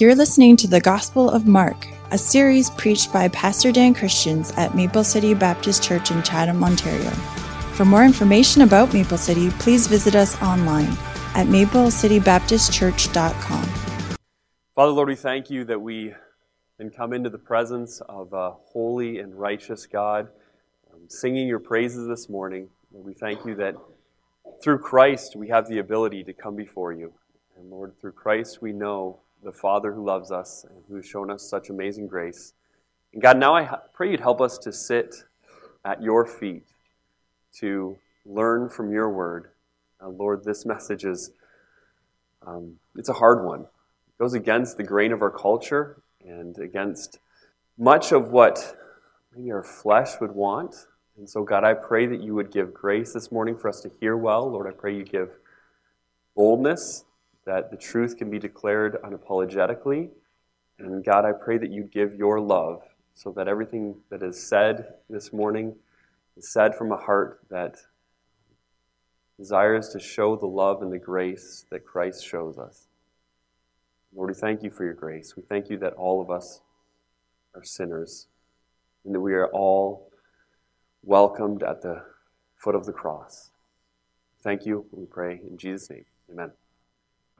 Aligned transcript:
You're 0.00 0.14
listening 0.14 0.56
to 0.56 0.66
the 0.66 0.80
Gospel 0.80 1.28
of 1.28 1.46
Mark, 1.46 1.86
a 2.10 2.16
series 2.16 2.70
preached 2.70 3.12
by 3.12 3.28
Pastor 3.28 3.70
Dan 3.70 3.92
Christians 3.92 4.50
at 4.52 4.74
Maple 4.74 5.04
City 5.04 5.34
Baptist 5.34 5.82
Church 5.82 6.10
in 6.10 6.22
Chatham, 6.22 6.64
Ontario. 6.64 7.10
For 7.74 7.84
more 7.84 8.02
information 8.02 8.62
about 8.62 8.94
Maple 8.94 9.18
City, 9.18 9.50
please 9.58 9.88
visit 9.88 10.14
us 10.14 10.40
online 10.40 10.88
at 11.34 11.48
maplecitybaptistchurch.com. 11.48 14.16
Father, 14.74 14.92
Lord, 14.92 15.08
we 15.08 15.16
thank 15.16 15.50
you 15.50 15.64
that 15.64 15.82
we 15.82 16.14
can 16.78 16.88
come 16.88 17.12
into 17.12 17.28
the 17.28 17.36
presence 17.36 18.00
of 18.08 18.32
a 18.32 18.52
holy 18.52 19.18
and 19.18 19.38
righteous 19.38 19.84
God, 19.84 20.28
um, 20.94 21.10
singing 21.10 21.46
your 21.46 21.60
praises 21.60 22.08
this 22.08 22.30
morning. 22.30 22.70
We 22.90 23.12
thank 23.12 23.44
you 23.44 23.54
that 23.56 23.74
through 24.62 24.78
Christ 24.78 25.36
we 25.36 25.48
have 25.48 25.68
the 25.68 25.76
ability 25.76 26.24
to 26.24 26.32
come 26.32 26.56
before 26.56 26.90
you. 26.90 27.12
And 27.58 27.70
Lord, 27.70 27.92
through 28.00 28.12
Christ 28.12 28.62
we 28.62 28.72
know 28.72 29.20
the 29.42 29.52
Father 29.52 29.92
who 29.92 30.04
loves 30.04 30.30
us 30.30 30.64
and 30.68 30.84
who 30.88 30.96
has 30.96 31.06
shown 31.06 31.30
us 31.30 31.48
such 31.48 31.70
amazing 31.70 32.06
grace. 32.06 32.52
And 33.12 33.22
God, 33.22 33.38
now 33.38 33.54
I 33.54 33.78
pray 33.92 34.10
you'd 34.10 34.20
help 34.20 34.40
us 34.40 34.58
to 34.58 34.72
sit 34.72 35.14
at 35.84 36.02
your 36.02 36.26
feet, 36.26 36.66
to 37.58 37.96
learn 38.24 38.68
from 38.68 38.92
your 38.92 39.10
word. 39.10 39.50
Uh, 40.02 40.08
Lord, 40.08 40.44
this 40.44 40.64
message 40.64 41.04
is 41.04 41.32
um, 42.46 42.76
it's 42.96 43.08
a 43.08 43.14
hard 43.14 43.44
one. 43.44 43.62
It 43.62 44.18
goes 44.18 44.34
against 44.34 44.76
the 44.76 44.82
grain 44.82 45.12
of 45.12 45.22
our 45.22 45.30
culture 45.30 46.02
and 46.24 46.56
against 46.58 47.18
much 47.78 48.12
of 48.12 48.30
what 48.30 48.76
maybe 49.34 49.50
our 49.50 49.62
flesh 49.62 50.20
would 50.20 50.32
want. 50.32 50.86
And 51.16 51.28
so, 51.28 51.42
God, 51.42 51.64
I 51.64 51.74
pray 51.74 52.06
that 52.06 52.22
you 52.22 52.34
would 52.34 52.50
give 52.50 52.72
grace 52.72 53.12
this 53.12 53.30
morning 53.30 53.56
for 53.56 53.68
us 53.68 53.80
to 53.82 53.90
hear 54.00 54.16
well. 54.16 54.50
Lord, 54.50 54.66
I 54.66 54.70
pray 54.70 54.96
you 54.96 55.04
give 55.04 55.30
boldness 56.34 57.04
that 57.50 57.72
the 57.72 57.76
truth 57.76 58.16
can 58.16 58.30
be 58.30 58.38
declared 58.38 58.96
unapologetically. 59.02 60.08
And 60.78 61.04
God, 61.04 61.24
I 61.24 61.32
pray 61.32 61.58
that 61.58 61.72
you 61.72 61.82
give 61.82 62.14
your 62.14 62.38
love 62.38 62.82
so 63.12 63.32
that 63.32 63.48
everything 63.48 63.96
that 64.08 64.22
is 64.22 64.40
said 64.40 64.94
this 65.08 65.32
morning 65.32 65.74
is 66.36 66.52
said 66.52 66.76
from 66.76 66.92
a 66.92 66.96
heart 66.96 67.40
that 67.50 67.74
desires 69.36 69.88
to 69.88 69.98
show 69.98 70.36
the 70.36 70.46
love 70.46 70.80
and 70.80 70.92
the 70.92 70.98
grace 70.98 71.66
that 71.72 71.84
Christ 71.84 72.24
shows 72.24 72.56
us. 72.56 72.86
Lord, 74.14 74.30
we 74.30 74.34
thank 74.34 74.62
you 74.62 74.70
for 74.70 74.84
your 74.84 74.94
grace. 74.94 75.34
We 75.36 75.42
thank 75.42 75.70
you 75.70 75.78
that 75.78 75.94
all 75.94 76.22
of 76.22 76.30
us 76.30 76.60
are 77.56 77.64
sinners 77.64 78.28
and 79.04 79.12
that 79.12 79.20
we 79.20 79.34
are 79.34 79.48
all 79.48 80.12
welcomed 81.02 81.64
at 81.64 81.82
the 81.82 82.04
foot 82.54 82.76
of 82.76 82.86
the 82.86 82.92
cross. 82.92 83.50
Thank 84.40 84.66
you. 84.66 84.86
We 84.92 85.06
pray 85.06 85.40
in 85.42 85.58
Jesus' 85.58 85.90
name. 85.90 86.04
Amen. 86.30 86.52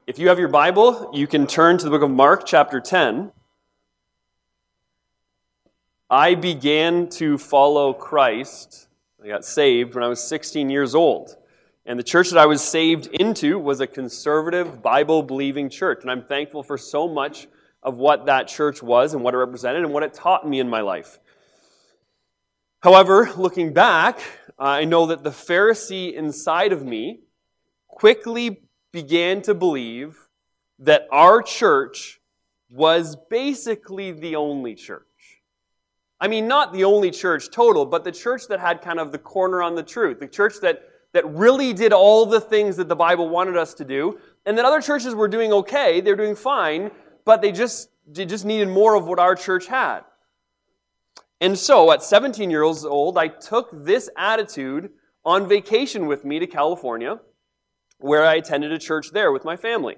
If 0.06 0.18
you 0.18 0.28
have 0.28 0.38
your 0.38 0.48
Bible, 0.48 1.10
you 1.12 1.26
can 1.26 1.46
turn 1.46 1.76
to 1.78 1.84
the 1.84 1.90
book 1.90 2.02
of 2.02 2.10
Mark, 2.10 2.46
chapter 2.46 2.80
10. 2.80 3.32
I 6.08 6.34
began 6.34 7.08
to 7.10 7.36
follow 7.36 7.92
Christ. 7.92 8.88
I 9.22 9.28
got 9.28 9.44
saved 9.44 9.94
when 9.94 10.02
I 10.02 10.08
was 10.08 10.22
16 10.24 10.70
years 10.70 10.94
old. 10.94 11.36
And 11.84 11.98
the 11.98 12.02
church 12.02 12.30
that 12.30 12.38
I 12.38 12.46
was 12.46 12.62
saved 12.62 13.08
into 13.08 13.58
was 13.58 13.80
a 13.80 13.86
conservative, 13.86 14.82
Bible 14.82 15.22
believing 15.22 15.68
church. 15.68 15.98
And 16.00 16.10
I'm 16.10 16.24
thankful 16.24 16.62
for 16.62 16.78
so 16.78 17.06
much 17.06 17.46
of 17.82 17.98
what 17.98 18.26
that 18.26 18.48
church 18.48 18.82
was 18.82 19.12
and 19.12 19.22
what 19.22 19.34
it 19.34 19.36
represented 19.36 19.84
and 19.84 19.92
what 19.92 20.02
it 20.02 20.14
taught 20.14 20.48
me 20.48 20.60
in 20.60 20.68
my 20.68 20.80
life. 20.80 21.18
However, 22.82 23.30
looking 23.36 23.74
back, 23.74 24.18
I 24.58 24.86
know 24.86 25.06
that 25.06 25.24
the 25.24 25.30
Pharisee 25.30 26.14
inside 26.14 26.72
of 26.72 26.84
me 26.84 27.20
quickly 27.86 28.62
began 28.92 29.42
to 29.42 29.54
believe 29.54 30.28
that 30.78 31.06
our 31.12 31.42
church 31.42 32.20
was 32.70 33.16
basically 33.28 34.12
the 34.12 34.36
only 34.36 34.74
church. 34.74 35.04
I 36.20 36.28
mean, 36.28 36.48
not 36.48 36.72
the 36.72 36.84
only 36.84 37.10
church 37.10 37.50
total, 37.50 37.86
but 37.86 38.04
the 38.04 38.12
church 38.12 38.46
that 38.48 38.60
had 38.60 38.82
kind 38.82 39.00
of 39.00 39.10
the 39.10 39.18
corner 39.18 39.62
on 39.62 39.74
the 39.74 39.82
truth, 39.82 40.20
the 40.20 40.28
church 40.28 40.54
that, 40.60 40.82
that 41.12 41.26
really 41.26 41.72
did 41.72 41.92
all 41.92 42.26
the 42.26 42.40
things 42.40 42.76
that 42.76 42.88
the 42.88 42.96
Bible 42.96 43.28
wanted 43.28 43.56
us 43.56 43.74
to 43.74 43.84
do, 43.84 44.18
and 44.44 44.56
that 44.58 44.64
other 44.64 44.80
churches 44.80 45.14
were 45.14 45.28
doing 45.28 45.52
okay, 45.52 46.00
they're 46.00 46.16
doing 46.16 46.36
fine, 46.36 46.90
but 47.24 47.40
they 47.40 47.52
just, 47.52 47.90
they 48.06 48.26
just 48.26 48.44
needed 48.44 48.68
more 48.68 48.94
of 48.94 49.06
what 49.06 49.18
our 49.18 49.34
church 49.34 49.66
had. 49.66 50.00
And 51.40 51.58
so, 51.58 51.90
at 51.90 52.02
17 52.02 52.50
years 52.50 52.84
old, 52.84 53.16
I 53.16 53.28
took 53.28 53.70
this 53.72 54.10
attitude 54.16 54.90
on 55.24 55.48
vacation 55.48 56.06
with 56.06 56.24
me 56.24 56.38
to 56.38 56.46
California 56.46 57.18
where 58.00 58.24
I 58.24 58.34
attended 58.34 58.72
a 58.72 58.78
church 58.78 59.10
there 59.12 59.32
with 59.32 59.44
my 59.44 59.56
family. 59.56 59.96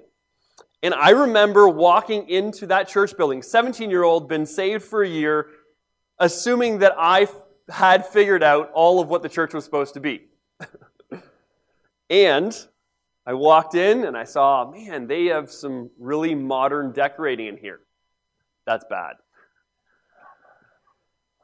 And 0.81 0.93
I 0.93 1.11
remember 1.11 1.69
walking 1.69 2.27
into 2.29 2.67
that 2.67 2.87
church 2.89 3.15
building, 3.15 3.41
17 3.41 3.89
year 3.89 4.03
old, 4.03 4.27
been 4.27 4.45
saved 4.45 4.83
for 4.83 5.01
a 5.01 5.07
year, 5.07 5.47
assuming 6.19 6.79
that 6.79 6.93
I 6.97 7.27
had 7.69 8.05
figured 8.05 8.43
out 8.43 8.69
all 8.73 8.99
of 8.99 9.07
what 9.07 9.23
the 9.23 9.29
church 9.29 9.53
was 9.53 9.63
supposed 9.63 9.93
to 9.93 10.01
be. 10.01 10.27
and 12.09 12.67
I 13.25 13.33
walked 13.33 13.75
in 13.75 14.03
and 14.03 14.17
I 14.17 14.25
saw, 14.25 14.69
man, 14.69 15.07
they 15.07 15.27
have 15.27 15.49
some 15.49 15.89
really 15.97 16.35
modern 16.35 16.91
decorating 16.91 17.47
in 17.47 17.57
here. 17.57 17.79
That's 18.65 18.85
bad. 18.89 19.13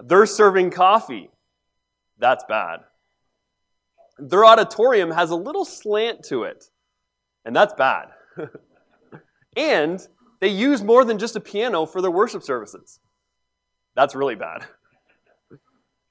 They're 0.02 0.26
serving 0.26 0.72
coffee. 0.72 1.30
That's 2.18 2.44
bad. 2.48 2.82
Their 4.20 4.46
auditorium 4.46 5.12
has 5.12 5.30
a 5.30 5.36
little 5.36 5.66
slant 5.66 6.24
to 6.26 6.44
it, 6.44 6.66
and 7.46 7.56
that's 7.56 7.74
bad. 7.74 8.10
and 9.58 10.06
they 10.40 10.50
use 10.50 10.84
more 10.84 11.06
than 11.06 11.18
just 11.18 11.36
a 11.36 11.40
piano 11.40 11.86
for 11.86 12.02
their 12.02 12.12
worship 12.12 12.44
services. 12.44 13.00
That's 13.96 14.16
really 14.16 14.36
bad. 14.36 14.66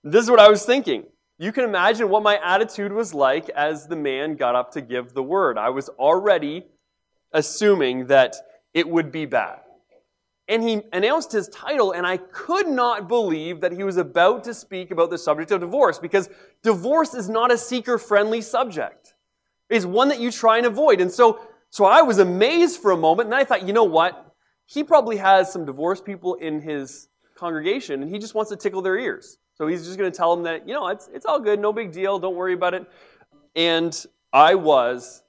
This 0.04 0.24
is 0.24 0.30
what 0.30 0.38
I 0.38 0.48
was 0.48 0.64
thinking. 0.64 1.04
You 1.38 1.50
can 1.50 1.64
imagine 1.64 2.08
what 2.08 2.22
my 2.22 2.38
attitude 2.42 2.92
was 2.92 3.12
like 3.12 3.48
as 3.50 3.88
the 3.88 3.96
man 3.96 4.36
got 4.36 4.54
up 4.54 4.70
to 4.72 4.80
give 4.80 5.12
the 5.12 5.25
word. 5.25 5.58
I 5.58 5.70
was 5.70 5.88
already 5.88 6.66
assuming 7.32 8.06
that 8.06 8.36
it 8.72 8.88
would 8.88 9.10
be 9.10 9.26
bad 9.26 9.58
and 10.48 10.66
he 10.66 10.81
announced 10.92 11.31
his 11.31 11.48
title, 11.48 11.92
and 11.92 12.06
I 12.06 12.16
could 12.16 12.66
not 12.66 13.06
believe 13.06 13.60
that 13.60 13.72
he 13.72 13.84
was 13.84 13.98
about 13.98 14.44
to 14.44 14.54
speak 14.54 14.91
about 14.91 15.10
the 15.10 15.19
subject 15.19 15.50
of 15.50 15.60
divorce 15.60 15.98
because 15.98 16.31
divorce 16.62 17.12
is 17.14 17.28
not 17.28 17.53
a 17.53 17.59
seeker 17.59 17.98
friendly 17.98 18.41
subject. 18.41 19.14
It's 19.69 19.84
one 19.84 20.08
that 20.08 20.20
you 20.20 20.31
try 20.31 20.56
and 20.56 20.66
avoid. 20.66 21.03
And 21.03 21.12
so, 21.12 21.41
so 21.69 21.84
I 21.84 22.00
was 22.00 22.19
amazed 22.19 22.81
for 22.81 22.92
a 22.92 22.97
moment, 22.97 23.26
and 23.26 23.34
I 23.34 23.44
thought, 23.44 23.66
you 23.66 23.75
know 23.75 23.84
what? 23.84 24.34
He 24.64 24.82
probably 24.82 25.19
has 25.19 25.53
some 25.53 25.66
divorced 25.66 26.06
people 26.06 26.34
in 26.37 26.62
his 26.62 27.08
congregation, 27.34 28.03
and 28.03 28.10
he 28.10 28.19
just 28.19 28.34
wants 28.34 28.50
to 28.50 28.56
tickle 28.56 28.81
their 28.81 28.98
ears. 28.98 29.37
So 29.54 29.66
he's 29.66 29.84
just 29.84 29.98
going 29.98 30.10
to 30.10 30.16
tell 30.16 30.34
them 30.34 30.44
that, 30.44 30.66
you 30.66 30.72
know, 30.72 30.88
it's, 30.88 31.10
it's 31.12 31.26
all 31.26 31.41
good, 31.41 31.60
no 31.60 31.72
big 31.72 31.92
deal, 31.92 32.19
don't 32.19 32.37
worry 32.37 32.54
about 32.54 32.72
it. 32.72 32.87
And 33.54 33.94
I 34.32 34.54
was 34.54 35.22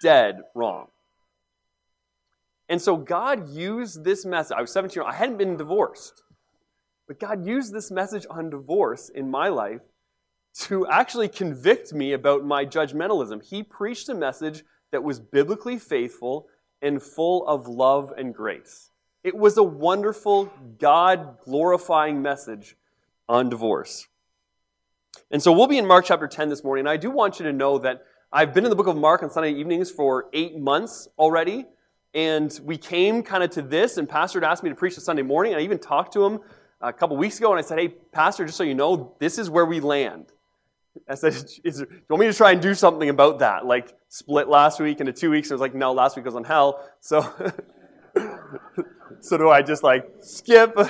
dead 0.00 0.40
wrong. 0.54 0.88
And 2.68 2.82
so 2.82 2.96
God 2.96 3.48
used 3.48 4.04
this 4.04 4.24
message. 4.24 4.56
I 4.56 4.60
was 4.60 4.72
17 4.72 4.96
years 4.96 5.04
old. 5.04 5.14
I 5.14 5.16
hadn't 5.16 5.38
been 5.38 5.56
divorced. 5.56 6.22
But 7.06 7.20
God 7.20 7.46
used 7.46 7.72
this 7.72 7.90
message 7.90 8.26
on 8.28 8.50
divorce 8.50 9.08
in 9.08 9.30
my 9.30 9.48
life 9.48 9.82
to 10.62 10.86
actually 10.88 11.28
convict 11.28 11.92
me 11.92 12.12
about 12.12 12.44
my 12.44 12.64
judgmentalism. 12.64 13.44
He 13.44 13.62
preached 13.62 14.08
a 14.08 14.14
message 14.14 14.64
that 14.90 15.04
was 15.04 15.20
biblically 15.20 15.78
faithful 15.78 16.48
and 16.82 17.02
full 17.02 17.46
of 17.46 17.68
love 17.68 18.12
and 18.16 18.34
grace. 18.34 18.90
It 19.22 19.36
was 19.36 19.56
a 19.56 19.62
wonderful, 19.62 20.52
God 20.78 21.38
glorifying 21.44 22.22
message 22.22 22.76
on 23.28 23.48
divorce. 23.48 24.06
And 25.30 25.42
so 25.42 25.52
we'll 25.52 25.66
be 25.66 25.78
in 25.78 25.86
Mark 25.86 26.04
chapter 26.04 26.28
10 26.28 26.48
this 26.48 26.62
morning. 26.62 26.82
And 26.82 26.88
I 26.88 26.96
do 26.96 27.10
want 27.10 27.38
you 27.38 27.46
to 27.46 27.52
know 27.52 27.78
that 27.78 28.04
I've 28.32 28.54
been 28.54 28.64
in 28.64 28.70
the 28.70 28.76
book 28.76 28.86
of 28.86 28.96
Mark 28.96 29.22
on 29.22 29.30
Sunday 29.30 29.52
evenings 29.52 29.90
for 29.90 30.26
eight 30.32 30.56
months 30.56 31.08
already. 31.18 31.66
And 32.16 32.58
we 32.64 32.78
came 32.78 33.22
kind 33.22 33.44
of 33.44 33.50
to 33.50 33.62
this, 33.62 33.98
and 33.98 34.08
Pastor 34.08 34.40
had 34.40 34.50
asked 34.50 34.62
me 34.62 34.70
to 34.70 34.74
preach 34.74 34.96
a 34.96 35.02
Sunday 35.02 35.20
morning. 35.20 35.54
I 35.54 35.60
even 35.60 35.78
talked 35.78 36.14
to 36.14 36.24
him 36.24 36.40
a 36.80 36.90
couple 36.90 37.14
weeks 37.18 37.38
ago, 37.38 37.52
and 37.52 37.58
I 37.58 37.62
said, 37.62 37.78
Hey, 37.78 37.88
Pastor, 37.88 38.46
just 38.46 38.56
so 38.56 38.64
you 38.64 38.74
know, 38.74 39.14
this 39.20 39.38
is 39.38 39.50
where 39.50 39.66
we 39.66 39.80
land. 39.80 40.32
I 41.06 41.14
said, 41.14 41.34
is, 41.34 41.60
Do 41.62 41.86
you 41.90 42.06
want 42.08 42.20
me 42.20 42.26
to 42.26 42.32
try 42.32 42.52
and 42.52 42.62
do 42.62 42.72
something 42.72 43.10
about 43.10 43.40
that? 43.40 43.66
Like 43.66 43.94
split 44.08 44.48
last 44.48 44.80
week 44.80 45.00
into 45.00 45.12
two 45.12 45.30
weeks. 45.30 45.50
I 45.50 45.54
was 45.54 45.60
like, 45.60 45.74
No, 45.74 45.92
last 45.92 46.16
week 46.16 46.24
was 46.24 46.34
on 46.34 46.44
hell. 46.44 46.88
So, 47.00 47.20
so 49.20 49.36
do 49.36 49.50
I 49.50 49.60
just 49.60 49.82
like 49.82 50.06
skip? 50.20 50.74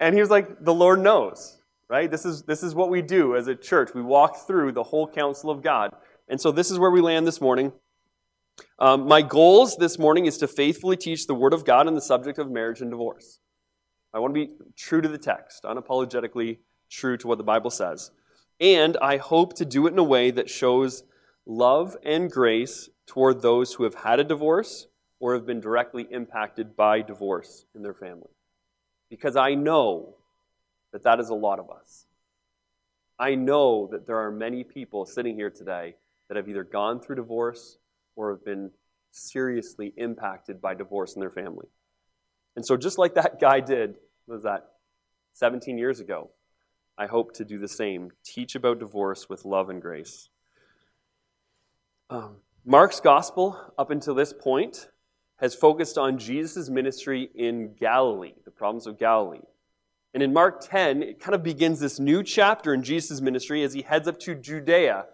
And 0.00 0.14
he 0.14 0.20
was 0.20 0.30
like, 0.30 0.64
The 0.64 0.72
Lord 0.72 1.00
knows, 1.00 1.60
right? 1.90 2.08
This 2.08 2.24
is, 2.24 2.44
this 2.44 2.62
is 2.62 2.72
what 2.72 2.88
we 2.88 3.02
do 3.02 3.34
as 3.34 3.48
a 3.48 3.56
church. 3.56 3.90
We 3.92 4.02
walk 4.02 4.46
through 4.46 4.70
the 4.70 4.84
whole 4.84 5.08
counsel 5.08 5.50
of 5.50 5.60
God. 5.60 5.90
And 6.28 6.40
so 6.40 6.52
this 6.52 6.70
is 6.70 6.78
where 6.78 6.92
we 6.92 7.00
land 7.00 7.26
this 7.26 7.40
morning. 7.40 7.72
Um, 8.78 9.06
my 9.06 9.22
goals 9.22 9.76
this 9.76 9.98
morning 9.98 10.26
is 10.26 10.38
to 10.38 10.48
faithfully 10.48 10.96
teach 10.96 11.26
the 11.26 11.34
Word 11.34 11.52
of 11.52 11.64
God 11.64 11.86
on 11.86 11.94
the 11.94 12.00
subject 12.00 12.38
of 12.38 12.50
marriage 12.50 12.80
and 12.80 12.90
divorce. 12.90 13.40
I 14.14 14.20
want 14.20 14.34
to 14.34 14.46
be 14.46 14.52
true 14.76 15.00
to 15.00 15.08
the 15.08 15.18
text, 15.18 15.64
unapologetically 15.64 16.58
true 16.90 17.16
to 17.18 17.26
what 17.26 17.38
the 17.38 17.44
Bible 17.44 17.70
says. 17.70 18.10
And 18.60 18.96
I 19.02 19.18
hope 19.18 19.54
to 19.56 19.64
do 19.64 19.86
it 19.86 19.92
in 19.92 19.98
a 19.98 20.04
way 20.04 20.30
that 20.30 20.48
shows 20.48 21.02
love 21.46 21.96
and 22.04 22.30
grace 22.30 22.88
toward 23.06 23.42
those 23.42 23.74
who 23.74 23.84
have 23.84 23.94
had 23.94 24.20
a 24.20 24.24
divorce 24.24 24.86
or 25.20 25.34
have 25.34 25.46
been 25.46 25.60
directly 25.60 26.06
impacted 26.10 26.76
by 26.76 27.02
divorce 27.02 27.66
in 27.74 27.82
their 27.82 27.94
family. 27.94 28.30
Because 29.10 29.36
I 29.36 29.54
know 29.54 30.16
that 30.92 31.02
that 31.04 31.20
is 31.20 31.28
a 31.28 31.34
lot 31.34 31.58
of 31.58 31.70
us. 31.70 32.06
I 33.18 33.34
know 33.34 33.88
that 33.90 34.06
there 34.06 34.18
are 34.18 34.30
many 34.30 34.62
people 34.62 35.04
sitting 35.04 35.34
here 35.34 35.50
today 35.50 35.96
that 36.28 36.36
have 36.36 36.48
either 36.48 36.64
gone 36.64 37.00
through 37.00 37.16
divorce 37.16 37.78
or 38.18 38.30
have 38.30 38.44
been 38.44 38.72
seriously 39.12 39.94
impacted 39.96 40.60
by 40.60 40.74
divorce 40.74 41.14
in 41.14 41.20
their 41.20 41.30
family. 41.30 41.68
And 42.56 42.66
so, 42.66 42.76
just 42.76 42.98
like 42.98 43.14
that 43.14 43.40
guy 43.40 43.60
did, 43.60 43.94
was 44.26 44.42
that 44.42 44.66
17 45.34 45.78
years 45.78 46.00
ago, 46.00 46.30
I 46.98 47.06
hope 47.06 47.32
to 47.34 47.44
do 47.44 47.58
the 47.58 47.68
same. 47.68 48.10
Teach 48.24 48.56
about 48.56 48.80
divorce 48.80 49.28
with 49.28 49.44
love 49.44 49.70
and 49.70 49.80
grace. 49.80 50.28
Um, 52.10 52.38
Mark's 52.64 52.98
gospel, 52.98 53.72
up 53.78 53.90
until 53.90 54.14
this 54.14 54.32
point, 54.32 54.88
has 55.36 55.54
focused 55.54 55.96
on 55.96 56.18
Jesus' 56.18 56.68
ministry 56.68 57.30
in 57.36 57.74
Galilee, 57.78 58.34
the 58.44 58.50
problems 58.50 58.88
of 58.88 58.98
Galilee. 58.98 59.46
And 60.12 60.22
in 60.22 60.32
Mark 60.32 60.60
10, 60.60 61.02
it 61.04 61.20
kind 61.20 61.36
of 61.36 61.44
begins 61.44 61.78
this 61.78 62.00
new 62.00 62.24
chapter 62.24 62.74
in 62.74 62.82
Jesus' 62.82 63.20
ministry 63.20 63.62
as 63.62 63.74
he 63.74 63.82
heads 63.82 64.08
up 64.08 64.18
to 64.20 64.34
Judea. 64.34 65.06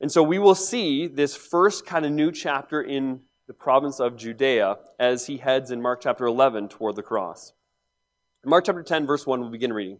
And 0.00 0.12
so 0.12 0.22
we 0.22 0.38
will 0.38 0.54
see 0.54 1.06
this 1.06 1.34
first 1.34 1.86
kind 1.86 2.04
of 2.04 2.12
new 2.12 2.30
chapter 2.30 2.82
in 2.82 3.20
the 3.46 3.54
province 3.54 4.00
of 4.00 4.16
Judea 4.16 4.76
as 4.98 5.26
he 5.26 5.38
heads 5.38 5.70
in 5.70 5.80
Mark 5.80 6.00
chapter 6.02 6.26
11 6.26 6.68
toward 6.68 6.96
the 6.96 7.02
cross. 7.02 7.52
Mark 8.44 8.64
chapter 8.64 8.82
10, 8.82 9.06
verse 9.06 9.26
1, 9.26 9.40
we'll 9.40 9.50
begin 9.50 9.72
reading. 9.72 9.98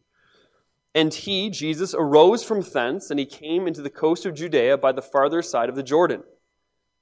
And 0.94 1.12
he, 1.12 1.50
Jesus, 1.50 1.94
arose 1.94 2.44
from 2.44 2.62
thence, 2.62 3.10
and 3.10 3.18
he 3.18 3.26
came 3.26 3.66
into 3.66 3.82
the 3.82 3.90
coast 3.90 4.24
of 4.24 4.34
Judea 4.34 4.78
by 4.78 4.92
the 4.92 5.02
farther 5.02 5.42
side 5.42 5.68
of 5.68 5.74
the 5.74 5.82
Jordan. 5.82 6.22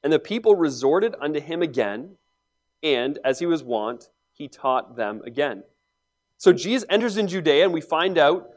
And 0.02 0.12
the 0.12 0.18
people 0.18 0.56
resorted 0.56 1.14
unto 1.20 1.40
him 1.40 1.62
again, 1.62 2.16
and, 2.82 3.18
as 3.24 3.38
he 3.38 3.46
was 3.46 3.62
wont, 3.62 4.08
he 4.32 4.48
taught 4.48 4.96
them 4.96 5.22
again. 5.26 5.64
So 6.38 6.52
Jesus 6.52 6.86
enters 6.90 7.16
in 7.16 7.28
Judea, 7.28 7.64
and 7.64 7.72
we 7.72 7.80
find 7.80 8.18
out 8.18 8.50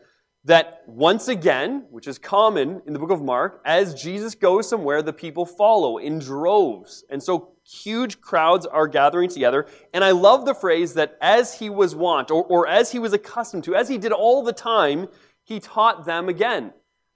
that 0.47 0.81
once 0.87 1.27
again, 1.27 1.85
which 1.89 2.07
is 2.07 2.17
common 2.17 2.81
in 2.87 2.93
the 2.93 2.99
book 2.99 3.11
of 3.11 3.21
Mark, 3.21 3.61
as 3.65 3.93
Jesus 3.93 4.33
goes 4.33 4.67
somewhere, 4.67 5.01
the 5.01 5.11
people 5.11 5.45
follow 5.45 5.97
in 5.97 6.19
droves. 6.19 7.03
And 7.09 7.21
so 7.21 7.51
huge 7.65 8.21
crowds 8.21 8.65
are 8.65 8.87
gathering 8.87 9.29
together. 9.29 9.67
And 9.93 10.05
I 10.05 10.11
love 10.11 10.45
the 10.45 10.55
phrase 10.55 10.93
that 10.93 11.17
as 11.19 11.59
he 11.59 11.69
was 11.69 11.95
wont, 11.95 12.31
or, 12.31 12.45
or 12.45 12.65
as 12.65 12.93
he 12.93 12.97
was 12.97 13.11
accustomed 13.11 13.65
to, 13.65 13.75
as 13.75 13.89
he 13.89 13.97
did 13.97 14.13
all 14.13 14.41
the 14.41 14.53
time, 14.53 15.09
he 15.43 15.59
taught 15.59 16.05
them 16.05 16.29
again. 16.29 16.71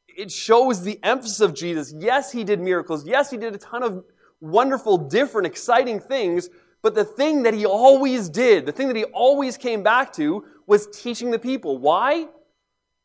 It 0.09 0.29
shows 0.29 0.83
the 0.83 0.99
emphasis 1.01 1.39
of 1.39 1.53
Jesus. 1.53 1.93
Yes, 1.97 2.33
he 2.33 2.43
did 2.43 2.59
miracles. 2.59 3.07
Yes, 3.07 3.31
he 3.31 3.37
did 3.37 3.55
a 3.55 3.57
ton 3.57 3.81
of 3.81 4.03
wonderful, 4.41 4.97
different, 4.97 5.47
exciting 5.47 6.01
things. 6.01 6.49
But 6.81 6.95
the 6.95 7.05
thing 7.05 7.43
that 7.43 7.53
he 7.53 7.65
always 7.65 8.27
did, 8.27 8.65
the 8.65 8.73
thing 8.73 8.87
that 8.87 8.97
he 8.97 9.05
always 9.05 9.55
came 9.55 9.83
back 9.83 10.11
to, 10.13 10.43
was 10.67 10.87
teaching 10.87 11.31
the 11.31 11.39
people. 11.39 11.77
Why? 11.77 12.27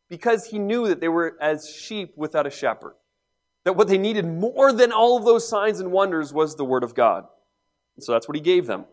Because 0.08 0.47
he 0.47 0.58
knew 0.58 0.87
that 0.88 1.00
they 1.00 1.08
were 1.08 1.37
as 1.41 1.69
sheep 1.69 2.14
without 2.17 2.47
a 2.47 2.50
shepherd. 2.50 2.94
That 3.64 3.75
what 3.75 3.88
they 3.88 3.99
needed 3.99 4.26
more 4.26 4.73
than 4.73 4.93
all 4.93 5.17
of 5.17 5.25
those 5.25 5.49
signs 5.49 5.81
and 5.81 5.91
wonders 5.91 6.32
was 6.32 6.55
the 6.55 6.64
Word 6.64 6.85
of 6.85 6.94
God. 6.94 7.26
And 7.97 8.05
so 8.05 8.12
that's 8.12 8.29
what 8.29 8.37
he 8.37 8.41
gave 8.41 8.67
them. 8.67 8.85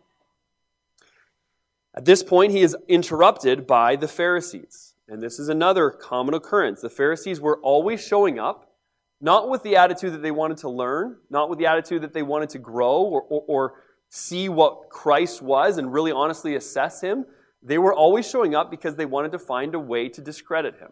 At 1.94 2.04
this 2.04 2.22
point, 2.22 2.50
he 2.50 2.62
is 2.62 2.76
interrupted 2.88 3.66
by 3.66 3.94
the 3.94 4.08
Pharisees. 4.08 4.94
And 5.06 5.22
this 5.22 5.38
is 5.38 5.48
another 5.48 5.90
common 5.90 6.34
occurrence. 6.34 6.80
The 6.80 6.90
Pharisees 6.90 7.40
were 7.40 7.58
always 7.60 8.04
showing 8.04 8.38
up, 8.38 8.72
not 9.20 9.48
with 9.48 9.62
the 9.62 9.76
attitude 9.76 10.12
that 10.14 10.22
they 10.22 10.30
wanted 10.30 10.56
to 10.58 10.68
learn, 10.68 11.18
not 11.30 11.48
with 11.48 11.58
the 11.58 11.66
attitude 11.66 12.02
that 12.02 12.12
they 12.12 12.22
wanted 12.22 12.48
to 12.50 12.58
grow 12.58 13.02
or, 13.02 13.22
or, 13.22 13.44
or 13.46 13.74
see 14.08 14.48
what 14.48 14.88
Christ 14.88 15.42
was 15.42 15.78
and 15.78 15.92
really 15.92 16.10
honestly 16.10 16.56
assess 16.56 17.00
him. 17.00 17.26
They 17.62 17.78
were 17.78 17.94
always 17.94 18.28
showing 18.28 18.54
up 18.54 18.70
because 18.70 18.96
they 18.96 19.06
wanted 19.06 19.32
to 19.32 19.38
find 19.38 19.74
a 19.74 19.78
way 19.78 20.08
to 20.08 20.20
discredit 20.20 20.78
him. 20.78 20.90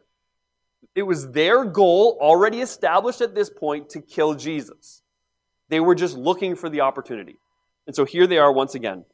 It 0.95 1.03
was 1.05 1.31
their 1.31 1.65
goal, 1.65 2.19
already 2.21 2.61
established 2.61 3.21
at 3.21 3.35
this 3.35 3.51
point, 3.51 3.91
to 3.91 4.01
kill 4.01 4.35
Jesus. 4.35 5.03
They 5.69 5.81
were 5.81 5.95
just 5.95 6.17
looking 6.17 6.55
for 6.55 6.69
the 6.69 6.83
opportunity. 6.83 7.37
And 7.87 7.97
so 7.97 8.05
here 8.05 8.27
they 8.27 8.39
are 8.39 8.53
once 8.53 8.75
again. 8.75 9.05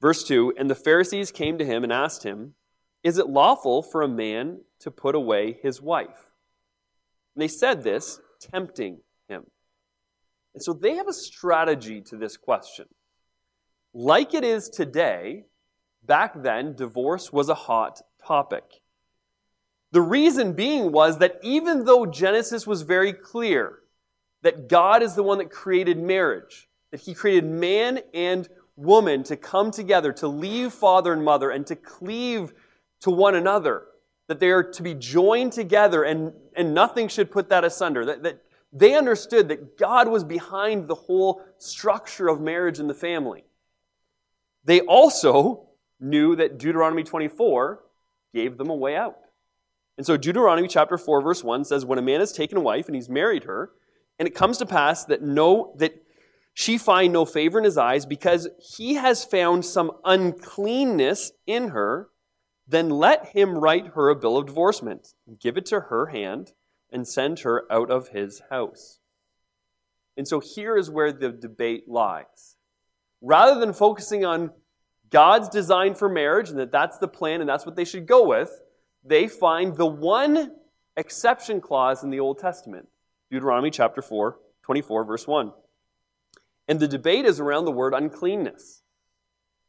Verse 0.00 0.24
2 0.24 0.54
And 0.56 0.70
the 0.70 0.74
Pharisees 0.74 1.32
came 1.32 1.58
to 1.58 1.64
him 1.64 1.82
and 1.82 1.92
asked 1.92 2.22
him, 2.22 2.54
Is 3.02 3.18
it 3.18 3.28
lawful 3.28 3.82
for 3.82 4.02
a 4.02 4.08
man 4.08 4.60
to 4.80 4.90
put 4.90 5.14
away 5.14 5.58
his 5.62 5.80
wife? 5.80 6.30
And 7.34 7.42
they 7.42 7.48
said 7.48 7.82
this, 7.82 8.20
tempting 8.40 9.00
him. 9.28 9.44
And 10.54 10.62
so 10.62 10.72
they 10.72 10.94
have 10.94 11.08
a 11.08 11.12
strategy 11.12 12.00
to 12.02 12.16
this 12.16 12.36
question. 12.36 12.86
Like 13.92 14.34
it 14.34 14.44
is 14.44 14.68
today, 14.68 15.44
back 16.04 16.42
then, 16.42 16.74
divorce 16.74 17.32
was 17.32 17.48
a 17.48 17.54
hot 17.54 18.00
topic. 18.26 18.64
The 19.94 20.02
reason 20.02 20.54
being 20.54 20.90
was 20.90 21.18
that 21.18 21.38
even 21.40 21.84
though 21.84 22.04
Genesis 22.04 22.66
was 22.66 22.82
very 22.82 23.12
clear 23.12 23.78
that 24.42 24.68
God 24.68 25.04
is 25.04 25.14
the 25.14 25.22
one 25.22 25.38
that 25.38 25.52
created 25.52 25.98
marriage, 26.00 26.68
that 26.90 26.98
he 26.98 27.14
created 27.14 27.44
man 27.44 28.00
and 28.12 28.48
woman 28.74 29.22
to 29.22 29.36
come 29.36 29.70
together, 29.70 30.12
to 30.14 30.26
leave 30.26 30.72
father 30.72 31.12
and 31.12 31.24
mother, 31.24 31.48
and 31.48 31.64
to 31.68 31.76
cleave 31.76 32.52
to 33.02 33.10
one 33.12 33.36
another. 33.36 33.84
That 34.26 34.40
they 34.40 34.50
are 34.50 34.64
to 34.64 34.82
be 34.82 34.94
joined 34.94 35.52
together 35.52 36.02
and, 36.02 36.32
and 36.56 36.74
nothing 36.74 37.06
should 37.06 37.30
put 37.30 37.48
that 37.50 37.62
asunder. 37.62 38.04
That, 38.04 38.24
that 38.24 38.42
they 38.72 38.96
understood 38.96 39.46
that 39.50 39.78
God 39.78 40.08
was 40.08 40.24
behind 40.24 40.88
the 40.88 40.96
whole 40.96 41.40
structure 41.58 42.26
of 42.26 42.40
marriage 42.40 42.80
and 42.80 42.90
the 42.90 42.94
family. 42.94 43.44
They 44.64 44.80
also 44.80 45.68
knew 46.00 46.34
that 46.34 46.58
Deuteronomy 46.58 47.04
24 47.04 47.80
gave 48.34 48.58
them 48.58 48.70
a 48.70 48.74
way 48.74 48.96
out. 48.96 49.18
And 49.96 50.06
so 50.06 50.16
Deuteronomy 50.16 50.68
chapter 50.68 50.98
4 50.98 51.22
verse 51.22 51.44
1 51.44 51.64
says 51.64 51.84
when 51.84 51.98
a 51.98 52.02
man 52.02 52.20
has 52.20 52.32
taken 52.32 52.58
a 52.58 52.60
wife 52.60 52.86
and 52.86 52.94
he's 52.94 53.08
married 53.08 53.44
her 53.44 53.70
and 54.18 54.26
it 54.26 54.34
comes 54.34 54.58
to 54.58 54.66
pass 54.66 55.04
that 55.04 55.22
no 55.22 55.74
that 55.78 56.04
she 56.54 56.78
find 56.78 57.12
no 57.12 57.24
favor 57.24 57.58
in 57.58 57.64
his 57.64 57.76
eyes 57.76 58.06
because 58.06 58.48
he 58.60 58.94
has 58.94 59.24
found 59.24 59.64
some 59.64 59.90
uncleanness 60.04 61.32
in 61.46 61.68
her, 61.68 62.08
then 62.66 62.90
let 62.90 63.26
him 63.26 63.58
write 63.58 63.88
her 63.88 64.08
a 64.08 64.16
bill 64.16 64.38
of 64.38 64.46
divorcement, 64.46 65.14
give 65.40 65.56
it 65.56 65.66
to 65.66 65.80
her 65.80 66.06
hand, 66.06 66.52
and 66.92 67.08
send 67.08 67.40
her 67.40 67.70
out 67.70 67.90
of 67.90 68.08
his 68.08 68.40
house. 68.50 69.00
And 70.16 70.28
so 70.28 70.38
here 70.38 70.76
is 70.76 70.88
where 70.88 71.12
the 71.12 71.30
debate 71.30 71.88
lies. 71.88 72.56
Rather 73.20 73.58
than 73.58 73.72
focusing 73.72 74.24
on 74.24 74.52
God's 75.10 75.48
design 75.48 75.94
for 75.94 76.08
marriage 76.08 76.50
and 76.50 76.58
that 76.58 76.70
that's 76.70 76.98
the 76.98 77.08
plan 77.08 77.40
and 77.40 77.50
that's 77.50 77.66
what 77.66 77.74
they 77.74 77.84
should 77.84 78.06
go 78.06 78.26
with, 78.26 78.62
they 79.04 79.28
find 79.28 79.76
the 79.76 79.86
one 79.86 80.52
exception 80.96 81.60
clause 81.60 82.02
in 82.02 82.10
the 82.10 82.20
Old 82.20 82.38
Testament. 82.38 82.88
Deuteronomy 83.30 83.70
chapter 83.70 84.00
4, 84.00 84.38
24, 84.62 85.04
verse 85.04 85.26
1. 85.26 85.52
And 86.68 86.80
the 86.80 86.88
debate 86.88 87.26
is 87.26 87.40
around 87.40 87.64
the 87.66 87.72
word 87.72 87.94
uncleanness. 87.94 88.82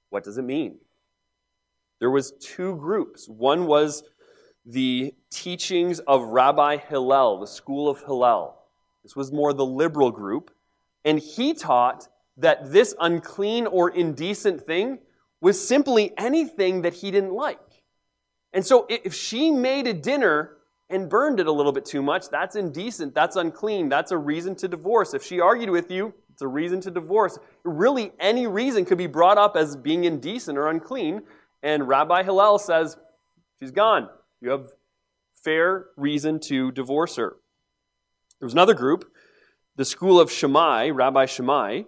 What 0.10 0.24
does 0.24 0.38
it 0.38 0.44
mean? 0.44 0.77
There 2.00 2.12
was 2.12 2.32
two 2.39 2.75
groups. 2.77 3.27
One 3.27 3.65
was 3.68 4.04
the 4.65 5.13
teachings 5.30 6.00
of 6.00 6.24
Rabbi 6.24 6.77
Hillel, 6.77 7.39
the 7.39 7.48
school 7.48 7.89
of 7.89 8.00
Hillel. 8.00 8.58
This 9.04 9.15
was 9.15 9.32
more 9.32 9.54
the 9.54 9.65
liberal 9.65 10.12
group. 10.12 10.51
And 11.04 11.20
he 11.20 11.54
taught 11.54 12.08
that 12.38 12.72
this 12.72 12.96
unclean 13.00 13.68
or 13.68 13.89
indecent 13.89 14.65
thing 14.65 15.00
was 15.42 15.65
simply 15.65 16.13
anything 16.18 16.82
that 16.82 16.96
he 16.96 17.12
didn't 17.12 17.34
like. 17.34 17.60
And 18.56 18.66
so 18.66 18.88
if 18.90 19.14
she 19.14 19.52
made 19.52 19.86
a 19.86 19.94
dinner 19.94 20.58
and 20.90 21.10
burned 21.10 21.42
it 21.42 21.46
a 21.46 21.52
little 21.52 21.74
bit 21.74 21.84
too 21.84 22.02
much, 22.02 22.30
that's 22.30 22.56
indecent, 22.56 23.14
that's 23.14 23.36
unclean, 23.36 23.90
that's 23.90 24.12
a 24.12 24.18
reason 24.18 24.56
to 24.56 24.70
divorce. 24.70 25.14
If 25.14 25.24
she 25.24 25.42
argued 25.42 25.70
with 25.70 25.92
you, 25.92 26.14
it's 26.32 26.42
a 26.42 26.48
reason 26.48 26.80
to 26.82 26.92
divorce. 26.92 27.38
Really, 27.66 28.14
any 28.18 28.48
reason 28.48 28.86
could 28.86 28.98
be 28.98 29.08
brought 29.08 29.38
up 29.38 29.58
as 29.58 29.76
being 29.76 30.06
indecent 30.06 30.58
or 30.58 30.70
unclean. 30.70 31.24
And 31.62 31.86
Rabbi 31.88 32.24
Hillel 32.24 32.58
says, 32.58 32.98
she's 33.60 33.72
gone. 33.72 34.10
You 34.40 34.52
have 34.52 34.70
fair 35.44 35.88
reason 35.98 36.40
to 36.42 36.72
divorce 36.72 37.18
her. 37.18 37.36
There 38.40 38.46
was 38.46 38.54
another 38.54 38.74
group, 38.74 39.12
the 39.76 39.86
school 39.86 40.18
of 40.18 40.32
Shammai, 40.32 40.90
Rabbi 40.90 41.26
Shammai, 41.26 41.84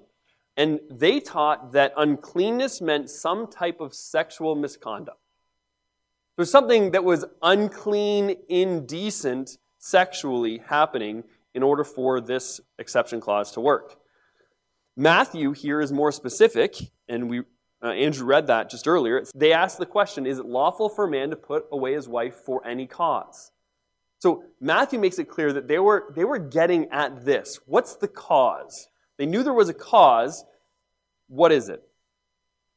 and 0.58 0.82
they 0.92 1.22
taught 1.22 1.72
that 1.72 1.94
uncleanness 1.96 2.82
meant 2.82 3.10
some 3.10 3.48
type 3.48 3.80
of 3.80 3.94
sexual 3.94 4.56
misconduct. 4.56 5.20
There's 6.38 6.52
something 6.52 6.92
that 6.92 7.04
was 7.04 7.26
unclean, 7.42 8.36
indecent 8.48 9.58
sexually 9.80 10.60
happening 10.60 11.24
in 11.56 11.64
order 11.64 11.84
for 11.84 12.22
this 12.22 12.62
exception 12.78 13.20
clause 13.20 13.52
to 13.54 13.60
work. 13.60 13.96
Matthew 14.96 15.52
here 15.52 15.82
is 15.82 15.92
more 15.92 16.12
specific, 16.12 16.76
and 17.10 17.30
we 17.30 17.42
uh, 17.84 17.90
Andrew 17.90 18.26
read 18.26 18.48
that 18.48 18.70
just 18.70 18.88
earlier. 18.88 19.24
They 19.36 19.52
asked 19.52 19.80
the 19.80 19.86
question 19.86 20.28
Is 20.28 20.38
it 20.38 20.46
lawful 20.46 20.90
for 20.90 21.06
a 21.06 21.10
man 21.10 21.32
to 21.32 21.36
put 21.36 21.66
away 21.72 21.94
his 21.94 22.08
wife 22.08 22.36
for 22.36 22.66
any 22.66 22.86
cause? 22.86 23.52
So 24.20 24.44
Matthew 24.62 25.00
makes 25.00 25.20
it 25.20 25.26
clear 25.26 25.54
that 25.54 25.68
they 25.68 25.80
were, 25.80 26.12
they 26.16 26.24
were 26.24 26.40
getting 26.40 26.88
at 26.90 27.26
this. 27.26 27.60
What's 27.66 27.96
the 27.96 28.08
cause? 28.08 28.88
They 29.18 29.26
knew 29.26 29.44
there 29.44 29.54
was 29.54 29.70
a 29.70 29.76
cause, 29.76 30.46
What 31.28 31.52
is 31.52 31.70
it? 31.70 31.84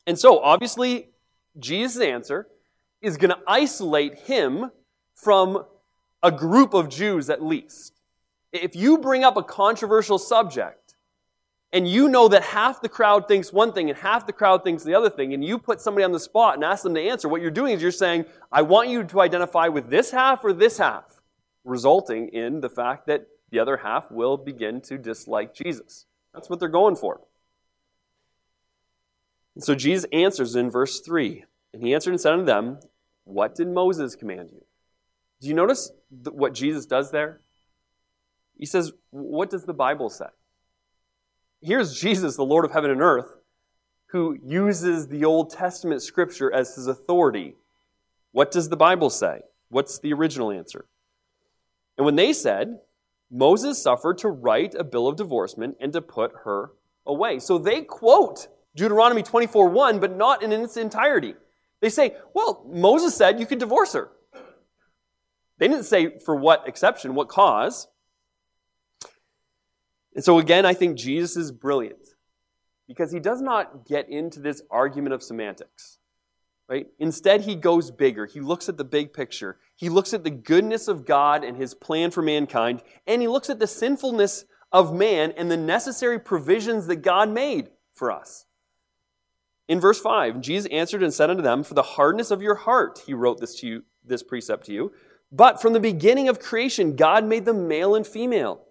And 0.06 0.18
so, 0.18 0.40
obviously, 0.40 1.10
Jesus' 1.58 2.02
answer 2.02 2.46
is 3.00 3.16
going 3.16 3.30
to 3.30 3.38
isolate 3.46 4.20
him 4.20 4.70
from 5.14 5.64
a 6.22 6.30
group 6.30 6.74
of 6.74 6.88
Jews 6.88 7.30
at 7.30 7.42
least. 7.42 7.94
If 8.52 8.74
you 8.74 8.98
bring 8.98 9.24
up 9.24 9.36
a 9.36 9.42
controversial 9.42 10.18
subject 10.18 10.94
and 11.72 11.86
you 11.86 12.08
know 12.08 12.28
that 12.28 12.42
half 12.42 12.82
the 12.82 12.88
crowd 12.88 13.28
thinks 13.28 13.52
one 13.52 13.72
thing 13.72 13.90
and 13.90 13.98
half 13.98 14.26
the 14.26 14.32
crowd 14.32 14.64
thinks 14.64 14.82
the 14.82 14.94
other 14.94 15.08
thing, 15.08 15.32
and 15.32 15.44
you 15.44 15.58
put 15.58 15.80
somebody 15.80 16.04
on 16.04 16.12
the 16.12 16.20
spot 16.20 16.54
and 16.54 16.64
ask 16.64 16.82
them 16.82 16.94
to 16.94 17.00
answer, 17.00 17.28
what 17.28 17.40
you're 17.40 17.50
doing 17.50 17.74
is 17.74 17.82
you're 17.82 17.92
saying, 17.92 18.24
I 18.50 18.62
want 18.62 18.88
you 18.88 19.04
to 19.04 19.20
identify 19.20 19.68
with 19.68 19.88
this 19.88 20.10
half 20.10 20.44
or 20.44 20.52
this 20.52 20.78
half, 20.78 21.22
resulting 21.64 22.28
in 22.28 22.60
the 22.60 22.68
fact 22.68 23.06
that 23.06 23.28
the 23.50 23.60
other 23.60 23.78
half 23.78 24.10
will 24.10 24.36
begin 24.36 24.80
to 24.82 24.98
dislike 24.98 25.54
Jesus. 25.54 26.06
That's 26.34 26.50
what 26.50 26.58
they're 26.58 26.68
going 26.68 26.96
for. 26.96 27.20
And 29.54 29.62
so 29.62 29.74
Jesus 29.74 30.06
answers 30.12 30.56
in 30.56 30.70
verse 30.70 31.00
3 31.00 31.44
And 31.72 31.82
he 31.82 31.94
answered 31.94 32.10
and 32.10 32.20
said 32.20 32.32
unto 32.32 32.44
them, 32.44 32.78
What 33.24 33.54
did 33.54 33.68
Moses 33.68 34.16
command 34.16 34.50
you? 34.52 34.64
Do 35.40 35.48
you 35.48 35.54
notice 35.54 35.90
what 36.30 36.54
Jesus 36.54 36.86
does 36.86 37.10
there? 37.10 37.40
He 38.58 38.66
says, 38.66 38.92
What 39.10 39.50
does 39.50 39.64
the 39.64 39.72
Bible 39.72 40.10
say? 40.10 40.26
Here's 41.62 41.98
Jesus, 41.98 42.36
the 42.36 42.44
Lord 42.44 42.64
of 42.64 42.72
heaven 42.72 42.90
and 42.90 43.02
earth, 43.02 43.36
who 44.06 44.38
uses 44.44 45.08
the 45.08 45.24
Old 45.24 45.50
Testament 45.50 46.02
scripture 46.02 46.52
as 46.52 46.74
his 46.74 46.86
authority. 46.86 47.54
What 48.32 48.50
does 48.50 48.68
the 48.68 48.76
Bible 48.76 49.10
say? 49.10 49.40
What's 49.68 49.98
the 49.98 50.12
original 50.12 50.50
answer? 50.50 50.86
And 51.96 52.04
when 52.04 52.16
they 52.16 52.32
said, 52.32 52.80
Moses 53.30 53.80
suffered 53.80 54.18
to 54.18 54.28
write 54.28 54.74
a 54.74 54.84
bill 54.84 55.06
of 55.06 55.16
divorcement 55.16 55.76
and 55.80 55.92
to 55.92 56.02
put 56.02 56.32
her 56.44 56.72
away. 57.06 57.38
So 57.38 57.58
they 57.58 57.82
quote 57.82 58.48
Deuteronomy 58.74 59.22
24 59.22 59.68
1, 59.68 60.00
but 60.00 60.16
not 60.16 60.42
in 60.42 60.52
its 60.52 60.76
entirety. 60.76 61.34
They 61.80 61.88
say, 61.88 62.16
well, 62.34 62.64
Moses 62.70 63.14
said 63.14 63.40
you 63.40 63.46
could 63.46 63.58
divorce 63.58 63.94
her. 63.94 64.10
They 65.58 65.68
didn't 65.68 65.84
say 65.84 66.18
for 66.18 66.34
what 66.34 66.66
exception, 66.66 67.14
what 67.14 67.28
cause. 67.28 67.88
And 70.14 70.24
so 70.24 70.38
again, 70.38 70.66
I 70.66 70.74
think 70.74 70.98
Jesus 70.98 71.36
is 71.36 71.52
brilliant 71.52 71.98
because 72.88 73.12
he 73.12 73.20
does 73.20 73.40
not 73.40 73.86
get 73.86 74.08
into 74.08 74.40
this 74.40 74.62
argument 74.70 75.14
of 75.14 75.22
semantics. 75.22 75.98
Right? 76.68 76.86
Instead, 76.98 77.40
he 77.42 77.56
goes 77.56 77.90
bigger. 77.90 78.26
He 78.26 78.40
looks 78.40 78.68
at 78.68 78.76
the 78.76 78.84
big 78.84 79.12
picture. 79.12 79.58
He 79.74 79.88
looks 79.88 80.14
at 80.14 80.22
the 80.22 80.30
goodness 80.30 80.86
of 80.86 81.04
God 81.04 81.42
and 81.42 81.56
his 81.56 81.74
plan 81.74 82.12
for 82.12 82.22
mankind, 82.22 82.82
and 83.08 83.20
he 83.20 83.26
looks 83.26 83.50
at 83.50 83.58
the 83.58 83.66
sinfulness 83.66 84.44
of 84.70 84.94
man 84.94 85.32
and 85.36 85.50
the 85.50 85.56
necessary 85.56 86.20
provisions 86.20 86.86
that 86.86 87.02
God 87.02 87.28
made 87.28 87.70
for 87.94 88.12
us. 88.12 88.46
In 89.70 89.78
verse 89.78 90.00
5, 90.00 90.40
Jesus 90.40 90.68
answered 90.72 91.00
and 91.00 91.14
said 91.14 91.30
unto 91.30 91.44
them, 91.44 91.62
For 91.62 91.74
the 91.74 91.82
hardness 91.84 92.32
of 92.32 92.42
your 92.42 92.56
heart, 92.56 93.02
he 93.06 93.14
wrote 93.14 93.38
this 93.38 93.54
to 93.60 93.68
you, 93.68 93.84
this 94.04 94.20
precept 94.20 94.66
to 94.66 94.72
you. 94.72 94.90
But 95.30 95.62
from 95.62 95.74
the 95.74 95.78
beginning 95.78 96.28
of 96.28 96.40
creation, 96.40 96.96
God 96.96 97.24
made 97.24 97.44
them 97.44 97.68
male 97.68 97.94
and 97.94 98.04
female. 98.04 98.62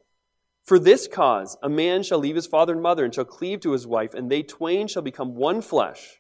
For 0.66 0.78
this 0.78 1.08
cause, 1.08 1.56
a 1.64 1.70
man 1.70 2.04
shall 2.04 2.20
leave 2.20 2.36
his 2.36 2.48
father 2.48 2.74
and 2.74 2.82
mother 2.82 3.06
and 3.06 3.16
shall 3.16 3.24
cleave 3.24 3.62
to 3.62 3.72
his 3.72 3.88
wife, 3.88 4.14
and 4.14 4.30
they 4.30 4.44
twain 4.44 4.90
shall 4.90 5.02
become 5.02 5.36
one 5.36 5.62
flesh. 5.62 6.20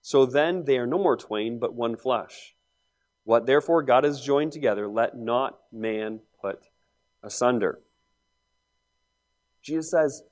So 0.00 0.26
then 0.26 0.64
they 0.64 0.78
are 0.78 0.86
no 0.86 0.98
more 0.98 1.16
twain, 1.16 1.58
but 1.58 1.74
one 1.74 1.96
flesh. 1.96 2.54
What 3.24 3.46
therefore 3.46 3.82
God 3.82 4.04
has 4.04 4.20
joined 4.20 4.52
together, 4.52 4.86
let 4.86 5.16
not 5.16 5.58
man 5.72 6.20
put 6.40 6.68
asunder. 7.24 7.80
Jesus 9.60 9.90
says, 9.90 10.22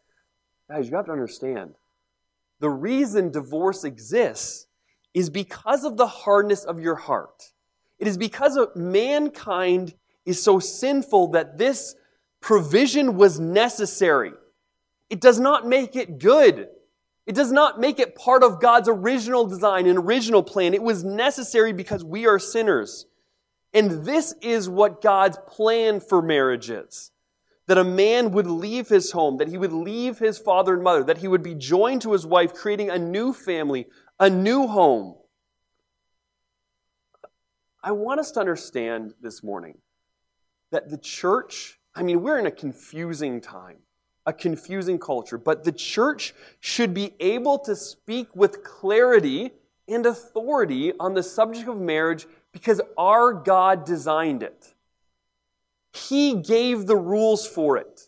guys, 0.70 0.88
you 0.88 0.94
have 0.94 1.06
to 1.06 1.12
understand 1.12 1.74
the 2.62 2.70
reason 2.70 3.32
divorce 3.32 3.82
exists 3.82 4.68
is 5.14 5.30
because 5.30 5.82
of 5.82 5.96
the 5.96 6.06
hardness 6.06 6.62
of 6.62 6.78
your 6.78 6.94
heart. 6.94 7.50
It 7.98 8.06
is 8.06 8.16
because 8.16 8.56
of 8.56 8.76
mankind 8.76 9.94
is 10.24 10.40
so 10.40 10.60
sinful 10.60 11.32
that 11.32 11.58
this 11.58 11.96
provision 12.40 13.16
was 13.16 13.40
necessary. 13.40 14.30
It 15.10 15.20
does 15.20 15.40
not 15.40 15.66
make 15.66 15.96
it 15.96 16.20
good. 16.20 16.68
It 17.26 17.34
does 17.34 17.50
not 17.50 17.80
make 17.80 17.98
it 17.98 18.14
part 18.14 18.44
of 18.44 18.60
God's 18.60 18.88
original 18.88 19.44
design 19.44 19.86
and 19.86 19.98
original 19.98 20.44
plan. 20.44 20.72
It 20.72 20.84
was 20.84 21.02
necessary 21.02 21.72
because 21.72 22.04
we 22.04 22.28
are 22.28 22.38
sinners. 22.38 23.06
And 23.74 24.04
this 24.04 24.36
is 24.40 24.68
what 24.68 25.02
God's 25.02 25.38
plan 25.48 25.98
for 25.98 26.22
marriage 26.22 26.70
is 26.70 27.10
that 27.66 27.78
a 27.78 27.84
man 27.84 28.32
would 28.32 28.46
leave 28.46 28.88
his 28.88 29.12
home, 29.12 29.36
that 29.38 29.48
he 29.48 29.58
would 29.58 29.72
leave 29.72 30.18
his 30.18 30.38
father 30.38 30.74
and 30.74 30.82
mother, 30.82 31.04
that 31.04 31.18
he 31.18 31.28
would 31.28 31.42
be 31.42 31.54
joined 31.54 32.02
to 32.02 32.12
his 32.12 32.26
wife, 32.26 32.52
creating 32.54 32.90
a 32.90 32.98
new 32.98 33.32
family, 33.32 33.86
a 34.18 34.28
new 34.28 34.66
home. 34.66 35.14
I 37.82 37.92
want 37.92 38.20
us 38.20 38.30
to 38.32 38.40
understand 38.40 39.14
this 39.20 39.42
morning 39.42 39.78
that 40.70 40.88
the 40.88 40.98
church, 40.98 41.78
I 41.94 42.02
mean, 42.02 42.22
we're 42.22 42.38
in 42.38 42.46
a 42.46 42.50
confusing 42.50 43.40
time, 43.40 43.78
a 44.26 44.32
confusing 44.32 44.98
culture, 44.98 45.38
but 45.38 45.64
the 45.64 45.72
church 45.72 46.34
should 46.60 46.94
be 46.94 47.14
able 47.20 47.58
to 47.60 47.74
speak 47.74 48.28
with 48.34 48.62
clarity 48.62 49.52
and 49.88 50.06
authority 50.06 50.92
on 50.98 51.14
the 51.14 51.22
subject 51.22 51.68
of 51.68 51.80
marriage 51.80 52.26
because 52.52 52.80
our 52.96 53.32
God 53.32 53.84
designed 53.84 54.42
it. 54.42 54.71
He 55.92 56.34
gave 56.34 56.86
the 56.86 56.96
rules 56.96 57.46
for 57.46 57.76
it. 57.76 58.00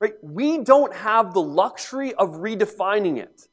Right? 0.00 0.14
We 0.22 0.58
don't 0.58 0.94
have 0.94 1.32
the 1.32 1.40
luxury 1.40 2.12
of 2.14 2.30
redefining 2.30 3.18
it. 3.18 3.48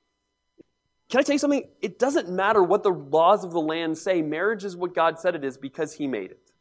Can 1.09 1.19
I 1.19 1.23
tell 1.23 1.33
you 1.33 1.39
something? 1.39 1.67
It 1.81 1.99
doesn't 1.99 2.29
matter 2.29 2.63
what 2.63 2.83
the 2.83 2.89
laws 2.89 3.43
of 3.43 3.51
the 3.51 3.61
land 3.61 3.97
say. 3.97 4.21
Marriage 4.21 4.63
is 4.63 4.75
what 4.75 4.95
God 4.95 5.19
said 5.19 5.35
it 5.35 5.43
is 5.43 5.57
because 5.57 5.93
He 5.93 6.07
made 6.07 6.31
it. 6.31 6.51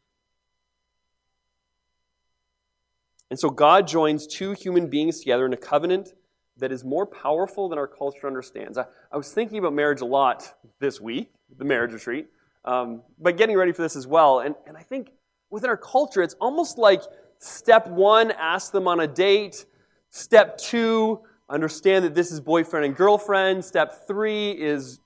And 3.30 3.38
so 3.38 3.48
God 3.48 3.86
joins 3.86 4.26
two 4.26 4.52
human 4.52 4.88
beings 4.88 5.20
together 5.20 5.46
in 5.46 5.52
a 5.52 5.56
covenant 5.56 6.14
that 6.56 6.72
is 6.72 6.84
more 6.84 7.06
powerful 7.06 7.68
than 7.68 7.78
our 7.78 7.86
culture 7.86 8.26
understands. 8.26 8.76
I, 8.76 8.86
I 9.10 9.16
was 9.16 9.32
thinking 9.32 9.58
about 9.58 9.72
marriage 9.72 10.00
a 10.00 10.04
lot 10.06 10.52
this 10.80 11.00
week, 11.00 11.32
the 11.56 11.64
marriage 11.64 11.92
retreat, 11.92 12.26
um, 12.64 13.02
but 13.18 13.36
getting 13.36 13.56
ready 13.56 13.72
for 13.72 13.82
this 13.82 13.96
as 13.96 14.06
well. 14.06 14.40
And, 14.40 14.56
and 14.66 14.76
I 14.76 14.82
think 14.82 15.12
within 15.50 15.68
our 15.70 15.76
culture, 15.76 16.22
it's 16.22 16.34
almost 16.40 16.78
like 16.78 17.02
step 17.38 17.86
one, 17.88 18.30
ask 18.30 18.72
them 18.72 18.88
on 18.88 19.00
a 19.00 19.06
date. 19.06 19.66
Step 20.10 20.58
two, 20.58 21.20
understand 21.48 22.04
that 22.04 22.14
this 22.14 22.30
is 22.32 22.40
boyfriend 22.40 22.86
and 22.86 22.96
girlfriend. 22.96 23.64
Step 23.64 24.06
three 24.06 24.52
is 24.52 25.00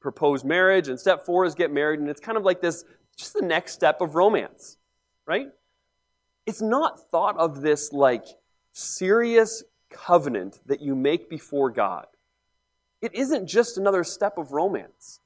propose 0.00 0.44
marriage. 0.44 0.88
And 0.88 0.98
step 0.98 1.24
four 1.24 1.44
is 1.44 1.54
get 1.54 1.72
married. 1.72 2.00
And 2.00 2.08
it's 2.08 2.20
kind 2.20 2.36
of 2.36 2.44
like 2.44 2.60
this, 2.60 2.84
just 3.16 3.34
the 3.34 3.42
next 3.42 3.72
step 3.72 4.00
of 4.00 4.14
romance, 4.14 4.78
right? 5.26 5.48
It's 6.44 6.60
not 6.60 7.10
thought 7.10 7.36
of 7.38 7.60
this 7.60 7.92
like 7.92 8.26
serious 8.72 9.62
covenant 9.90 10.60
that 10.66 10.80
you 10.80 10.94
make 10.94 11.30
before 11.30 11.70
God. 11.70 12.06
It 13.00 13.14
isn't 13.14 13.46
just 13.46 13.78
another 13.78 14.04
step 14.04 14.38
of 14.38 14.52
romance. 14.52 15.20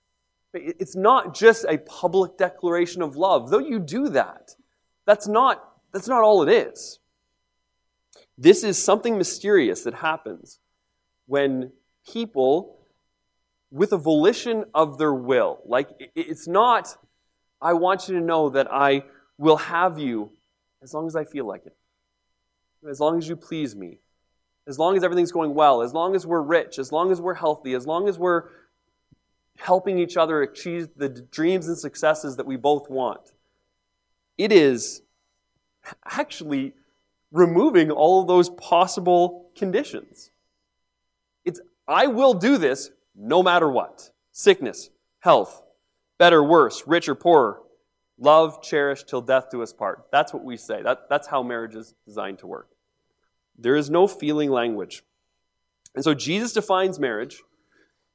It's 0.56 0.96
not 0.96 1.34
just 1.34 1.64
a 1.68 1.78
public 1.78 2.36
declaration 2.36 3.02
of 3.02 3.16
love, 3.16 3.50
though 3.50 3.58
you 3.58 3.78
do 3.78 4.08
that. 4.10 4.54
That's 5.06 5.28
not, 5.28 5.62
that's 5.92 6.08
not 6.08 6.22
all 6.22 6.42
it 6.42 6.48
is. 6.48 6.98
This 8.38 8.64
is 8.64 8.82
something 8.82 9.16
mysterious 9.16 9.82
that 9.84 9.94
happens 9.94 10.58
when 11.26 11.72
people, 12.10 12.78
with 13.70 13.92
a 13.92 13.98
volition 13.98 14.64
of 14.74 14.98
their 14.98 15.14
will, 15.14 15.60
like 15.64 15.88
it's 16.14 16.46
not, 16.46 16.96
I 17.60 17.72
want 17.72 18.08
you 18.08 18.18
to 18.18 18.24
know 18.24 18.50
that 18.50 18.68
I 18.70 19.04
will 19.38 19.56
have 19.56 19.98
you 19.98 20.30
as 20.82 20.94
long 20.94 21.06
as 21.06 21.16
I 21.16 21.24
feel 21.24 21.46
like 21.46 21.66
it, 21.66 21.76
as 22.88 23.00
long 23.00 23.18
as 23.18 23.28
you 23.28 23.36
please 23.36 23.74
me, 23.74 23.98
as 24.68 24.78
long 24.78 24.96
as 24.96 25.02
everything's 25.02 25.32
going 25.32 25.54
well, 25.54 25.82
as 25.82 25.92
long 25.92 26.14
as 26.14 26.26
we're 26.26 26.42
rich, 26.42 26.78
as 26.78 26.92
long 26.92 27.10
as 27.10 27.20
we're 27.20 27.34
healthy, 27.34 27.74
as 27.74 27.86
long 27.86 28.08
as 28.08 28.18
we're 28.18 28.44
helping 29.58 29.98
each 29.98 30.16
other 30.16 30.42
achieve 30.42 30.88
the 30.96 31.08
dreams 31.08 31.68
and 31.68 31.78
successes 31.78 32.36
that 32.36 32.46
we 32.46 32.56
both 32.56 32.90
want. 32.90 33.32
It 34.38 34.52
is 34.52 35.02
actually 36.04 36.74
removing 37.32 37.90
all 37.90 38.20
of 38.20 38.28
those 38.28 38.50
possible 38.50 39.50
conditions. 39.56 40.30
It's, 41.44 41.60
I 41.86 42.06
will 42.06 42.34
do 42.34 42.58
this 42.58 42.90
no 43.14 43.42
matter 43.42 43.70
what. 43.70 44.10
Sickness, 44.32 44.90
health, 45.20 45.62
better, 46.18 46.42
worse, 46.42 46.84
rich 46.86 47.08
or 47.08 47.14
poor, 47.14 47.62
love, 48.18 48.62
cherish 48.62 49.04
till 49.04 49.20
death 49.20 49.50
do 49.50 49.62
us 49.62 49.72
part. 49.72 50.06
That's 50.10 50.32
what 50.32 50.44
we 50.44 50.56
say. 50.56 50.82
That, 50.82 51.08
that's 51.08 51.26
how 51.26 51.42
marriage 51.42 51.74
is 51.74 51.94
designed 52.06 52.38
to 52.40 52.46
work. 52.46 52.68
There 53.58 53.76
is 53.76 53.88
no 53.88 54.06
feeling 54.06 54.50
language. 54.50 55.02
And 55.94 56.04
so 56.04 56.12
Jesus 56.12 56.52
defines 56.52 56.98
marriage 56.98 57.42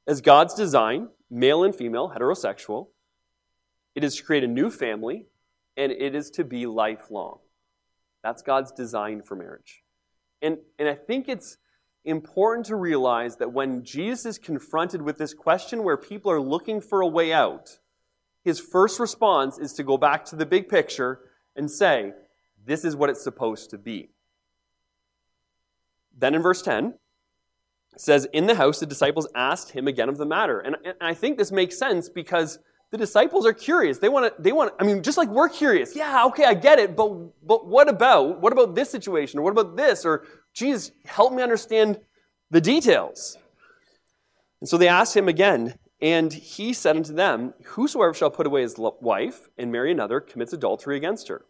as 0.06 0.20
God's 0.20 0.54
design 0.54 1.08
male 1.32 1.64
and 1.64 1.74
female, 1.74 2.12
heterosexual. 2.16 2.88
It 3.96 4.04
is 4.04 4.16
to 4.16 4.22
create 4.22 4.44
a 4.44 4.48
new 4.48 4.70
family, 4.70 5.26
and 5.76 5.90
it 5.90 6.14
is 6.14 6.30
to 6.30 6.44
be 6.44 6.66
lifelong. 6.66 7.38
That's 8.22 8.42
God's 8.42 8.70
design 8.70 9.22
for 9.22 9.34
marriage. 9.34 9.82
And, 10.40 10.58
and 10.78 10.88
I 10.88 10.94
think 10.94 11.28
it's, 11.28 11.56
important 12.04 12.66
to 12.66 12.76
realize 12.76 13.36
that 13.36 13.52
when 13.52 13.84
Jesus 13.84 14.26
is 14.26 14.38
confronted 14.38 15.02
with 15.02 15.18
this 15.18 15.34
question 15.34 15.84
where 15.84 15.96
people 15.96 16.30
are 16.30 16.40
looking 16.40 16.80
for 16.80 17.00
a 17.00 17.06
way 17.06 17.32
out, 17.32 17.78
his 18.44 18.58
first 18.58 18.98
response 18.98 19.58
is 19.58 19.72
to 19.74 19.82
go 19.82 19.96
back 19.96 20.24
to 20.26 20.36
the 20.36 20.46
big 20.46 20.68
picture 20.68 21.20
and 21.54 21.70
say, 21.70 22.12
This 22.64 22.84
is 22.84 22.96
what 22.96 23.10
it's 23.10 23.22
supposed 23.22 23.70
to 23.70 23.78
be. 23.78 24.10
Then 26.16 26.34
in 26.34 26.42
verse 26.42 26.62
10, 26.62 26.94
says, 27.96 28.26
In 28.32 28.46
the 28.46 28.54
house, 28.54 28.80
the 28.80 28.86
disciples 28.86 29.28
asked 29.34 29.70
him 29.70 29.88
again 29.88 30.08
of 30.08 30.18
the 30.18 30.26
matter. 30.26 30.60
And, 30.60 30.76
and 30.84 30.94
I 31.00 31.14
think 31.14 31.38
this 31.38 31.52
makes 31.52 31.78
sense 31.78 32.08
because 32.08 32.58
the 32.90 32.98
disciples 32.98 33.46
are 33.46 33.52
curious. 33.52 33.98
They 33.98 34.08
want 34.08 34.36
to, 34.36 34.42
they 34.42 34.52
want, 34.52 34.74
I 34.78 34.84
mean, 34.84 35.02
just 35.02 35.18
like 35.18 35.28
we're 35.28 35.48
curious. 35.48 35.96
Yeah, 35.96 36.26
okay, 36.26 36.44
I 36.44 36.54
get 36.54 36.78
it, 36.78 36.94
but, 36.94 37.08
but 37.46 37.66
what 37.66 37.88
about, 37.88 38.40
what 38.40 38.52
about 38.52 38.74
this 38.74 38.90
situation? 38.90 39.38
Or 39.38 39.42
what 39.42 39.52
about 39.52 39.76
this? 39.76 40.04
Or, 40.04 40.24
Jesus, 40.52 40.92
help 41.06 41.32
me 41.32 41.42
understand 41.42 41.98
the 42.50 42.60
details. 42.60 43.38
And 44.60 44.68
so 44.68 44.76
they 44.76 44.88
asked 44.88 45.16
him 45.16 45.26
again, 45.26 45.78
and 46.02 46.32
he 46.32 46.72
said 46.72 46.96
unto 46.96 47.14
them, 47.14 47.54
Whosoever 47.64 48.12
shall 48.12 48.30
put 48.30 48.46
away 48.46 48.62
his 48.62 48.76
wife 48.76 49.48
and 49.56 49.72
marry 49.72 49.90
another 49.90 50.20
commits 50.20 50.52
adultery 50.52 50.96
against 50.96 51.28
her. 51.28 51.46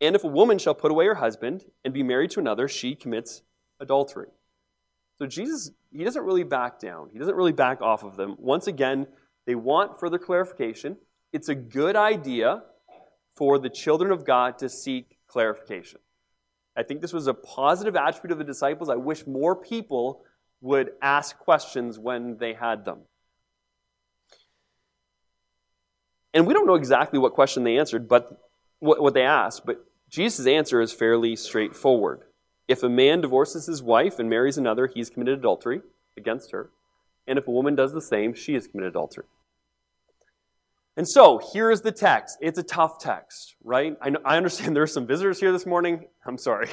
And 0.00 0.14
if 0.14 0.22
a 0.22 0.28
woman 0.28 0.58
shall 0.58 0.74
put 0.74 0.90
away 0.90 1.06
her 1.06 1.16
husband 1.16 1.64
and 1.84 1.92
be 1.92 2.02
married 2.02 2.30
to 2.32 2.40
another, 2.40 2.68
she 2.68 2.94
commits 2.94 3.42
adultery. 3.80 4.28
So 5.18 5.26
Jesus, 5.26 5.70
he 5.92 6.04
doesn't 6.04 6.24
really 6.24 6.42
back 6.42 6.80
down. 6.80 7.10
He 7.12 7.18
doesn't 7.18 7.34
really 7.34 7.52
back 7.52 7.80
off 7.80 8.02
of 8.02 8.16
them. 8.16 8.36
Once 8.38 8.66
again, 8.66 9.06
they 9.46 9.54
want 9.54 10.00
further 10.00 10.18
clarification. 10.18 10.96
It's 11.32 11.48
a 11.48 11.54
good 11.54 11.96
idea 11.96 12.62
for 13.36 13.58
the 13.58 13.70
children 13.70 14.10
of 14.10 14.24
God 14.24 14.58
to 14.58 14.68
seek 14.68 15.18
clarification. 15.26 16.00
I 16.76 16.82
think 16.82 17.00
this 17.00 17.12
was 17.12 17.26
a 17.26 17.34
positive 17.34 17.94
attribute 17.94 18.32
of 18.32 18.38
the 18.38 18.44
disciples. 18.44 18.88
I 18.88 18.96
wish 18.96 19.26
more 19.26 19.54
people 19.54 20.22
would 20.60 20.92
ask 21.02 21.38
questions 21.38 21.98
when 21.98 22.38
they 22.38 22.54
had 22.54 22.84
them. 22.84 23.00
And 26.32 26.46
we 26.46 26.54
don't 26.54 26.66
know 26.66 26.74
exactly 26.74 27.18
what 27.18 27.34
question 27.34 27.62
they 27.62 27.78
answered, 27.78 28.08
but 28.08 28.40
what, 28.80 29.14
they 29.14 29.22
asked, 29.22 29.64
but 29.64 29.84
Jesus' 30.08 30.46
answer 30.46 30.80
is 30.80 30.92
fairly 30.92 31.36
straightforward. 31.36 32.22
If 32.66 32.82
a 32.82 32.88
man 32.88 33.20
divorces 33.20 33.66
his 33.66 33.82
wife 33.82 34.18
and 34.18 34.30
marries 34.30 34.56
another, 34.56 34.86
he's 34.86 35.10
committed 35.10 35.38
adultery 35.38 35.82
against 36.16 36.52
her. 36.52 36.70
And 37.26 37.38
if 37.38 37.46
a 37.46 37.50
woman 37.50 37.74
does 37.74 37.92
the 37.92 38.00
same, 38.00 38.34
she 38.34 38.54
has 38.54 38.66
committed 38.66 38.90
adultery. 38.90 39.24
And 40.96 41.08
so, 41.08 41.38
here 41.52 41.70
is 41.70 41.80
the 41.80 41.90
text. 41.90 42.38
It's 42.40 42.58
a 42.58 42.62
tough 42.62 43.00
text, 43.00 43.56
right? 43.64 43.96
I, 44.00 44.10
know, 44.10 44.20
I 44.24 44.36
understand 44.36 44.76
there 44.76 44.84
are 44.84 44.86
some 44.86 45.06
visitors 45.06 45.40
here 45.40 45.50
this 45.50 45.66
morning. 45.66 46.06
I'm 46.24 46.38
sorry. 46.38 46.68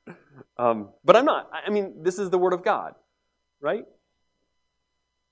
um, 0.58 0.88
but 1.04 1.14
I'm 1.14 1.24
not. 1.24 1.48
I 1.52 1.70
mean, 1.70 2.02
this 2.02 2.18
is 2.18 2.30
the 2.30 2.38
Word 2.38 2.52
of 2.52 2.64
God, 2.64 2.94
right? 3.60 3.84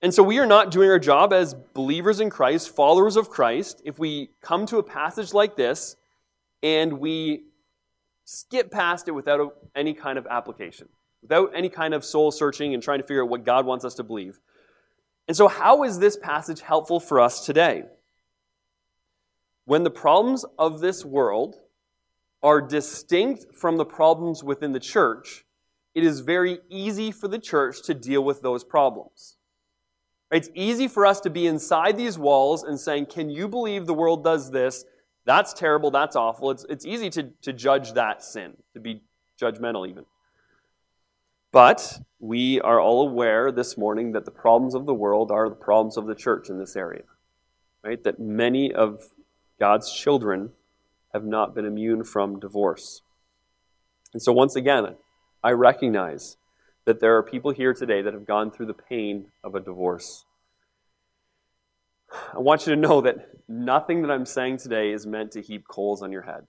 And 0.02 0.14
so, 0.14 0.22
we 0.22 0.38
are 0.38 0.46
not 0.46 0.70
doing 0.70 0.88
our 0.88 1.00
job 1.00 1.32
as 1.32 1.54
believers 1.74 2.20
in 2.20 2.30
Christ, 2.30 2.74
followers 2.76 3.16
of 3.16 3.28
Christ, 3.28 3.82
if 3.84 3.98
we 3.98 4.30
come 4.40 4.66
to 4.66 4.78
a 4.78 4.84
passage 4.84 5.34
like 5.34 5.56
this 5.56 5.96
and 6.62 7.00
we 7.00 7.42
skip 8.28 8.70
past 8.70 9.08
it 9.08 9.12
without 9.12 9.56
any 9.74 9.94
kind 9.94 10.18
of 10.18 10.26
application, 10.26 10.88
without 11.22 11.50
any 11.54 11.68
kind 11.68 11.94
of 11.94 12.04
soul 12.04 12.30
searching 12.30 12.74
and 12.74 12.82
trying 12.82 13.00
to 13.00 13.06
figure 13.06 13.22
out 13.22 13.28
what 13.28 13.44
God 13.44 13.66
wants 13.66 13.84
us 13.84 13.94
to 13.94 14.02
believe. 14.02 14.38
And 15.26 15.36
so, 15.36 15.48
how 15.48 15.84
is 15.84 15.98
this 15.98 16.16
passage 16.16 16.60
helpful 16.60 17.00
for 17.00 17.20
us 17.20 17.44
today? 17.44 17.84
when 19.68 19.82
the 19.82 19.90
problems 19.90 20.46
of 20.58 20.80
this 20.80 21.04
world 21.04 21.56
are 22.42 22.62
distinct 22.62 23.54
from 23.54 23.76
the 23.76 23.84
problems 23.84 24.42
within 24.42 24.72
the 24.72 24.80
church, 24.80 25.44
it 25.94 26.02
is 26.02 26.20
very 26.20 26.58
easy 26.70 27.12
for 27.12 27.28
the 27.28 27.38
church 27.38 27.82
to 27.82 27.92
deal 27.92 28.24
with 28.24 28.40
those 28.40 28.64
problems. 28.64 29.36
It's 30.30 30.48
easy 30.54 30.88
for 30.88 31.04
us 31.04 31.20
to 31.20 31.28
be 31.28 31.46
inside 31.46 31.98
these 31.98 32.18
walls 32.18 32.62
and 32.62 32.80
saying, 32.80 33.06
Can 33.06 33.28
you 33.28 33.46
believe 33.46 33.84
the 33.84 33.92
world 33.92 34.24
does 34.24 34.50
this? 34.50 34.86
That's 35.28 35.52
terrible, 35.52 35.90
that's 35.90 36.16
awful. 36.16 36.50
It's, 36.50 36.64
it's 36.70 36.86
easy 36.86 37.10
to, 37.10 37.24
to 37.42 37.52
judge 37.52 37.92
that 37.92 38.24
sin, 38.24 38.56
to 38.72 38.80
be 38.80 39.02
judgmental 39.38 39.86
even. 39.86 40.06
But 41.52 42.00
we 42.18 42.62
are 42.62 42.80
all 42.80 43.06
aware 43.06 43.52
this 43.52 43.76
morning 43.76 44.12
that 44.12 44.24
the 44.24 44.30
problems 44.30 44.74
of 44.74 44.86
the 44.86 44.94
world 44.94 45.30
are 45.30 45.50
the 45.50 45.54
problems 45.54 45.98
of 45.98 46.06
the 46.06 46.14
church 46.14 46.48
in 46.48 46.58
this 46.58 46.76
area. 46.76 47.02
Right? 47.84 48.02
That 48.04 48.18
many 48.18 48.72
of 48.72 49.02
God's 49.60 49.92
children 49.92 50.52
have 51.12 51.26
not 51.26 51.54
been 51.54 51.66
immune 51.66 52.04
from 52.04 52.40
divorce. 52.40 53.02
And 54.14 54.22
so, 54.22 54.32
once 54.32 54.56
again, 54.56 54.96
I 55.44 55.50
recognize 55.50 56.38
that 56.86 57.00
there 57.00 57.14
are 57.18 57.22
people 57.22 57.50
here 57.50 57.74
today 57.74 58.00
that 58.00 58.14
have 58.14 58.26
gone 58.26 58.50
through 58.50 58.66
the 58.66 58.72
pain 58.72 59.26
of 59.44 59.54
a 59.54 59.60
divorce. 59.60 60.24
I 62.34 62.38
want 62.38 62.66
you 62.66 62.74
to 62.74 62.80
know 62.80 63.00
that 63.02 63.28
nothing 63.48 64.02
that 64.02 64.10
I'm 64.10 64.26
saying 64.26 64.58
today 64.58 64.92
is 64.92 65.06
meant 65.06 65.32
to 65.32 65.42
heap 65.42 65.66
coals 65.68 66.02
on 66.02 66.12
your 66.12 66.22
head. 66.22 66.46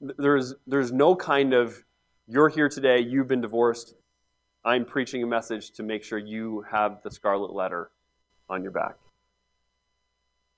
There's, 0.00 0.54
there's 0.66 0.92
no 0.92 1.14
kind 1.16 1.52
of, 1.54 1.82
you're 2.26 2.48
here 2.48 2.68
today, 2.68 3.00
you've 3.00 3.28
been 3.28 3.40
divorced, 3.40 3.94
I'm 4.64 4.84
preaching 4.84 5.22
a 5.22 5.26
message 5.26 5.70
to 5.72 5.82
make 5.82 6.04
sure 6.04 6.18
you 6.18 6.64
have 6.70 7.02
the 7.02 7.10
scarlet 7.10 7.52
letter 7.52 7.90
on 8.48 8.62
your 8.62 8.72
back. 8.72 8.96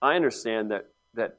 I 0.02 0.16
understand 0.16 0.70
that, 0.70 0.86
that 1.14 1.36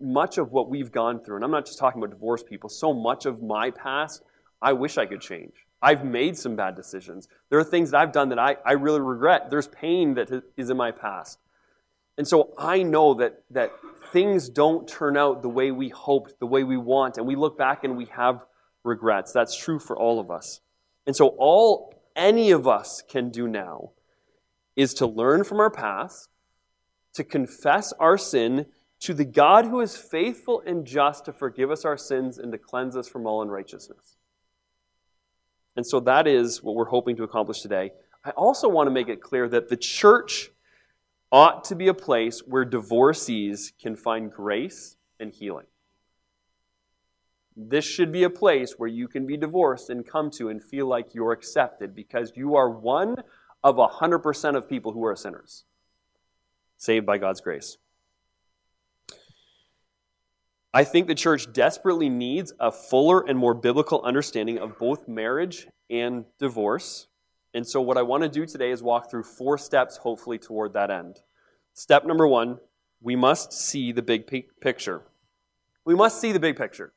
much 0.00 0.38
of 0.38 0.52
what 0.52 0.70
we've 0.70 0.92
gone 0.92 1.22
through, 1.22 1.36
and 1.36 1.44
I'm 1.44 1.50
not 1.50 1.66
just 1.66 1.78
talking 1.78 2.02
about 2.02 2.10
divorced 2.10 2.46
people, 2.46 2.70
so 2.70 2.94
much 2.94 3.26
of 3.26 3.42
my 3.42 3.70
past, 3.70 4.22
I 4.62 4.72
wish 4.72 4.96
I 4.96 5.06
could 5.06 5.20
change. 5.20 5.52
I've 5.82 6.04
made 6.04 6.38
some 6.38 6.56
bad 6.56 6.76
decisions. 6.76 7.28
There 7.50 7.58
are 7.58 7.64
things 7.64 7.90
that 7.90 8.00
I've 8.00 8.12
done 8.12 8.30
that 8.30 8.38
I, 8.38 8.56
I 8.64 8.72
really 8.72 9.00
regret. 9.00 9.50
There's 9.50 9.68
pain 9.68 10.14
that 10.14 10.30
is 10.56 10.70
in 10.70 10.76
my 10.76 10.92
past. 10.92 11.38
And 12.16 12.26
so 12.26 12.52
I 12.56 12.82
know 12.82 13.14
that, 13.14 13.42
that 13.50 13.72
things 14.12 14.48
don't 14.48 14.86
turn 14.86 15.16
out 15.16 15.42
the 15.42 15.48
way 15.48 15.70
we 15.70 15.88
hoped, 15.88 16.38
the 16.38 16.46
way 16.46 16.62
we 16.62 16.76
want, 16.76 17.18
and 17.18 17.26
we 17.26 17.36
look 17.36 17.58
back 17.58 17.84
and 17.84 17.96
we 17.96 18.06
have 18.06 18.44
regrets. 18.84 19.32
That's 19.32 19.56
true 19.56 19.78
for 19.78 19.96
all 19.96 20.20
of 20.20 20.30
us. 20.30 20.60
And 21.06 21.16
so 21.16 21.28
all 21.38 21.94
any 22.14 22.50
of 22.52 22.68
us 22.68 23.02
can 23.08 23.30
do 23.30 23.48
now 23.48 23.90
is 24.76 24.94
to 24.94 25.06
learn 25.06 25.44
from 25.44 25.60
our 25.60 25.70
past 25.70 26.28
to 27.14 27.24
confess 27.24 27.92
our 27.98 28.18
sin 28.18 28.66
to 29.00 29.14
the 29.14 29.24
God 29.24 29.66
who 29.66 29.80
is 29.80 29.96
faithful 29.96 30.62
and 30.66 30.86
just 30.86 31.24
to 31.24 31.32
forgive 31.32 31.70
us 31.70 31.84
our 31.84 31.96
sins 31.96 32.38
and 32.38 32.52
to 32.52 32.58
cleanse 32.58 32.96
us 32.96 33.08
from 33.08 33.26
all 33.26 33.42
unrighteousness. 33.42 34.16
And 35.76 35.86
so 35.86 36.00
that 36.00 36.26
is 36.26 36.62
what 36.62 36.74
we're 36.74 36.86
hoping 36.86 37.16
to 37.16 37.24
accomplish 37.24 37.60
today. 37.60 37.92
I 38.24 38.30
also 38.30 38.68
want 38.68 38.86
to 38.86 38.90
make 38.90 39.08
it 39.08 39.20
clear 39.20 39.48
that 39.48 39.68
the 39.68 39.76
church 39.76 40.50
ought 41.34 41.64
to 41.64 41.74
be 41.74 41.88
a 41.88 41.94
place 41.94 42.42
where 42.46 42.64
divorcees 42.64 43.72
can 43.82 43.96
find 43.96 44.30
grace 44.30 44.94
and 45.18 45.32
healing. 45.32 45.66
This 47.56 47.84
should 47.84 48.12
be 48.12 48.22
a 48.22 48.30
place 48.30 48.74
where 48.76 48.88
you 48.88 49.08
can 49.08 49.26
be 49.26 49.36
divorced 49.36 49.90
and 49.90 50.06
come 50.06 50.30
to 50.36 50.48
and 50.48 50.62
feel 50.62 50.86
like 50.86 51.12
you're 51.12 51.32
accepted 51.32 51.92
because 51.92 52.30
you 52.36 52.54
are 52.54 52.70
one 52.70 53.16
of 53.64 53.74
100% 53.74 54.56
of 54.56 54.68
people 54.68 54.92
who 54.92 55.04
are 55.04 55.16
sinners 55.16 55.64
saved 56.76 57.04
by 57.04 57.18
God's 57.18 57.40
grace. 57.40 57.78
I 60.72 60.84
think 60.84 61.08
the 61.08 61.16
church 61.16 61.52
desperately 61.52 62.08
needs 62.08 62.52
a 62.60 62.70
fuller 62.70 63.26
and 63.26 63.36
more 63.36 63.54
biblical 63.54 64.00
understanding 64.02 64.58
of 64.58 64.78
both 64.78 65.08
marriage 65.08 65.66
and 65.90 66.26
divorce. 66.38 67.08
And 67.54 67.66
so, 67.66 67.80
what 67.80 67.96
I 67.96 68.02
want 68.02 68.24
to 68.24 68.28
do 68.28 68.44
today 68.44 68.72
is 68.72 68.82
walk 68.82 69.10
through 69.10 69.22
four 69.22 69.56
steps, 69.56 69.96
hopefully, 69.96 70.38
toward 70.38 70.72
that 70.72 70.90
end. 70.90 71.20
Step 71.72 72.04
number 72.04 72.26
one 72.26 72.58
we 73.00 73.16
must 73.16 73.52
see 73.52 73.92
the 73.92 74.02
big 74.02 74.26
picture. 74.60 75.02
We 75.84 75.94
must 75.94 76.20
see 76.20 76.32
the 76.32 76.40
big 76.40 76.56
picture. 76.56 76.94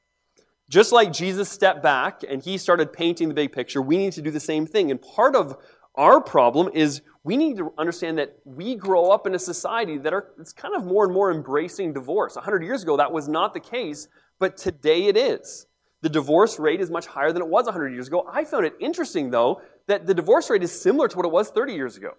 Just 0.70 0.93
like 0.93 1.12
Jesus 1.12 1.50
stepped 1.50 1.84
back 1.84 2.22
and 2.28 2.41
he 2.41 2.58
started 2.58 2.93
painting 2.93 3.28
the 3.28 3.34
big 3.34 3.52
picture, 3.52 3.82
we 3.82 3.98
need 3.98 4.13
to 4.13 4.22
do 4.22 4.32
the 4.32 4.39
same 4.39 4.65
thing. 4.65 4.89
And 4.89 5.02
part 5.02 5.36
of 5.36 5.58
our 5.96 6.22
problem 6.22 6.70
is 6.74 7.02
we 7.24 7.36
need 7.36 7.58
to 7.58 7.74
understand 7.78 8.17
that 8.20 8.38
we 8.46 8.76
grow 8.76 9.12
up 9.12 9.28
in 9.28 9.36
a 9.36 9.39
society 9.39 9.98
that 9.98 10.13
are 10.13 10.30
it's 10.39 10.54
kind 10.54 10.76
of 10.76 10.86
more 10.86 11.04
and 11.04 11.13
more 11.13 11.30
embracing 11.30 11.91
divorce. 11.91 12.36
100 12.36 12.63
years 12.63 12.84
ago 12.84 12.96
that 12.98 13.12
was 13.12 13.28
not 13.28 13.54
the 13.54 13.60
case, 13.60 14.08
but 14.39 14.56
today 14.56 15.08
it 15.08 15.17
is. 15.17 15.67
The 16.02 16.10
divorce 16.10 16.58
rate 16.60 16.80
is 16.80 16.89
much 16.89 17.08
higher 17.08 17.34
than 17.34 17.41
it 17.41 17.50
was 17.50 17.65
100 17.65 17.89
years 17.89 18.08
ago. 18.08 18.26
I 18.32 18.46
found 18.46 18.65
it 18.65 18.76
interesting 18.80 19.30
though 19.30 19.62
that 19.88 20.06
the 20.06 20.13
divorce 20.13 20.50
rate 20.50 20.63
is 20.63 20.80
similar 20.80 21.08
to 21.08 21.17
what 21.17 21.26
it 21.26 21.32
was 21.32 21.50
30 21.50 21.73
years 21.73 21.97
ago. 21.97 22.12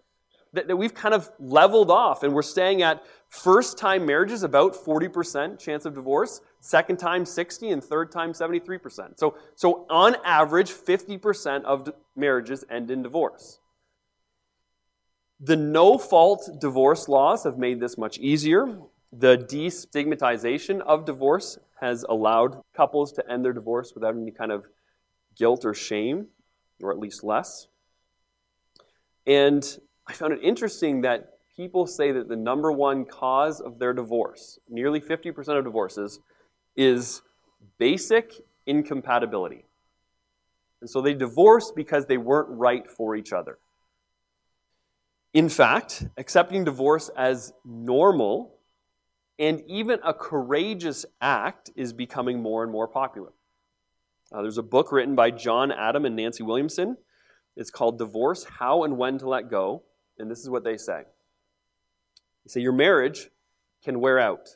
That, 0.55 0.67
that 0.69 0.77
we've 0.77 0.95
kind 0.95 1.15
of 1.15 1.31
leveled 1.39 1.91
off 1.91 2.23
and 2.23 2.33
we're 2.33 2.41
staying 2.41 2.81
at 2.81 3.05
first 3.29 3.77
time 3.77 4.07
marriages 4.07 4.43
about 4.43 4.75
40% 4.75 5.59
chance 5.59 5.85
of 5.85 5.95
divorce, 5.95 6.41
second 6.61 6.97
time 6.97 7.27
60 7.27 7.71
and 7.71 7.85
third 7.85 8.11
time 8.11 8.33
73%. 8.33 9.19
So 9.19 9.37
so 9.57 9.85
on 9.91 10.17
average 10.25 10.71
50% 10.71 11.65
of 11.65 11.93
marriages 12.17 12.65
end 12.71 12.91
in 12.91 13.03
divorce. 13.03 13.61
The 15.41 15.57
no 15.57 15.99
fault 15.99 16.49
divorce 16.59 17.09
laws 17.09 17.45
have 17.45 17.59
made 17.59 17.79
this 17.79 17.99
much 17.99 18.19
easier. 18.19 18.81
The 19.13 19.37
destigmatization 19.37 20.81
of 20.81 21.05
divorce 21.05 21.59
has 21.81 22.05
allowed 22.09 22.61
couples 22.75 23.13
to 23.13 23.31
end 23.31 23.45
their 23.45 23.53
divorce 23.53 23.93
without 23.95 24.17
any 24.17 24.33
kind 24.33 24.51
of 24.51 24.67
guilt 25.37 25.65
or 25.65 25.75
shame, 25.75 26.27
or 26.83 26.91
at 26.93 26.99
least 26.99 27.25
less. 27.25 27.69
And 29.27 29.65
I 30.07 30.13
found 30.13 30.33
it 30.33 30.41
interesting 30.43 31.03
that 31.03 31.39
people 31.57 31.87
say 31.87 32.13
that 32.13 32.29
the 32.29 32.37
number 32.37 32.73
one 32.73 33.05
cause 33.05 33.61
of 33.61 33.79
their 33.79 33.93
divorce, 33.93 34.59
nearly 34.69 35.01
50% 35.01 35.59
of 35.59 35.65
divorces, 35.65 36.21
is 36.77 37.23
basic 37.79 38.33
incompatibility. 38.67 39.65
And 40.81 40.89
so 40.89 41.01
they 41.01 41.15
divorced 41.15 41.75
because 41.75 42.07
they 42.07 42.17
weren't 42.17 42.49
right 42.51 42.89
for 42.89 43.17
each 43.17 43.33
other. 43.33 43.59
In 45.35 45.49
fact, 45.49 46.07
accepting 46.17 46.65
divorce 46.65 47.11
as 47.17 47.53
normal 47.65 48.55
and 49.39 49.63
even 49.67 50.01
a 50.05 50.13
courageous 50.13 51.07
act 51.21 51.71
is 51.77 51.93
becoming 51.93 52.41
more 52.43 52.63
and 52.63 52.73
more 52.73 52.89
popular. 52.89 53.33
Uh, 54.33 54.43
there's 54.43 54.59
a 54.59 54.63
book 54.63 54.93
written 54.93 55.15
by 55.15 55.31
John 55.31 55.73
Adam 55.73 56.05
and 56.05 56.15
Nancy 56.15 56.43
Williamson. 56.43 56.97
It's 57.57 57.71
called 57.71 57.99
Divorce 57.99 58.45
How 58.45 58.85
and 58.85 58.99
When 58.99 59.19
to 59.19 59.29
Let 59.29 59.51
Go. 59.51 59.85
And 60.19 60.31
this 60.31 60.41
is 60.41 60.51
what 60.51 60.65
they 60.65 60.77
say 60.77 61.03
They 62.45 62.49
say, 62.49 62.61
Your 62.61 62.73
marriage 62.73 63.31
can 63.83 64.01
wear 64.01 64.19
out. 64.19 64.49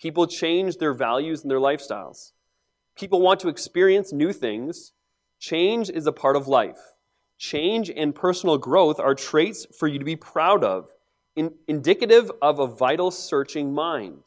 People 0.00 0.26
change 0.26 0.76
their 0.76 0.92
values 0.92 1.42
and 1.42 1.50
their 1.50 1.58
lifestyles. 1.58 2.32
People 2.96 3.20
want 3.20 3.40
to 3.40 3.48
experience 3.48 4.12
new 4.12 4.32
things. 4.32 4.92
Change 5.38 5.90
is 5.90 6.06
a 6.06 6.12
part 6.12 6.36
of 6.36 6.48
life. 6.48 6.78
Change 7.38 7.90
and 7.90 8.14
personal 8.14 8.58
growth 8.58 8.98
are 8.98 9.14
traits 9.14 9.66
for 9.78 9.86
you 9.86 9.98
to 9.98 10.04
be 10.04 10.16
proud 10.16 10.64
of, 10.64 10.90
in, 11.34 11.52
indicative 11.68 12.30
of 12.40 12.58
a 12.58 12.66
vital 12.66 13.10
searching 13.10 13.72
mind. 13.72 14.22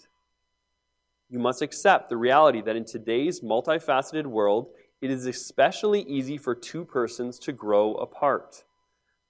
You 1.29 1.39
must 1.39 1.61
accept 1.61 2.09
the 2.09 2.17
reality 2.17 2.61
that 2.61 2.75
in 2.75 2.85
today's 2.85 3.41
multifaceted 3.41 4.25
world, 4.25 4.69
it 5.01 5.11
is 5.11 5.25
especially 5.25 6.01
easy 6.01 6.37
for 6.37 6.55
two 6.55 6.83
persons 6.83 7.37
to 7.39 7.51
grow 7.51 7.93
apart. 7.95 8.63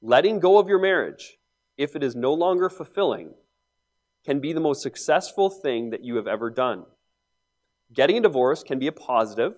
Letting 0.01 0.39
go 0.39 0.57
of 0.57 0.69
your 0.69 0.79
marriage, 0.79 1.37
if 1.77 1.95
it 1.95 2.03
is 2.03 2.15
no 2.15 2.33
longer 2.33 2.69
fulfilling, 2.69 3.33
can 4.25 4.39
be 4.39 4.53
the 4.53 4.59
most 4.59 4.81
successful 4.81 5.49
thing 5.49 5.89
that 5.89 6.03
you 6.03 6.15
have 6.15 6.27
ever 6.27 6.49
done. 6.49 6.85
Getting 7.93 8.17
a 8.17 8.21
divorce 8.21 8.63
can 8.63 8.79
be 8.79 8.87
a 8.87 8.91
positive, 8.91 9.55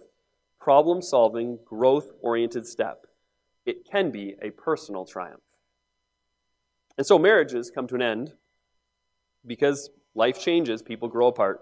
problem 0.59 1.01
solving, 1.01 1.59
growth 1.65 2.11
oriented 2.21 2.65
step. 2.65 3.05
It 3.65 3.87
can 3.89 4.09
be 4.11 4.35
a 4.41 4.49
personal 4.51 5.05
triumph. 5.05 5.41
And 6.97 7.05
so 7.05 7.19
marriages 7.19 7.71
come 7.73 7.87
to 7.87 7.95
an 7.95 8.01
end 8.01 8.33
because 9.45 9.89
life 10.15 10.41
changes, 10.41 10.81
people 10.81 11.07
grow 11.07 11.27
apart. 11.27 11.61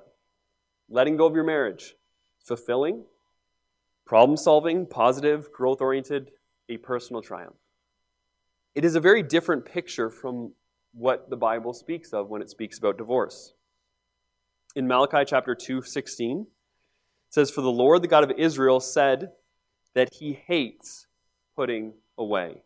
Letting 0.90 1.18
go 1.18 1.26
of 1.26 1.36
your 1.36 1.44
marriage, 1.44 1.96
fulfilling, 2.44 3.04
problem 4.06 4.38
solving, 4.38 4.88
positive, 4.88 5.52
growth 5.52 5.82
oriented, 5.82 6.32
a 6.68 6.78
personal 6.78 7.22
triumph. 7.22 7.56
It 8.74 8.84
is 8.84 8.96
a 8.96 9.00
very 9.00 9.22
different 9.22 9.66
picture 9.66 10.10
from 10.10 10.54
what 10.94 11.30
the 11.30 11.38
Bible 11.38 11.74
speaks 11.74 12.12
of 12.12 12.30
when 12.30 12.42
it 12.42 12.50
speaks 12.50 12.78
about 12.78 12.98
divorce. 12.98 13.54
In 14.76 14.88
Malachi 14.88 15.24
chapter 15.26 15.54
2, 15.56 15.82
16, 15.82 16.42
it 16.42 16.46
says, 17.30 17.52
For 17.52 17.62
the 17.62 17.72
Lord, 17.72 18.02
the 18.02 18.08
God 18.08 18.24
of 18.24 18.32
Israel, 18.38 18.80
said 18.80 19.32
that 19.94 20.16
he 20.16 20.34
hates 20.34 21.08
putting 21.56 21.94
away. 22.18 22.64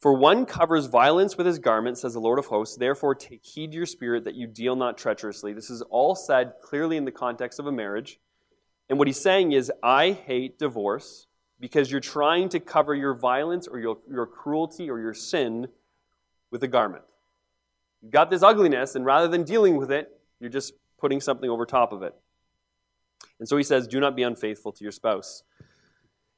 For 0.00 0.14
one 0.14 0.46
covers 0.46 0.86
violence 0.86 1.36
with 1.36 1.46
his 1.46 1.58
garment, 1.58 1.98
says 1.98 2.14
the 2.14 2.20
Lord 2.20 2.38
of 2.38 2.46
hosts. 2.46 2.76
Therefore, 2.76 3.14
take 3.14 3.44
heed 3.44 3.74
your 3.74 3.84
spirit 3.84 4.24
that 4.24 4.34
you 4.34 4.46
deal 4.46 4.74
not 4.74 4.96
treacherously. 4.96 5.52
This 5.52 5.68
is 5.68 5.82
all 5.82 6.14
said 6.14 6.54
clearly 6.62 6.96
in 6.96 7.04
the 7.04 7.12
context 7.12 7.58
of 7.58 7.66
a 7.66 7.72
marriage. 7.72 8.18
And 8.88 8.98
what 8.98 9.08
he's 9.08 9.20
saying 9.20 9.52
is, 9.52 9.70
I 9.82 10.12
hate 10.12 10.58
divorce 10.58 11.26
because 11.60 11.90
you're 11.90 12.00
trying 12.00 12.48
to 12.48 12.60
cover 12.60 12.94
your 12.94 13.12
violence 13.12 13.68
or 13.68 13.78
your, 13.78 13.98
your 14.10 14.26
cruelty 14.26 14.90
or 14.90 14.98
your 14.98 15.12
sin 15.12 15.68
with 16.50 16.62
a 16.62 16.68
garment. 16.68 17.04
You've 18.00 18.10
got 18.10 18.30
this 18.30 18.42
ugliness, 18.42 18.94
and 18.94 19.04
rather 19.04 19.28
than 19.28 19.44
dealing 19.44 19.76
with 19.76 19.92
it, 19.92 20.18
you're 20.40 20.48
just 20.48 20.72
putting 20.98 21.20
something 21.20 21.50
over 21.50 21.66
top 21.66 21.92
of 21.92 22.02
it. 22.02 22.14
And 23.38 23.46
so 23.46 23.58
he 23.58 23.62
says, 23.62 23.86
Do 23.86 24.00
not 24.00 24.16
be 24.16 24.22
unfaithful 24.22 24.72
to 24.72 24.82
your 24.82 24.92
spouse. 24.92 25.42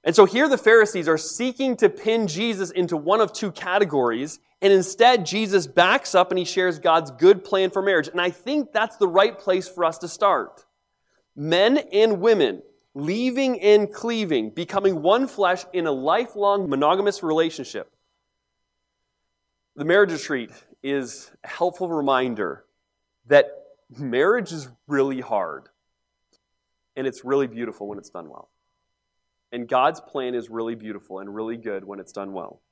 And 0.04 0.16
so 0.16 0.24
here 0.24 0.48
the 0.48 0.58
Pharisees 0.58 1.08
are 1.08 1.18
seeking 1.18 1.76
to 1.76 1.88
pin 1.88 2.26
Jesus 2.26 2.70
into 2.70 2.96
one 2.96 3.20
of 3.20 3.32
two 3.32 3.52
categories, 3.52 4.40
and 4.60 4.72
instead 4.72 5.24
Jesus 5.26 5.66
backs 5.66 6.14
up 6.14 6.30
and 6.30 6.38
he 6.38 6.44
shares 6.44 6.78
God's 6.78 7.10
good 7.12 7.44
plan 7.44 7.70
for 7.70 7.82
marriage. 7.82 8.08
And 8.08 8.20
I 8.20 8.30
think 8.30 8.72
that's 8.72 8.96
the 8.96 9.08
right 9.08 9.38
place 9.38 9.68
for 9.68 9.84
us 9.84 9.98
to 9.98 10.08
start. 10.08 10.64
Men 11.36 11.78
and 11.92 12.20
women 12.20 12.62
leaving 12.94 13.60
and 13.60 13.92
cleaving, 13.92 14.50
becoming 14.50 15.02
one 15.02 15.26
flesh 15.26 15.64
in 15.72 15.86
a 15.86 15.92
lifelong 15.92 16.68
monogamous 16.68 17.22
relationship. 17.22 17.90
The 19.76 19.84
marriage 19.84 20.12
retreat 20.12 20.50
is 20.82 21.30
a 21.42 21.48
helpful 21.48 21.88
reminder 21.88 22.64
that 23.26 23.50
marriage 23.98 24.52
is 24.52 24.68
really 24.86 25.20
hard 25.20 25.68
and 26.96 27.06
it's 27.06 27.24
really 27.24 27.46
beautiful 27.46 27.88
when 27.88 27.98
it's 27.98 28.10
done 28.10 28.28
well. 28.28 28.50
And 29.52 29.68
God's 29.68 30.00
plan 30.00 30.34
is 30.34 30.48
really 30.48 30.74
beautiful 30.74 31.18
and 31.18 31.34
really 31.34 31.56
good 31.56 31.84
when 31.84 32.00
it's 32.00 32.12
done 32.12 32.32
well. 32.32 32.62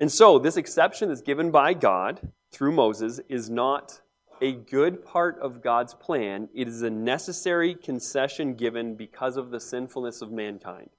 And 0.00 0.10
so, 0.10 0.38
this 0.38 0.56
exception 0.56 1.08
that's 1.08 1.20
given 1.20 1.50
by 1.50 1.74
God 1.74 2.32
through 2.50 2.72
Moses 2.72 3.20
is 3.28 3.48
not 3.48 4.00
a 4.40 4.52
good 4.52 5.04
part 5.04 5.38
of 5.40 5.62
God's 5.62 5.94
plan. 5.94 6.48
It 6.54 6.66
is 6.66 6.82
a 6.82 6.90
necessary 6.90 7.74
concession 7.74 8.54
given 8.54 8.96
because 8.96 9.36
of 9.36 9.50
the 9.50 9.60
sinfulness 9.60 10.20
of 10.22 10.32
mankind. 10.32 10.90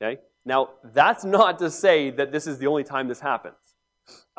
Okay? 0.00 0.20
Now, 0.44 0.70
that's 0.82 1.24
not 1.24 1.58
to 1.58 1.70
say 1.70 2.10
that 2.10 2.32
this 2.32 2.46
is 2.46 2.58
the 2.58 2.66
only 2.66 2.84
time 2.84 3.08
this 3.08 3.20
happens. 3.20 3.54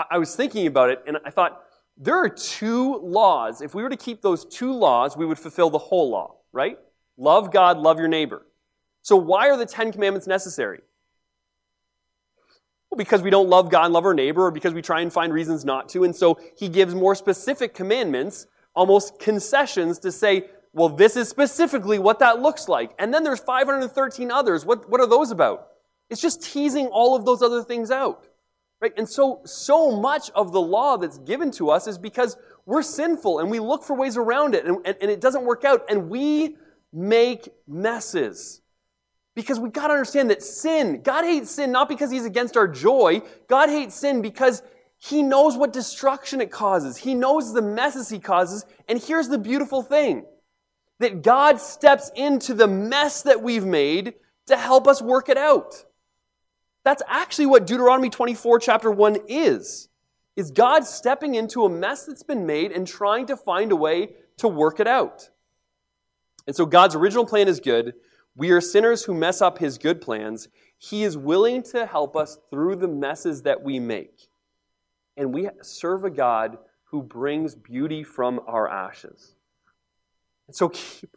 I 0.10 0.17
was 0.17 0.36
thinking 0.36 0.67
about 0.67 0.89
it 0.89 1.04
and 1.08 1.17
I 1.23 1.30
thought, 1.30 1.62
there 1.95 2.15
are 2.15 2.30
two 2.30 2.97
laws. 2.97 3.62
If 3.62 3.76
we 3.76 3.84
were 3.84 3.89
to 3.89 3.97
keep 3.97 4.21
those 4.21 4.45
two 4.45 4.73
laws, 4.73 5.15
we 5.15 5.26
would 5.26 5.38
fulfill 5.38 5.69
the 5.69 5.78
whole 5.78 6.10
law, 6.10 6.38
right? 6.52 6.80
Love 7.17 7.52
God, 7.52 7.78
love 7.78 7.99
your 7.99 8.08
neighbor. 8.08 8.43
So 9.03 9.17
why 9.17 9.49
are 9.49 9.57
the 9.57 9.65
Ten 9.65 9.91
Commandments 9.91 10.27
necessary? 10.27 10.79
Well, 12.89 12.97
because 12.97 13.21
we 13.21 13.29
don't 13.29 13.49
love 13.49 13.69
God 13.69 13.85
and 13.85 13.93
love 13.93 14.05
our 14.05 14.13
neighbor, 14.13 14.45
or 14.45 14.51
because 14.51 14.73
we 14.73 14.81
try 14.81 15.01
and 15.01 15.11
find 15.11 15.33
reasons 15.33 15.65
not 15.65 15.89
to. 15.89 16.03
And 16.03 16.15
so 16.15 16.39
he 16.57 16.69
gives 16.69 16.95
more 16.95 17.13
specific 17.13 17.73
commandments, 17.73 18.47
almost 18.75 19.19
concessions 19.19 19.99
to 19.99 20.11
say, 20.11 20.45
well, 20.71 20.89
this 20.89 21.15
is 21.15 21.27
specifically 21.27 21.99
what 21.99 22.19
that 22.19 22.41
looks 22.41 22.67
like. 22.67 22.95
And 22.97 23.13
then 23.13 23.23
there's 23.23 23.39
513 23.39 24.31
others. 24.31 24.65
What, 24.65 24.89
what 24.89 25.01
are 25.01 25.07
those 25.07 25.31
about? 25.31 25.67
It's 26.09 26.21
just 26.21 26.41
teasing 26.41 26.87
all 26.87 27.15
of 27.15 27.25
those 27.25 27.41
other 27.41 27.63
things 27.63 27.91
out. 27.91 28.27
Right? 28.81 28.93
And 28.97 29.07
so, 29.07 29.41
so 29.45 29.99
much 29.99 30.29
of 30.31 30.51
the 30.51 30.61
law 30.61 30.97
that's 30.97 31.17
given 31.19 31.51
to 31.51 31.69
us 31.69 31.87
is 31.87 31.97
because 31.97 32.37
we're 32.65 32.81
sinful 32.81 33.39
and 33.39 33.49
we 33.51 33.59
look 33.59 33.83
for 33.83 33.95
ways 33.95 34.17
around 34.17 34.55
it 34.55 34.65
and, 34.65 34.77
and, 34.85 34.95
and 35.01 35.11
it 35.11 35.21
doesn't 35.21 35.45
work 35.45 35.63
out. 35.63 35.83
And 35.89 36.09
we 36.09 36.57
make 36.91 37.49
messes. 37.67 38.61
Because 39.35 39.59
we 39.59 39.69
got 39.69 39.87
to 39.87 39.93
understand 39.93 40.29
that 40.29 40.43
sin, 40.43 41.01
God 41.03 41.25
hates 41.25 41.51
sin 41.51 41.71
not 41.71 41.89
because 41.89 42.11
he's 42.11 42.25
against 42.25 42.55
our 42.55 42.67
joy. 42.67 43.21
God 43.47 43.69
hates 43.69 43.95
sin 43.95 44.21
because 44.21 44.61
he 44.99 45.23
knows 45.23 45.57
what 45.57 45.73
destruction 45.73 46.39
it 46.39 46.51
causes. 46.51 46.97
He 46.97 47.15
knows 47.15 47.53
the 47.53 47.61
messes 47.61 48.09
he 48.09 48.19
causes. 48.19 48.65
And 48.87 49.01
here's 49.01 49.27
the 49.27 49.39
beautiful 49.39 49.81
thing 49.81 50.25
that 50.99 51.21
God 51.23 51.59
steps 51.59 52.11
into 52.15 52.53
the 52.53 52.67
mess 52.67 53.23
that 53.23 53.41
we've 53.41 53.65
made 53.65 54.13
to 54.47 54.55
help 54.55 54.87
us 54.87 55.01
work 55.01 55.29
it 55.29 55.37
out. 55.37 55.83
That's 56.83 57.01
actually 57.07 57.47
what 57.47 57.65
Deuteronomy 57.65 58.09
24 58.09 58.59
chapter 58.59 58.91
1 58.91 59.17
is. 59.27 59.89
Is 60.35 60.51
God 60.51 60.85
stepping 60.85 61.35
into 61.35 61.65
a 61.65 61.69
mess 61.69 62.05
that's 62.05 62.23
been 62.23 62.45
made 62.45 62.71
and 62.71 62.87
trying 62.87 63.27
to 63.27 63.37
find 63.37 63.71
a 63.71 63.75
way 63.75 64.09
to 64.37 64.47
work 64.47 64.79
it 64.79 64.87
out. 64.87 65.29
And 66.47 66.55
so 66.55 66.65
God's 66.65 66.95
original 66.95 67.25
plan 67.25 67.47
is 67.47 67.59
good. 67.59 67.93
We 68.35 68.51
are 68.51 68.61
sinners 68.61 69.03
who 69.03 69.13
mess 69.13 69.41
up 69.41 69.59
his 69.59 69.77
good 69.77 70.01
plans. 70.01 70.47
He 70.77 71.03
is 71.03 71.17
willing 71.17 71.61
to 71.71 71.85
help 71.85 72.15
us 72.15 72.37
through 72.49 72.77
the 72.77 72.87
messes 72.87 73.43
that 73.43 73.61
we 73.61 73.79
make. 73.79 74.27
And 75.15 75.33
we 75.33 75.49
serve 75.61 76.03
a 76.03 76.09
God 76.09 76.57
who 76.85 77.03
brings 77.03 77.55
beauty 77.55 78.03
from 78.03 78.41
our 78.47 78.67
ashes. 78.67 79.35
And 80.47 80.55
so 80.55 80.71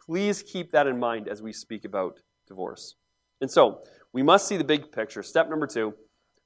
please 0.05 0.43
keep 0.43 0.71
that 0.71 0.87
in 0.87 0.99
mind 0.99 1.27
as 1.27 1.41
we 1.41 1.53
speak 1.53 1.85
about 1.85 2.19
divorce. 2.47 2.95
And 3.41 3.49
so 3.51 3.81
we 4.13 4.23
must 4.23 4.47
see 4.47 4.57
the 4.57 4.63
big 4.63 4.91
picture. 4.91 5.23
Step 5.23 5.49
number 5.49 5.67
two, 5.67 5.93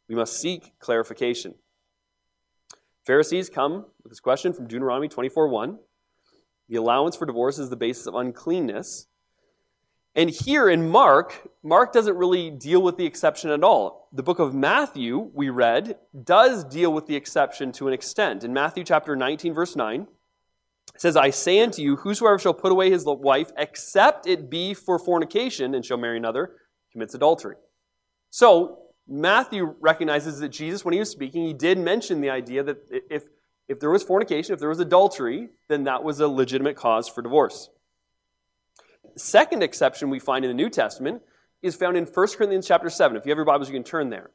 we 0.08 0.16
must 0.16 0.40
seek 0.40 0.78
clarification. 0.80 1.56
Pharisees 3.06 3.50
come 3.50 3.86
with 4.04 4.12
this 4.12 4.20
question 4.20 4.54
from 4.54 4.68
Deuteronomy 4.68 5.08
24 5.08 5.48
1. 5.48 5.80
The 6.70 6.76
allowance 6.78 7.16
for 7.16 7.26
divorce 7.26 7.60
is 7.60 7.70
the 7.70 7.76
basis 7.76 8.08
of 8.08 8.16
uncleanness. 8.16 9.08
And 10.14 10.30
here 10.30 10.70
in 10.70 10.90
Mark, 10.90 11.48
Mark 11.64 11.94
doesn't 11.94 12.18
really 12.18 12.50
deal 12.50 12.82
with 12.82 12.98
the 12.98 13.06
exception 13.06 13.50
at 13.50 13.64
all. 13.64 14.10
The 14.12 14.24
book 14.24 14.40
of 14.40 14.54
Matthew, 14.54 15.32
we 15.34 15.50
read, 15.50 15.98
does 16.24 16.66
deal 16.66 16.92
with 16.92 17.06
the 17.06 17.16
exception 17.16 17.72
to 17.74 17.88
an 17.88 17.94
extent. 17.94 18.44
In 18.44 18.52
Matthew 18.52 18.84
chapter 18.84 19.16
19, 19.16 19.54
verse 19.54 19.76
9, 19.76 20.08
it 20.94 21.00
says, 21.00 21.16
I 21.16 21.30
say 21.30 21.62
unto 21.64 21.82
you, 21.82 21.96
whosoever 21.96 22.38
shall 22.38 22.54
put 22.54 22.74
away 22.74 22.92
his 22.92 23.06
wife, 23.06 23.52
except 23.58 24.28
it 24.28 24.50
be 24.50 24.74
for 24.74 25.00
fornication, 25.00 25.74
and 25.74 25.86
shall 25.86 25.98
marry 25.98 26.18
another, 26.18 26.58
commits 26.92 27.14
adultery. 27.14 27.56
So, 28.30 28.80
Matthew 29.08 29.76
recognizes 29.80 30.40
that 30.40 30.50
Jesus, 30.50 30.84
when 30.84 30.94
he 30.94 31.00
was 31.00 31.10
speaking, 31.10 31.46
he 31.46 31.54
did 31.54 31.78
mention 31.78 32.20
the 32.20 32.30
idea 32.30 32.64
that 32.64 32.78
if, 33.10 33.24
if 33.70 33.80
there 33.80 33.90
was 33.90 34.04
fornication, 34.04 34.54
if 34.54 34.60
there 34.60 34.70
was 34.70 34.80
adultery, 34.80 35.50
then 35.70 35.86
that 35.86 36.04
was 36.04 36.20
a 36.20 36.28
legitimate 36.28 36.76
cause 36.76 37.08
for 37.08 37.22
divorce. 37.22 37.70
Second 39.16 39.64
exception 39.64 40.10
we 40.10 40.20
find 40.20 40.46
in 40.46 40.50
the 40.50 40.56
New 40.56 40.70
Testament 40.70 41.22
is 41.62 41.76
found 41.76 41.98
in 41.98 42.06
1 42.06 42.28
Corinthians 42.36 42.68
chapter 42.68 42.90
7. 42.90 43.16
If 43.18 43.26
you 43.26 43.32
have 43.32 43.38
your 43.38 43.46
Bibles, 43.46 43.70
you 43.70 43.74
can 43.74 43.84
turn 43.84 44.10
there. 44.10 44.32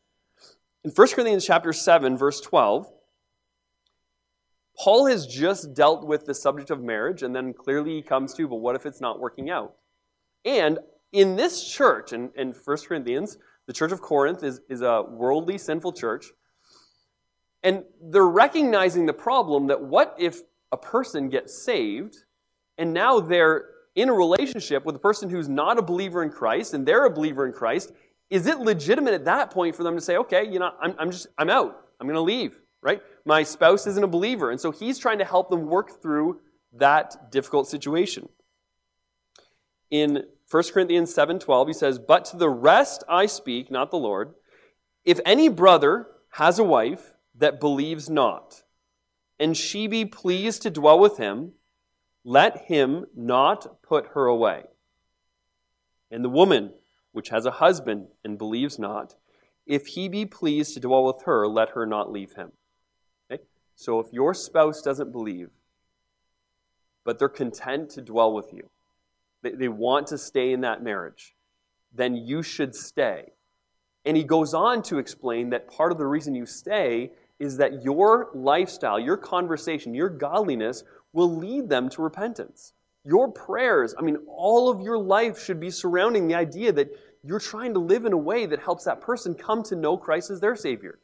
In 0.84 0.90
1 0.90 1.08
Corinthians 1.08 1.44
chapter 1.44 1.72
7, 1.72 2.16
verse 2.16 2.40
12, 2.40 2.90
Paul 4.78 5.06
has 5.06 5.26
just 5.26 5.74
dealt 5.74 6.06
with 6.06 6.26
the 6.26 6.34
subject 6.34 6.70
of 6.70 6.82
marriage, 6.82 7.22
and 7.22 7.34
then 7.34 7.52
clearly 7.52 7.96
he 7.96 8.02
comes 8.02 8.34
to, 8.34 8.46
but 8.46 8.56
what 8.56 8.76
if 8.76 8.86
it's 8.86 9.00
not 9.00 9.18
working 9.18 9.50
out? 9.50 9.74
And 10.44 10.78
in 11.12 11.36
this 11.36 11.66
church, 11.66 12.12
in, 12.12 12.30
in 12.36 12.52
1 12.52 12.76
Corinthians, 12.86 13.38
the 13.66 13.72
church 13.72 13.90
of 13.90 14.00
Corinth 14.00 14.44
is, 14.44 14.60
is 14.68 14.82
a 14.82 15.02
worldly, 15.02 15.58
sinful 15.58 15.92
church. 15.94 16.26
And 17.62 17.84
they're 18.00 18.24
recognizing 18.26 19.06
the 19.06 19.12
problem 19.12 19.66
that 19.68 19.82
what 19.82 20.14
if 20.18 20.40
a 20.70 20.76
person 20.76 21.30
gets 21.30 21.64
saved 21.64 22.16
and 22.78 22.92
now 22.92 23.20
they're 23.20 23.64
in 23.96 24.08
a 24.08 24.12
relationship 24.12 24.84
with 24.84 24.94
a 24.94 24.98
person 25.00 25.28
who's 25.28 25.48
not 25.48 25.78
a 25.78 25.82
believer 25.82 26.22
in 26.22 26.30
Christ 26.30 26.74
and 26.74 26.86
they're 26.86 27.06
a 27.06 27.10
believer 27.10 27.46
in 27.46 27.52
Christ? 27.52 27.92
Is 28.30 28.46
it 28.46 28.58
legitimate 28.58 29.14
at 29.14 29.24
that 29.24 29.50
point 29.50 29.74
for 29.74 29.82
them 29.82 29.94
to 29.94 30.00
say, 30.00 30.16
okay, 30.18 30.46
you 30.48 30.58
know, 30.58 30.70
I'm, 30.80 30.94
I'm 30.98 31.10
just, 31.10 31.26
I'm 31.38 31.50
out. 31.50 31.80
I'm 31.98 32.06
going 32.06 32.14
to 32.16 32.20
leave, 32.20 32.60
right? 32.82 33.00
My 33.24 33.42
spouse 33.42 33.86
isn't 33.86 34.04
a 34.04 34.08
believer. 34.08 34.50
And 34.50 34.60
so 34.60 34.70
he's 34.70 34.98
trying 34.98 35.18
to 35.18 35.24
help 35.24 35.50
them 35.50 35.66
work 35.66 36.02
through 36.02 36.40
that 36.74 37.32
difficult 37.32 37.68
situation. 37.68 38.28
In 39.90 40.24
1 40.50 40.62
Corinthians 40.72 41.14
7:12 41.14 41.68
he 41.68 41.72
says, 41.72 41.98
"But 41.98 42.24
to 42.26 42.36
the 42.36 42.50
rest 42.50 43.04
I 43.08 43.26
speak, 43.26 43.70
not 43.70 43.90
the 43.90 43.98
Lord. 43.98 44.34
If 45.04 45.20
any 45.24 45.48
brother 45.48 46.08
has 46.30 46.58
a 46.58 46.64
wife 46.64 47.14
that 47.34 47.60
believes 47.60 48.10
not, 48.10 48.62
and 49.38 49.56
she 49.56 49.86
be 49.86 50.04
pleased 50.04 50.62
to 50.62 50.70
dwell 50.70 50.98
with 50.98 51.18
him, 51.18 51.52
let 52.26 52.64
him 52.64 53.06
not 53.14 53.80
put 53.82 54.08
her 54.14 54.26
away. 54.26 54.64
And 56.10 56.24
the 56.24 56.28
woman 56.28 56.72
which 57.12 57.28
has 57.28 57.46
a 57.46 57.52
husband 57.52 58.08
and 58.24 58.36
believes 58.36 58.80
not, 58.80 59.14
if 59.64 59.86
he 59.86 60.08
be 60.08 60.26
pleased 60.26 60.74
to 60.74 60.80
dwell 60.80 61.04
with 61.04 61.22
her, 61.24 61.46
let 61.46 61.70
her 61.70 61.86
not 61.86 62.10
leave 62.10 62.32
him." 62.32 62.50
Okay? 63.30 63.44
So 63.76 64.00
if 64.00 64.12
your 64.12 64.34
spouse 64.34 64.82
doesn't 64.82 65.12
believe, 65.12 65.50
but 67.04 67.20
they're 67.20 67.28
content 67.28 67.90
to 67.90 68.02
dwell 68.02 68.32
with 68.34 68.52
you, 68.52 68.70
they, 69.42 69.52
they 69.52 69.68
want 69.68 70.08
to 70.08 70.18
stay 70.18 70.52
in 70.52 70.62
that 70.62 70.82
marriage, 70.82 71.36
then 71.94 72.16
you 72.16 72.42
should 72.42 72.74
stay. 72.74 73.34
And 74.04 74.16
he 74.16 74.24
goes 74.24 74.52
on 74.52 74.82
to 74.84 74.98
explain 74.98 75.50
that 75.50 75.68
part 75.68 75.92
of 75.92 75.98
the 75.98 76.06
reason 76.06 76.34
you 76.34 76.46
stay 76.46 77.12
is 77.38 77.56
that 77.58 77.84
your 77.84 78.30
lifestyle, 78.34 78.98
your 78.98 79.16
conversation, 79.16 79.94
your 79.94 80.08
godliness 80.08 80.82
will 81.12 81.34
lead 81.34 81.68
them 81.68 81.88
to 81.90 82.02
repentance. 82.02 82.72
Your 83.04 83.30
prayers, 83.30 83.94
I 83.98 84.02
mean, 84.02 84.18
all 84.26 84.68
of 84.68 84.80
your 84.80 84.98
life 84.98 85.38
should 85.38 85.60
be 85.60 85.70
surrounding 85.70 86.26
the 86.26 86.34
idea 86.34 86.72
that 86.72 86.90
you're 87.22 87.40
trying 87.40 87.74
to 87.74 87.80
live 87.80 88.04
in 88.04 88.12
a 88.12 88.18
way 88.18 88.46
that 88.46 88.60
helps 88.60 88.84
that 88.84 89.00
person 89.00 89.34
come 89.34 89.62
to 89.64 89.76
know 89.76 89.96
Christ 89.96 90.30
as 90.30 90.40
their 90.40 90.56
Savior. 90.56 90.98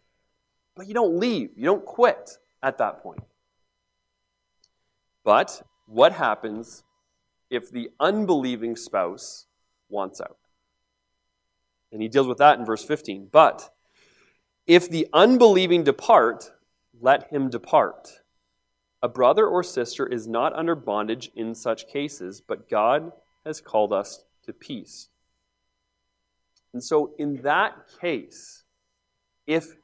But 0.75 0.89
you 0.89 0.95
don't 0.95 1.19
leave, 1.19 1.51
you 1.57 1.65
don't 1.65 1.85
quit 1.85 2.39
at 2.63 2.79
that 2.79 3.03
point. 3.03 3.23
But 5.25 5.63
what 5.87 6.13
happens 6.13 6.83
if 7.51 7.71
the 7.71 7.91
unbelieving 8.01 8.75
spouse 8.77 9.47
wants 9.91 10.21
out. 10.21 10.39
And 11.93 12.01
he 12.01 12.09
deals 12.09 12.27
with 12.27 12.39
that 12.39 12.59
in 12.59 12.65
verse 12.65 12.83
15. 12.83 13.29
But 13.31 13.71
if 14.67 14.89
the 14.89 15.07
unbelieving 15.13 15.85
depart, 15.85 16.51
let 16.99 17.29
him 17.29 17.51
depart. 17.51 18.22
A 19.03 19.09
brother 19.09 19.47
or 19.47 19.63
sister 19.63 20.07
is 20.07 20.29
not 20.29 20.55
under 20.55 20.75
bondage 20.75 21.31
in 21.35 21.55
such 21.55 21.89
cases, 21.89 22.41
but 22.41 22.71
God 22.71 23.13
has 23.45 23.61
called 23.61 23.93
us 23.93 24.25
to 24.47 24.53
peace. 24.53 25.09
And 26.73 26.83
so, 26.83 27.13
in 27.19 27.43
that 27.43 27.75
case, 28.01 28.63
if 29.47 29.77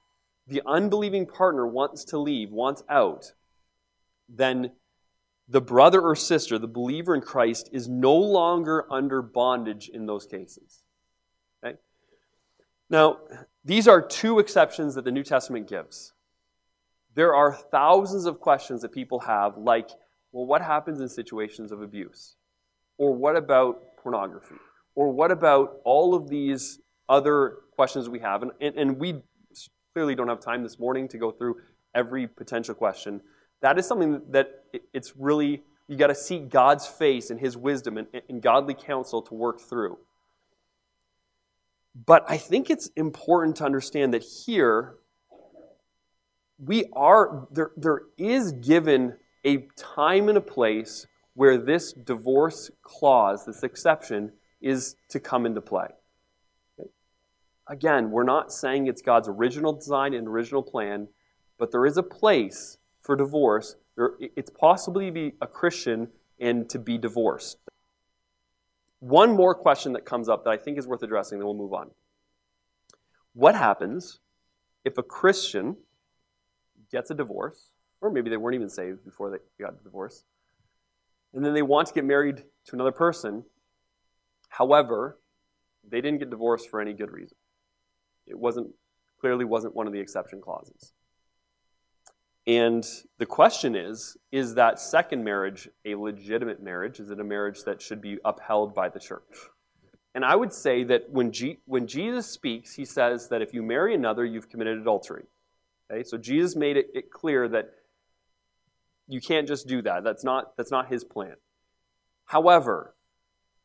the 0.47 0.63
unbelieving 0.65 1.27
partner 1.27 1.67
wants 1.67 2.05
to 2.07 2.19
leave, 2.19 2.51
wants 2.51 2.83
out, 2.89 3.33
then 4.29 4.73
the 5.49 5.61
brother 5.61 6.01
or 6.01 6.15
sister, 6.15 6.59
the 6.59 6.69
believer 6.69 7.15
in 7.15 7.21
Christ, 7.21 7.69
is 7.73 7.89
no 7.89 8.15
longer 8.15 8.87
under 8.91 9.21
bondage 9.21 9.89
in 9.89 10.07
those 10.07 10.27
cases. 10.27 10.83
Okay? 11.65 11.77
Now, 12.89 13.19
these 13.65 13.89
are 13.89 14.01
two 14.01 14.39
exceptions 14.39 14.95
that 14.95 15.05
the 15.05 15.13
New 15.13 15.25
Testament 15.25 15.69
gives. 15.69 16.13
There 17.19 17.35
are 17.35 17.53
thousands 17.53 18.27
of 18.27 18.39
questions 18.39 18.83
that 18.83 18.93
people 18.93 19.19
have, 19.19 19.59
like, 19.59 19.89
well, 20.31 20.47
what 20.47 20.63
happens 20.63 21.01
in 21.01 21.09
situations 21.09 21.73
of 21.73 21.83
abuse? 21.83 22.37
Or 22.97 23.13
what 23.13 23.35
about 23.35 23.97
pornography? 24.01 24.55
Or 24.95 25.11
what 25.11 25.33
about 25.33 25.81
all 25.83 26.15
of 26.15 26.29
these 26.29 26.79
other 27.09 27.57
questions 27.73 28.09
we 28.09 28.21
have? 28.21 28.43
And, 28.43 28.53
and, 28.61 28.77
and 28.77 28.99
we 29.01 29.17
clearly 29.93 30.15
don't 30.15 30.29
have 30.29 30.39
time 30.39 30.63
this 30.63 30.79
morning 30.79 31.09
to 31.09 31.19
go 31.19 31.33
through 31.33 31.57
every 31.93 32.29
potential 32.29 32.77
question 32.77 33.21
that 33.63 33.79
is 33.79 33.87
something 33.87 34.23
that 34.31 34.65
it's 34.95 35.17
really, 35.17 35.65
you 35.89 35.97
got 35.97 36.07
to 36.07 36.15
seek 36.15 36.49
God's 36.49 36.87
face 36.87 37.31
and 37.31 37.41
His 37.41 37.57
wisdom 37.57 37.99
and, 37.99 38.07
and 38.29 38.41
godly 38.41 38.75
counsel 38.75 39.23
to 39.23 39.35
work 39.35 39.61
through. 39.61 39.99
But 42.07 42.25
I 42.29 42.37
think 42.37 42.71
it's 42.71 42.87
important 42.95 43.57
to 43.57 43.65
understand 43.65 44.15
that 44.15 44.23
here, 44.23 44.95
we 46.59 46.87
are, 46.93 47.47
there, 47.51 47.71
there 47.77 48.03
is 48.17 48.53
given 48.53 49.15
a 49.45 49.69
time 49.77 50.29
and 50.29 50.37
a 50.37 50.43
place 50.43 51.07
where 51.35 51.57
this 51.57 51.93
divorce 51.93 52.71
clause, 52.83 53.47
this 53.47 53.63
exception, 53.63 54.33
is 54.61 54.97
to 55.09 55.21
come 55.21 55.47
into 55.47 55.61
play. 55.61 55.87
Okay? 56.79 56.91
Again, 57.69 58.11
we're 58.11 58.25
not 58.25 58.53
saying 58.53 58.89
it's 58.89 59.03
God's 59.03 59.29
original 59.29 59.73
design 59.73 60.15
and 60.15 60.27
original 60.27 60.63
plan, 60.63 61.09
but 61.59 61.71
there 61.71 61.87
is 61.87 61.97
a 61.97 62.03
place 62.03 62.79
for 63.01 63.15
divorce, 63.15 63.77
it's 64.19 64.51
possibly 64.51 65.07
to 65.07 65.13
be 65.13 65.33
a 65.41 65.47
Christian 65.47 66.09
and 66.41 66.69
to 66.69 66.79
be 66.79 66.99
divorced. 66.99 67.59
One 69.01 69.35
more 69.35 69.55
question 69.55 69.93
that 69.93 70.05
comes 70.05 70.29
up 70.29 70.45
that 70.45 70.51
I 70.51 70.57
think 70.57 70.77
is 70.77 70.87
worth 70.87 71.03
addressing, 71.03 71.39
then 71.39 71.47
we'll 71.47 71.55
move 71.55 71.73
on. 71.73 71.91
What 73.33 73.55
happens 73.55 74.19
if 74.85 74.99
a 74.99 75.03
Christian 75.03 75.77
gets 76.91 77.11
a 77.11 77.15
divorce, 77.15 77.71
or 78.01 78.11
maybe 78.11 78.31
they 78.31 78.37
weren't 78.37 78.55
even 78.55 78.69
saved 78.69 79.05
before 79.05 79.31
they 79.31 79.39
got 79.63 79.77
the 79.77 79.85
divorce, 79.85 80.25
and 81.33 81.45
then 81.45 81.55
they 81.55 81.63
want 81.63 81.89
to 81.89 81.95
get 81.95 82.05
married 82.05 82.45
to 82.67 82.75
another 82.75 82.93
person? 82.93 83.45
However, 84.49 85.19
they 85.89 86.01
didn't 86.01 86.19
get 86.19 86.31
divorced 86.31 86.71
for 86.71 86.81
any 86.81 86.93
good 86.93 87.11
reason. 87.11 87.37
It 88.27 88.39
wasn't 88.39 88.69
clearly 89.21 89.45
wasn't 89.45 89.75
one 89.75 89.87
of 89.87 89.93
the 89.93 90.01
exception 90.01 90.41
clauses. 90.41 90.93
And 92.47 92.87
the 93.19 93.27
question 93.27 93.77
is 93.77 94.17
is 94.33 94.55
that 94.55 94.81
second 94.81 95.23
marriage 95.23 95.69
a 95.85 95.95
legitimate 95.95 96.63
marriage? 96.63 96.99
Is 96.99 97.11
it 97.11 97.21
a 97.21 97.25
marriage 97.25 97.65
that 97.65 97.83
should 97.83 98.01
be 98.01 98.19
upheld 98.25 98.75
by 98.75 98.89
the 98.89 98.99
church? 98.99 99.51
And 100.15 100.25
I 100.25 100.35
would 100.35 100.53
say 100.53 100.83
that 100.85 101.11
when, 101.11 101.31
G- 101.31 101.61
when 101.67 101.87
Jesus 101.87 102.27
speaks, 102.27 102.75
he 102.75 102.85
says 102.85 103.29
that 103.29 103.43
if 103.43 103.53
you 103.53 103.63
marry 103.63 103.95
another, 103.95 104.25
you've 104.25 104.49
committed 104.49 104.79
adultery. 104.79 105.25
Okay? 105.91 106.03
So 106.05 106.19
Jesus 106.19 106.57
made 106.57 106.77
it, 106.77 106.87
it 106.95 107.11
clear 107.11 107.49
that 107.49 107.71
you 109.07 109.21
can't 109.21 109.49
just 109.49 109.67
do 109.67 109.83
that. 109.83 110.05
That's 110.05 110.25
not, 110.25 110.57
that's 110.57 110.71
not 110.71 110.89
his 110.89 111.05
plan. 111.05 111.37
However, 112.27 112.95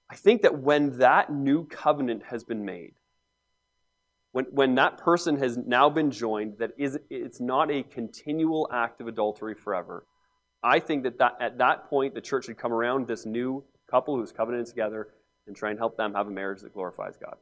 I 0.09 0.15
think 0.15 0.43
that 0.43 0.59
when 0.59 0.99
that 0.99 1.31
new 1.31 1.65
covenant 1.65 2.23
has 2.29 2.43
been 2.43 2.65
made, 2.65 2.93
when, 4.31 4.45
when 4.45 4.75
that 4.75 4.97
person 4.97 5.37
has 5.37 5.57
now 5.57 5.89
been 5.89 6.11
joined, 6.11 6.57
that 6.59 6.71
is, 6.77 6.97
it's 7.09 7.39
not 7.39 7.69
a 7.69 7.83
continual 7.83 8.69
act 8.71 9.01
of 9.01 9.07
adultery 9.07 9.53
forever. 9.53 10.05
I 10.63 10.79
think 10.79 11.03
that, 11.03 11.19
that 11.19 11.37
at 11.39 11.57
that 11.57 11.89
point, 11.89 12.15
the 12.15 12.21
church 12.21 12.45
should 12.45 12.57
come 12.57 12.71
around 12.71 13.07
this 13.07 13.25
new 13.25 13.63
couple 13.89 14.15
who's 14.15 14.31
covenanted 14.31 14.67
together 14.67 15.09
and 15.45 15.55
try 15.55 15.69
and 15.69 15.77
help 15.77 15.97
them 15.97 16.13
have 16.13 16.27
a 16.27 16.31
marriage 16.31 16.61
that 16.61 16.73
glorifies 16.73 17.15
God. 17.17 17.35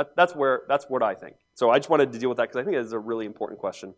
That, 0.00 0.16
that's, 0.16 0.34
where, 0.34 0.62
that's 0.66 0.86
what 0.88 1.02
I 1.02 1.14
think. 1.14 1.36
So 1.52 1.68
I 1.68 1.78
just 1.78 1.90
wanted 1.90 2.10
to 2.12 2.18
deal 2.18 2.30
with 2.30 2.38
that 2.38 2.44
because 2.44 2.56
I 2.56 2.64
think 2.64 2.74
it 2.74 2.80
is 2.80 2.94
a 2.94 2.98
really 2.98 3.26
important 3.26 3.60
question. 3.60 3.92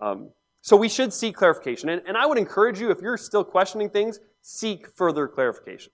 Um, 0.00 0.30
so 0.60 0.76
we 0.76 0.88
should 0.88 1.12
seek 1.12 1.36
clarification. 1.36 1.88
And, 1.88 2.02
and 2.04 2.16
I 2.16 2.26
would 2.26 2.36
encourage 2.36 2.80
you, 2.80 2.90
if 2.90 3.00
you're 3.00 3.16
still 3.16 3.44
questioning 3.44 3.88
things, 3.88 4.18
seek 4.42 4.88
further 4.88 5.28
clarification. 5.28 5.92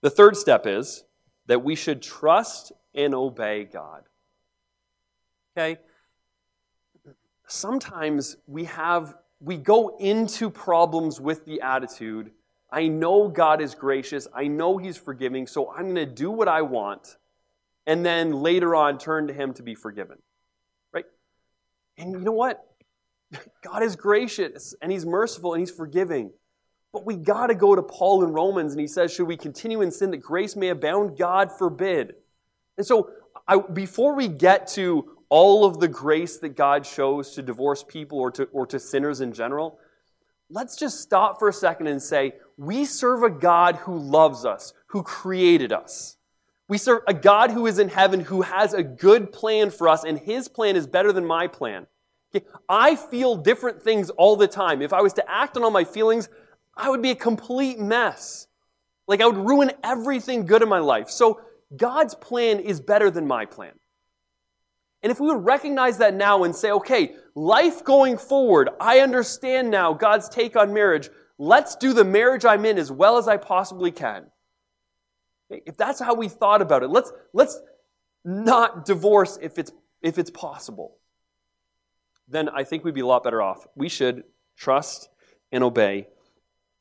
The 0.00 0.10
third 0.10 0.36
step 0.36 0.66
is 0.66 1.04
that 1.46 1.62
we 1.62 1.76
should 1.76 2.02
trust 2.02 2.72
and 2.96 3.14
obey 3.14 3.62
God. 3.62 4.02
Okay? 5.56 5.80
Sometimes 7.46 8.38
we 8.48 8.64
have 8.64 9.14
we 9.38 9.56
go 9.56 9.96
into 9.98 10.50
problems 10.50 11.20
with 11.20 11.44
the 11.44 11.60
attitude, 11.60 12.32
I 12.72 12.88
know 12.88 13.28
God 13.28 13.60
is 13.60 13.74
gracious, 13.76 14.26
I 14.34 14.48
know 14.48 14.78
he's 14.78 14.96
forgiving, 14.96 15.46
so 15.46 15.70
I'm 15.70 15.84
going 15.84 15.94
to 15.96 16.06
do 16.06 16.30
what 16.32 16.48
I 16.48 16.62
want 16.62 17.18
and 17.86 18.04
then 18.04 18.32
later 18.32 18.74
on 18.74 18.98
turn 18.98 19.28
to 19.28 19.34
him 19.34 19.54
to 19.54 19.62
be 19.62 19.74
forgiven. 19.74 20.18
Right? 20.92 21.04
And 21.98 22.12
you 22.12 22.20
know 22.20 22.32
what? 22.32 22.64
God 23.62 23.82
is 23.82 23.96
gracious 23.96 24.74
and 24.80 24.90
he's 24.90 25.04
merciful 25.04 25.54
and 25.54 25.60
he's 25.60 25.70
forgiving. 25.70 26.30
But 26.92 27.04
we 27.04 27.16
got 27.16 27.48
to 27.48 27.54
go 27.54 27.74
to 27.74 27.82
Paul 27.82 28.22
in 28.22 28.32
Romans 28.32 28.72
and 28.72 28.80
he 28.80 28.86
says, 28.86 29.12
Should 29.12 29.26
we 29.26 29.36
continue 29.36 29.82
in 29.82 29.90
sin 29.90 30.12
that 30.12 30.18
grace 30.18 30.54
may 30.54 30.68
abound? 30.68 31.18
God 31.18 31.50
forbid. 31.50 32.14
And 32.76 32.86
so, 32.86 33.10
I, 33.46 33.58
before 33.58 34.14
we 34.14 34.28
get 34.28 34.68
to 34.68 35.16
all 35.28 35.64
of 35.64 35.80
the 35.80 35.88
grace 35.88 36.38
that 36.38 36.50
God 36.50 36.86
shows 36.86 37.32
to 37.32 37.42
divorced 37.42 37.88
people 37.88 38.20
or 38.20 38.30
to, 38.32 38.44
or 38.52 38.66
to 38.66 38.78
sinners 38.78 39.20
in 39.20 39.32
general, 39.32 39.78
let's 40.48 40.76
just 40.76 41.00
stop 41.00 41.38
for 41.38 41.48
a 41.48 41.52
second 41.52 41.88
and 41.88 42.00
say, 42.00 42.34
We 42.56 42.84
serve 42.84 43.24
a 43.24 43.30
God 43.30 43.76
who 43.76 43.98
loves 43.98 44.44
us, 44.44 44.72
who 44.86 45.02
created 45.02 45.72
us. 45.72 46.16
We 46.68 46.78
serve 46.78 47.02
a 47.06 47.14
God 47.14 47.50
who 47.50 47.66
is 47.66 47.78
in 47.78 47.88
heaven, 47.88 48.20
who 48.20 48.42
has 48.42 48.72
a 48.72 48.82
good 48.82 49.32
plan 49.32 49.70
for 49.70 49.88
us, 49.88 50.04
and 50.04 50.18
his 50.18 50.48
plan 50.48 50.76
is 50.76 50.86
better 50.86 51.12
than 51.12 51.26
my 51.26 51.46
plan. 51.46 51.86
I 52.68 52.96
feel 52.96 53.36
different 53.36 53.82
things 53.82 54.10
all 54.10 54.36
the 54.36 54.48
time. 54.48 54.82
If 54.82 54.92
I 54.92 55.02
was 55.02 55.12
to 55.14 55.30
act 55.30 55.56
on 55.56 55.62
all 55.62 55.70
my 55.70 55.84
feelings, 55.84 56.28
I 56.76 56.90
would 56.90 57.02
be 57.02 57.10
a 57.10 57.16
complete 57.16 57.78
mess. 57.78 58.46
Like 59.06 59.20
I 59.20 59.26
would 59.26 59.36
ruin 59.36 59.72
everything 59.82 60.46
good 60.46 60.62
in 60.62 60.68
my 60.68 60.78
life. 60.78 61.10
So 61.10 61.40
God's 61.76 62.14
plan 62.14 62.60
is 62.60 62.80
better 62.80 63.10
than 63.10 63.26
my 63.26 63.44
plan. 63.46 63.72
And 65.02 65.12
if 65.12 65.20
we 65.20 65.26
would 65.26 65.44
recognize 65.44 65.98
that 65.98 66.14
now 66.14 66.44
and 66.44 66.56
say, 66.56 66.70
okay, 66.72 67.14
life 67.34 67.84
going 67.84 68.16
forward, 68.16 68.70
I 68.80 69.00
understand 69.00 69.70
now 69.70 69.92
God's 69.92 70.30
take 70.30 70.56
on 70.56 70.72
marriage. 70.72 71.10
Let's 71.38 71.76
do 71.76 71.92
the 71.92 72.04
marriage 72.04 72.46
I'm 72.46 72.64
in 72.64 72.78
as 72.78 72.90
well 72.90 73.18
as 73.18 73.28
I 73.28 73.36
possibly 73.36 73.92
can. 73.92 74.26
If 75.50 75.76
that's 75.76 76.00
how 76.00 76.14
we 76.14 76.28
thought 76.28 76.62
about 76.62 76.82
it, 76.82 76.88
let's, 76.88 77.12
let's 77.32 77.60
not 78.24 78.84
divorce 78.84 79.38
if 79.40 79.58
it's, 79.58 79.72
if 80.02 80.18
it's 80.18 80.30
possible. 80.30 80.96
Then 82.28 82.48
I 82.48 82.64
think 82.64 82.84
we'd 82.84 82.94
be 82.94 83.02
a 83.02 83.06
lot 83.06 83.22
better 83.22 83.42
off. 83.42 83.66
We 83.74 83.88
should 83.88 84.24
trust 84.56 85.08
and 85.52 85.62
obey 85.62 86.08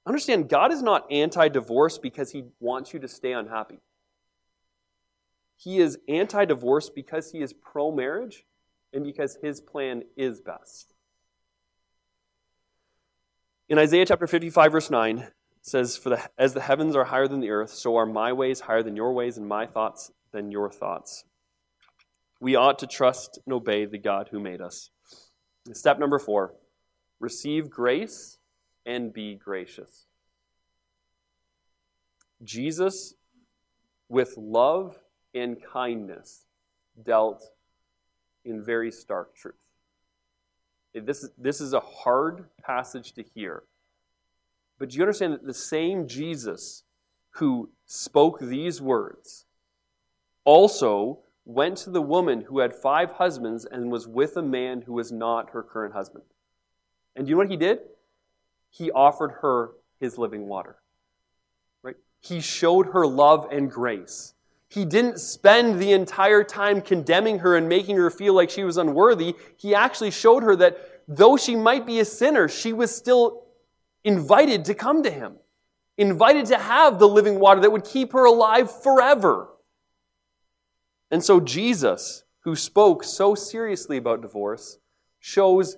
Understand, 0.05 0.49
God 0.49 0.71
is 0.71 0.81
not 0.81 1.09
anti 1.11 1.47
divorce 1.47 1.97
because 1.97 2.31
he 2.31 2.45
wants 2.59 2.93
you 2.93 2.99
to 2.99 3.07
stay 3.07 3.31
unhappy. 3.31 3.79
He 5.55 5.79
is 5.79 5.97
anti 6.09 6.45
divorce 6.45 6.89
because 6.89 7.31
he 7.31 7.41
is 7.41 7.53
pro 7.53 7.91
marriage 7.91 8.45
and 8.91 9.03
because 9.03 9.37
his 9.41 9.61
plan 9.61 10.03
is 10.17 10.41
best. 10.41 10.93
In 13.69 13.79
Isaiah 13.79 14.05
chapter 14.05 14.27
55, 14.27 14.71
verse 14.73 14.89
9, 14.91 15.19
it 15.19 15.33
says, 15.63 15.97
For 15.97 16.09
the, 16.09 16.29
As 16.37 16.53
the 16.53 16.61
heavens 16.61 16.95
are 16.95 17.05
higher 17.05 17.27
than 17.27 17.39
the 17.39 17.49
earth, 17.49 17.71
so 17.71 17.95
are 17.95 18.05
my 18.05 18.31
ways 18.31 18.61
higher 18.61 18.83
than 18.83 18.95
your 18.95 19.13
ways, 19.13 19.37
and 19.37 19.47
my 19.47 19.65
thoughts 19.65 20.11
than 20.31 20.51
your 20.51 20.69
thoughts. 20.69 21.23
We 22.39 22.55
ought 22.55 22.77
to 22.79 22.87
trust 22.87 23.39
and 23.45 23.53
obey 23.53 23.85
the 23.85 23.97
God 23.97 24.27
who 24.29 24.39
made 24.39 24.61
us. 24.61 24.91
Step 25.71 25.97
number 25.97 26.19
four 26.19 26.53
receive 27.19 27.69
grace 27.69 28.37
and 28.85 29.13
be 29.13 29.35
gracious. 29.35 30.07
Jesus, 32.43 33.13
with 34.09 34.35
love 34.35 34.99
and 35.33 35.57
kindness, 35.63 36.45
dealt 37.01 37.41
in 38.43 38.61
very 38.61 38.91
stark 38.91 39.33
truth. 39.37 39.55
This, 40.93 41.29
this 41.37 41.61
is 41.61 41.71
a 41.71 41.79
hard 41.79 42.43
passage 42.61 43.13
to 43.13 43.23
hear. 43.23 43.63
But 44.79 44.89
do 44.89 44.97
you 44.97 45.03
understand 45.03 45.33
that 45.33 45.45
the 45.45 45.53
same 45.53 46.07
Jesus 46.07 46.83
who 47.31 47.69
spoke 47.85 48.39
these 48.39 48.81
words 48.81 49.45
also 50.43 51.19
went 51.45 51.77
to 51.77 51.89
the 51.89 52.01
woman 52.01 52.41
who 52.41 52.59
had 52.59 52.75
five 52.75 53.13
husbands 53.13 53.65
and 53.65 53.91
was 53.91 54.07
with 54.07 54.37
a 54.37 54.41
man 54.41 54.81
who 54.81 54.93
was 54.93 55.11
not 55.11 55.51
her 55.51 55.63
current 55.63 55.93
husband? 55.93 56.23
And 57.15 57.25
do 57.25 57.29
you 57.29 57.35
know 57.35 57.39
what 57.39 57.51
he 57.51 57.57
did? 57.57 57.79
he 58.73 58.89
offered 58.91 59.31
her 59.41 59.71
his 59.99 60.17
living 60.17 60.47
water. 60.47 60.77
Right? 61.83 61.95
He 62.19 62.41
showed 62.41 62.87
her 62.87 63.05
love 63.05 63.47
and 63.51 63.69
grace. 63.69 64.33
He 64.67 64.83
didn't 64.83 65.19
spend 65.19 65.79
the 65.79 65.91
entire 65.91 66.43
time 66.43 66.81
condemning 66.81 67.39
her 67.39 67.55
and 67.55 67.69
making 67.69 67.97
her 67.97 68.09
feel 68.09 68.33
like 68.33 68.49
she 68.49 68.63
was 68.63 68.77
unworthy. 68.77 69.35
He 69.57 69.75
actually 69.75 70.09
showed 70.09 70.41
her 70.41 70.55
that 70.55 71.03
though 71.07 71.37
she 71.37 71.55
might 71.55 71.85
be 71.85 71.99
a 71.99 72.05
sinner, 72.05 72.49
she 72.49 72.73
was 72.73 72.93
still 72.93 73.42
invited 74.03 74.65
to 74.65 74.73
come 74.73 75.03
to 75.03 75.11
him, 75.11 75.35
invited 75.97 76.45
to 76.47 76.57
have 76.57 76.99
the 76.99 77.07
living 77.07 77.39
water 77.39 77.61
that 77.61 77.71
would 77.71 77.85
keep 77.85 78.13
her 78.13 78.25
alive 78.25 78.71
forever. 78.83 79.49
And 81.11 81.23
so 81.23 81.39
Jesus, 81.39 82.23
who 82.41 82.55
spoke 82.55 83.03
so 83.03 83.35
seriously 83.35 83.97
about 83.97 84.21
divorce, 84.21 84.79
shows 85.19 85.77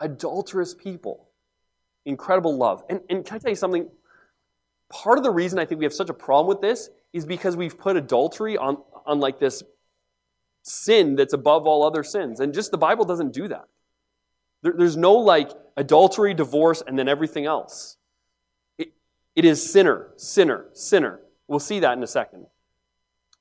adulterous 0.00 0.74
people 0.74 1.26
incredible 2.06 2.56
love. 2.56 2.84
And, 2.88 3.00
and 3.10 3.26
can 3.26 3.36
I 3.36 3.38
tell 3.38 3.50
you 3.50 3.56
something? 3.56 3.88
Part 4.88 5.18
of 5.18 5.24
the 5.24 5.30
reason 5.30 5.58
I 5.58 5.66
think 5.66 5.80
we 5.80 5.84
have 5.84 5.92
such 5.92 6.08
a 6.08 6.14
problem 6.14 6.46
with 6.46 6.60
this 6.60 6.88
is 7.12 7.26
because 7.26 7.56
we've 7.56 7.76
put 7.76 7.96
adultery 7.96 8.56
on, 8.56 8.78
on 9.04 9.20
like 9.20 9.38
this 9.38 9.62
sin 10.62 11.16
that's 11.16 11.32
above 11.32 11.66
all 11.66 11.84
other 11.84 12.04
sins. 12.04 12.40
And 12.40 12.54
just 12.54 12.70
the 12.70 12.78
Bible 12.78 13.04
doesn't 13.04 13.32
do 13.32 13.48
that. 13.48 13.66
There, 14.66 14.74
there's 14.76 14.96
no 14.96 15.14
like 15.14 15.52
adultery, 15.76 16.34
divorce, 16.34 16.82
and 16.84 16.98
then 16.98 17.06
everything 17.06 17.46
else. 17.46 17.98
It, 18.78 18.92
it 19.36 19.44
is 19.44 19.64
sinner, 19.70 20.08
sinner, 20.16 20.66
sinner. 20.72 21.20
We'll 21.46 21.60
see 21.60 21.78
that 21.78 21.96
in 21.96 22.02
a 22.02 22.08
second. 22.08 22.46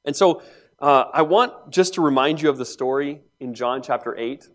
And 0.05 0.15
so 0.15 0.43
uh, 0.77 1.05
I 1.11 1.23
want 1.23 1.71
just 1.71 1.95
to 1.95 2.01
remind 2.01 2.43
you 2.43 2.49
of 2.51 2.59
the 2.59 2.65
story 2.65 3.21
in 3.39 3.55
John 3.55 3.81
chapter 3.81 4.15
8 4.15 4.47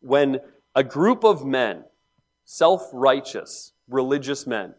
when 0.00 0.40
a 0.74 0.82
group 0.82 1.24
of 1.24 1.44
men 1.44 1.84
self 2.46 2.88
righteous 2.94 3.72
religious 3.86 4.46
men 4.46 4.72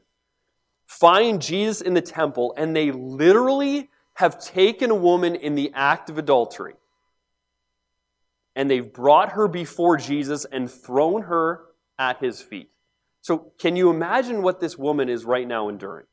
find 0.88 1.40
Jesus 1.40 1.80
in 1.80 1.94
the 1.94 2.02
temple 2.02 2.56
and 2.58 2.76
they 2.76 2.90
literally 2.90 3.92
have 4.16 4.44
taken 4.44 4.90
a 4.90 4.96
woman 4.96 5.36
in 5.36 5.54
the 5.54 5.72
act 5.76 6.10
of 6.10 6.18
adultery. 6.18 6.74
And 8.58 8.70
they've 8.70 8.92
brought 8.92 9.34
her 9.34 9.48
before 9.48 9.96
Jesus 9.96 10.46
and 10.52 10.70
thrown 10.70 11.24
her 11.24 11.62
at 11.98 12.20
his 12.20 12.42
feet. 12.42 12.72
So, 13.22 13.54
can 13.60 13.78
you 13.78 13.90
imagine 13.90 14.42
what 14.42 14.60
this 14.60 14.78
woman 14.78 15.08
is 15.08 15.24
right 15.24 15.48
now 15.48 15.70
enduring? 15.70 16.08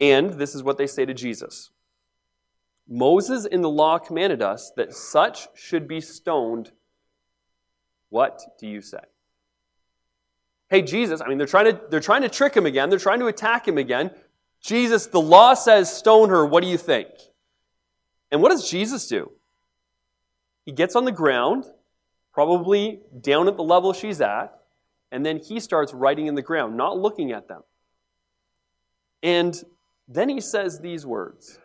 And 0.00 0.34
this 0.34 0.54
is 0.54 0.62
what 0.62 0.78
they 0.78 0.86
say 0.86 1.04
to 1.04 1.12
Jesus 1.12 1.70
Moses 2.88 3.44
in 3.44 3.60
the 3.60 3.70
law 3.70 3.98
commanded 3.98 4.40
us 4.40 4.72
that 4.76 4.94
such 4.94 5.48
should 5.54 5.88
be 5.88 6.00
stoned 6.00 6.72
what 8.08 8.40
do 8.58 8.68
you 8.68 8.80
say? 8.80 9.00
Hey, 10.68 10.82
Jesus, 10.82 11.20
I 11.20 11.28
mean, 11.28 11.38
they're 11.38 11.46
trying 11.46 11.72
to, 11.72 11.80
they're 11.90 12.00
trying 12.00 12.22
to 12.22 12.28
trick 12.28 12.54
him 12.54 12.66
again. 12.66 12.90
They're 12.90 12.98
trying 12.98 13.20
to 13.20 13.26
attack 13.26 13.66
him 13.66 13.78
again. 13.78 14.10
Jesus, 14.60 15.06
the 15.06 15.20
law 15.20 15.54
says 15.54 15.94
stone 15.94 16.28
her. 16.28 16.44
What 16.44 16.62
do 16.62 16.68
you 16.68 16.78
think? 16.78 17.08
And 18.36 18.42
what 18.42 18.50
does 18.50 18.70
Jesus 18.70 19.06
do? 19.06 19.32
He 20.66 20.72
gets 20.72 20.94
on 20.94 21.06
the 21.06 21.10
ground, 21.10 21.64
probably 22.34 23.00
down 23.18 23.48
at 23.48 23.56
the 23.56 23.62
level 23.62 23.94
she's 23.94 24.20
at, 24.20 24.60
and 25.10 25.24
then 25.24 25.38
he 25.38 25.58
starts 25.58 25.94
writing 25.94 26.26
in 26.26 26.34
the 26.34 26.42
ground, 26.42 26.76
not 26.76 26.98
looking 26.98 27.32
at 27.32 27.48
them. 27.48 27.62
And 29.22 29.58
then 30.06 30.28
he 30.28 30.42
says 30.42 30.80
these 30.80 31.06
words 31.06 31.58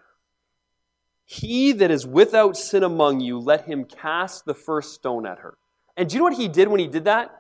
He 1.25 1.73
that 1.73 1.91
is 1.91 2.07
without 2.07 2.55
sin 2.55 2.84
among 2.84 3.19
you, 3.19 3.38
let 3.38 3.65
him 3.65 3.84
cast 3.84 4.45
the 4.45 4.53
first 4.53 4.93
stone 4.93 5.25
at 5.25 5.39
her. 5.39 5.57
And 5.97 6.07
do 6.07 6.13
you 6.13 6.19
know 6.19 6.23
what 6.23 6.36
he 6.36 6.47
did 6.47 6.69
when 6.69 6.79
he 6.79 6.88
did 6.88 7.03
that? 7.03 7.38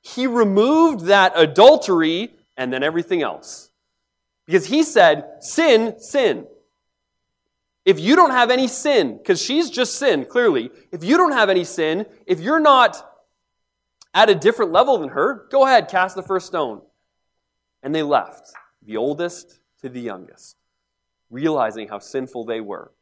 He 0.00 0.26
removed 0.26 1.04
that 1.06 1.34
adultery 1.36 2.34
and 2.56 2.72
then 2.72 2.82
everything 2.82 3.22
else. 3.22 3.70
Because 4.44 4.66
he 4.66 4.82
said, 4.82 5.36
sin, 5.38 6.00
sin. 6.00 6.48
If 7.84 7.98
you 7.98 8.14
don't 8.14 8.30
have 8.30 8.50
any 8.50 8.68
sin, 8.68 9.18
because 9.18 9.42
she's 9.42 9.68
just 9.68 9.96
sin, 9.96 10.24
clearly, 10.24 10.70
if 10.92 11.02
you 11.02 11.16
don't 11.16 11.32
have 11.32 11.50
any 11.50 11.64
sin, 11.64 12.06
if 12.26 12.40
you're 12.40 12.60
not 12.60 13.08
at 14.14 14.30
a 14.30 14.34
different 14.34 14.72
level 14.72 14.98
than 14.98 15.10
her, 15.10 15.46
go 15.50 15.66
ahead, 15.66 15.88
cast 15.88 16.14
the 16.14 16.22
first 16.22 16.46
stone. 16.46 16.82
And 17.82 17.94
they 17.94 18.02
left, 18.02 18.52
the 18.84 18.96
oldest 18.96 19.58
to 19.80 19.88
the 19.88 20.00
youngest, 20.00 20.56
realizing 21.30 21.88
how 21.88 21.98
sinful 21.98 22.44
they 22.44 22.60
were. 22.60 22.92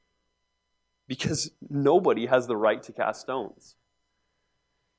Because 1.07 1.51
nobody 1.68 2.26
has 2.26 2.47
the 2.47 2.57
right 2.57 2.83
to 2.85 2.93
cast 2.93 3.22
stones. 3.22 3.74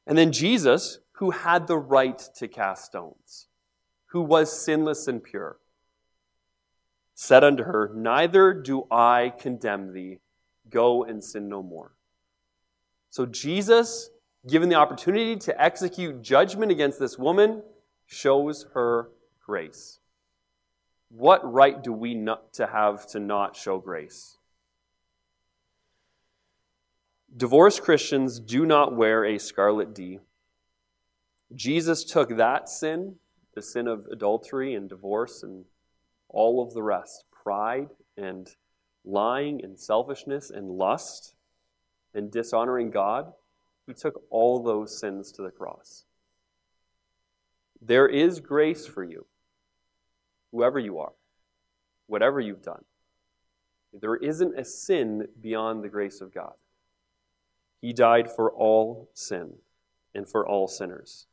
And 0.05 0.17
then 0.17 0.31
Jesus, 0.31 0.99
who 1.13 1.31
had 1.31 1.67
the 1.67 1.77
right 1.77 2.19
to 2.35 2.47
cast 2.47 2.85
stones, 2.85 3.47
who 4.07 4.21
was 4.21 4.51
sinless 4.51 5.07
and 5.07 5.23
pure, 5.23 5.57
said 7.21 7.43
unto 7.43 7.61
her, 7.61 7.91
Neither 7.93 8.51
do 8.51 8.87
I 8.89 9.31
condemn 9.37 9.93
thee. 9.93 10.17
Go 10.71 11.03
and 11.03 11.23
sin 11.23 11.47
no 11.47 11.61
more. 11.61 11.93
So 13.11 13.27
Jesus, 13.27 14.09
given 14.47 14.69
the 14.69 14.75
opportunity 14.75 15.35
to 15.35 15.61
execute 15.61 16.23
judgment 16.23 16.71
against 16.71 16.99
this 16.99 17.19
woman, 17.19 17.61
shows 18.07 18.65
her 18.73 19.09
grace. 19.45 19.99
what 21.09 21.41
right 21.43 21.83
do 21.83 21.93
we 21.93 22.15
not 22.15 22.53
to 22.53 22.65
have 22.65 23.05
to 23.09 23.19
not 23.19 23.55
show 23.55 23.77
grace? 23.77 24.37
Divorced 27.37 27.83
Christians 27.83 28.39
do 28.39 28.65
not 28.65 28.95
wear 28.95 29.23
a 29.25 29.37
scarlet 29.37 29.93
D. 29.93 30.17
Jesus 31.53 32.03
took 32.03 32.35
that 32.37 32.67
sin, 32.67 33.17
the 33.53 33.61
sin 33.61 33.87
of 33.87 34.07
adultery 34.11 34.73
and 34.73 34.89
divorce 34.89 35.43
and 35.43 35.65
all 36.31 36.61
of 36.61 36.73
the 36.73 36.83
rest, 36.83 37.25
pride 37.43 37.89
and 38.17 38.49
lying 39.05 39.63
and 39.63 39.79
selfishness 39.79 40.49
and 40.49 40.69
lust 40.69 41.35
and 42.13 42.31
dishonoring 42.31 42.91
God. 42.91 43.33
He 43.87 43.93
took 43.93 44.23
all 44.29 44.61
those 44.63 44.99
sins 44.99 45.31
to 45.33 45.41
the 45.41 45.49
cross. 45.49 46.05
There 47.81 48.07
is 48.07 48.39
grace 48.39 48.85
for 48.85 49.03
you, 49.03 49.25
whoever 50.51 50.79
you 50.79 50.99
are, 50.99 51.13
whatever 52.07 52.39
you've 52.39 52.61
done. 52.61 52.83
There 53.93 54.15
isn't 54.15 54.57
a 54.57 54.63
sin 54.63 55.27
beyond 55.41 55.83
the 55.83 55.89
grace 55.89 56.21
of 56.21 56.33
God. 56.33 56.53
He 57.81 57.91
died 57.91 58.29
for 58.31 58.51
all 58.51 59.09
sin 59.13 59.53
and 60.13 60.29
for 60.29 60.47
all 60.47 60.67
sinners. 60.67 61.25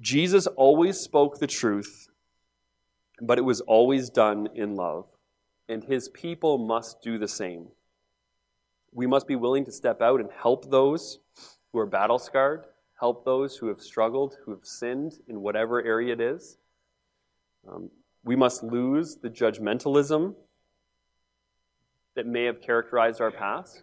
Jesus 0.00 0.46
always 0.46 0.98
spoke 0.98 1.38
the 1.38 1.46
truth, 1.46 2.08
but 3.20 3.38
it 3.38 3.42
was 3.42 3.60
always 3.62 4.10
done 4.10 4.48
in 4.54 4.76
love, 4.76 5.06
and 5.68 5.84
his 5.84 6.08
people 6.08 6.58
must 6.58 7.02
do 7.02 7.18
the 7.18 7.28
same. 7.28 7.68
We 8.92 9.06
must 9.06 9.26
be 9.26 9.36
willing 9.36 9.64
to 9.66 9.72
step 9.72 10.00
out 10.02 10.20
and 10.20 10.30
help 10.30 10.70
those 10.70 11.20
who 11.72 11.78
are 11.78 11.86
battle 11.86 12.18
scarred, 12.18 12.64
help 12.98 13.24
those 13.24 13.56
who 13.56 13.68
have 13.68 13.80
struggled, 13.80 14.36
who 14.44 14.50
have 14.50 14.64
sinned 14.64 15.18
in 15.28 15.40
whatever 15.42 15.82
area 15.82 16.12
it 16.12 16.20
is. 16.20 16.58
Um, 17.68 17.90
we 18.24 18.36
must 18.36 18.62
lose 18.62 19.16
the 19.16 19.30
judgmentalism 19.30 20.34
that 22.16 22.26
may 22.26 22.44
have 22.44 22.60
characterized 22.60 23.20
our 23.20 23.30
past. 23.30 23.82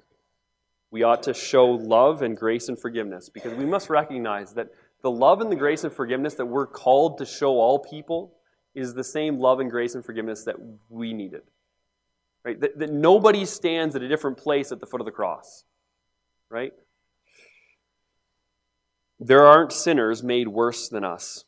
We 0.92 1.04
ought 1.04 1.24
to 1.24 1.34
show 1.34 1.68
love 1.68 2.22
and 2.22 2.36
grace 2.36 2.70
and 2.70 2.80
forgiveness 2.80 3.30
because 3.30 3.54
we 3.54 3.66
must 3.66 3.90
recognize 3.90 4.54
that 4.54 4.70
the 5.02 5.12
love 5.12 5.42
and 5.42 5.52
the 5.52 5.56
grace 5.56 5.84
and 5.84 5.94
forgiveness 5.94 6.36
that 6.36 6.46
we're 6.46 6.68
called 6.68 7.18
to 7.20 7.26
show 7.26 7.60
all 7.60 7.80
people 7.80 8.37
is 8.78 8.94
the 8.94 9.04
same 9.04 9.40
love 9.40 9.60
and 9.60 9.72
grace 9.72 9.96
and 9.96 10.06
forgiveness 10.06 10.44
that 10.44 10.56
we 10.88 11.12
needed. 11.12 11.42
Right? 12.46 12.60
That, 12.62 12.78
that 12.78 12.94
nobody 12.94 13.44
stands 13.44 13.96
at 13.96 14.04
a 14.04 14.08
different 14.08 14.38
place 14.38 14.72
at 14.72 14.80
the 14.80 14.86
foot 14.86 15.02
of 15.02 15.06
the 15.06 15.12
cross. 15.12 15.64
Right? 16.50 16.74
There 19.20 19.46
aren't 19.46 19.74
sinners 19.74 20.22
made 20.22 20.48
worse 20.48 20.90
than 20.90 21.04
us. 21.04 21.46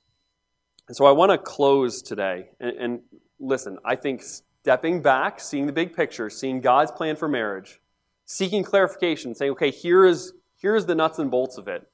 And 0.87 0.97
so 0.97 1.05
I 1.05 1.11
want 1.11 1.31
to 1.31 1.37
close 1.37 2.01
today. 2.01 2.49
And, 2.59 2.77
and 2.77 2.99
listen, 3.39 3.77
I 3.85 3.95
think 3.95 4.23
stepping 4.23 5.03
back, 5.03 5.39
seeing 5.39 5.67
the 5.67 5.71
big 5.71 5.95
picture, 5.95 6.31
seeing 6.31 6.61
God's 6.61 6.91
plan 6.91 7.15
for 7.15 7.27
marriage, 7.27 7.79
seeking 8.25 8.63
clarification, 8.63 9.35
saying, 9.35 9.51
okay, 9.51 9.69
here 9.69 10.03
is, 10.03 10.33
here 10.55 10.75
is 10.75 10.87
the 10.87 10.95
nuts 10.95 11.19
and 11.19 11.29
bolts 11.29 11.59
of 11.59 11.67
it. 11.67 11.87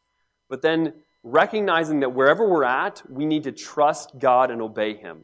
But 0.50 0.62
then 0.62 0.94
recognizing 1.26 2.02
that 2.02 2.14
wherever 2.14 2.48
we're 2.48 2.64
at, 2.64 3.02
we 3.10 3.26
need 3.26 3.44
to 3.44 3.52
trust 3.52 4.18
God 4.18 4.52
and 4.52 4.62
obey 4.62 4.96
Him. 4.96 5.24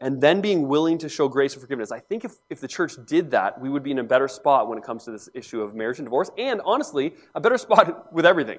And 0.00 0.20
then 0.20 0.40
being 0.40 0.68
willing 0.68 0.98
to 0.98 1.08
show 1.08 1.28
grace 1.28 1.54
and 1.54 1.62
forgiveness. 1.62 1.90
I 1.90 2.00
think 2.00 2.24
if, 2.24 2.32
if 2.50 2.60
the 2.60 2.68
church 2.68 2.94
did 3.06 3.30
that, 3.30 3.60
we 3.60 3.70
would 3.70 3.82
be 3.82 3.92
in 3.92 3.98
a 3.98 4.04
better 4.04 4.28
spot 4.28 4.68
when 4.68 4.76
it 4.76 4.84
comes 4.84 5.04
to 5.04 5.12
this 5.12 5.28
issue 5.32 5.62
of 5.62 5.74
marriage 5.74 5.98
and 5.98 6.06
divorce, 6.06 6.30
and 6.36 6.60
honestly, 6.64 7.14
a 7.34 7.40
better 7.40 7.56
spot 7.56 8.12
with 8.12 8.26
everything. 8.26 8.58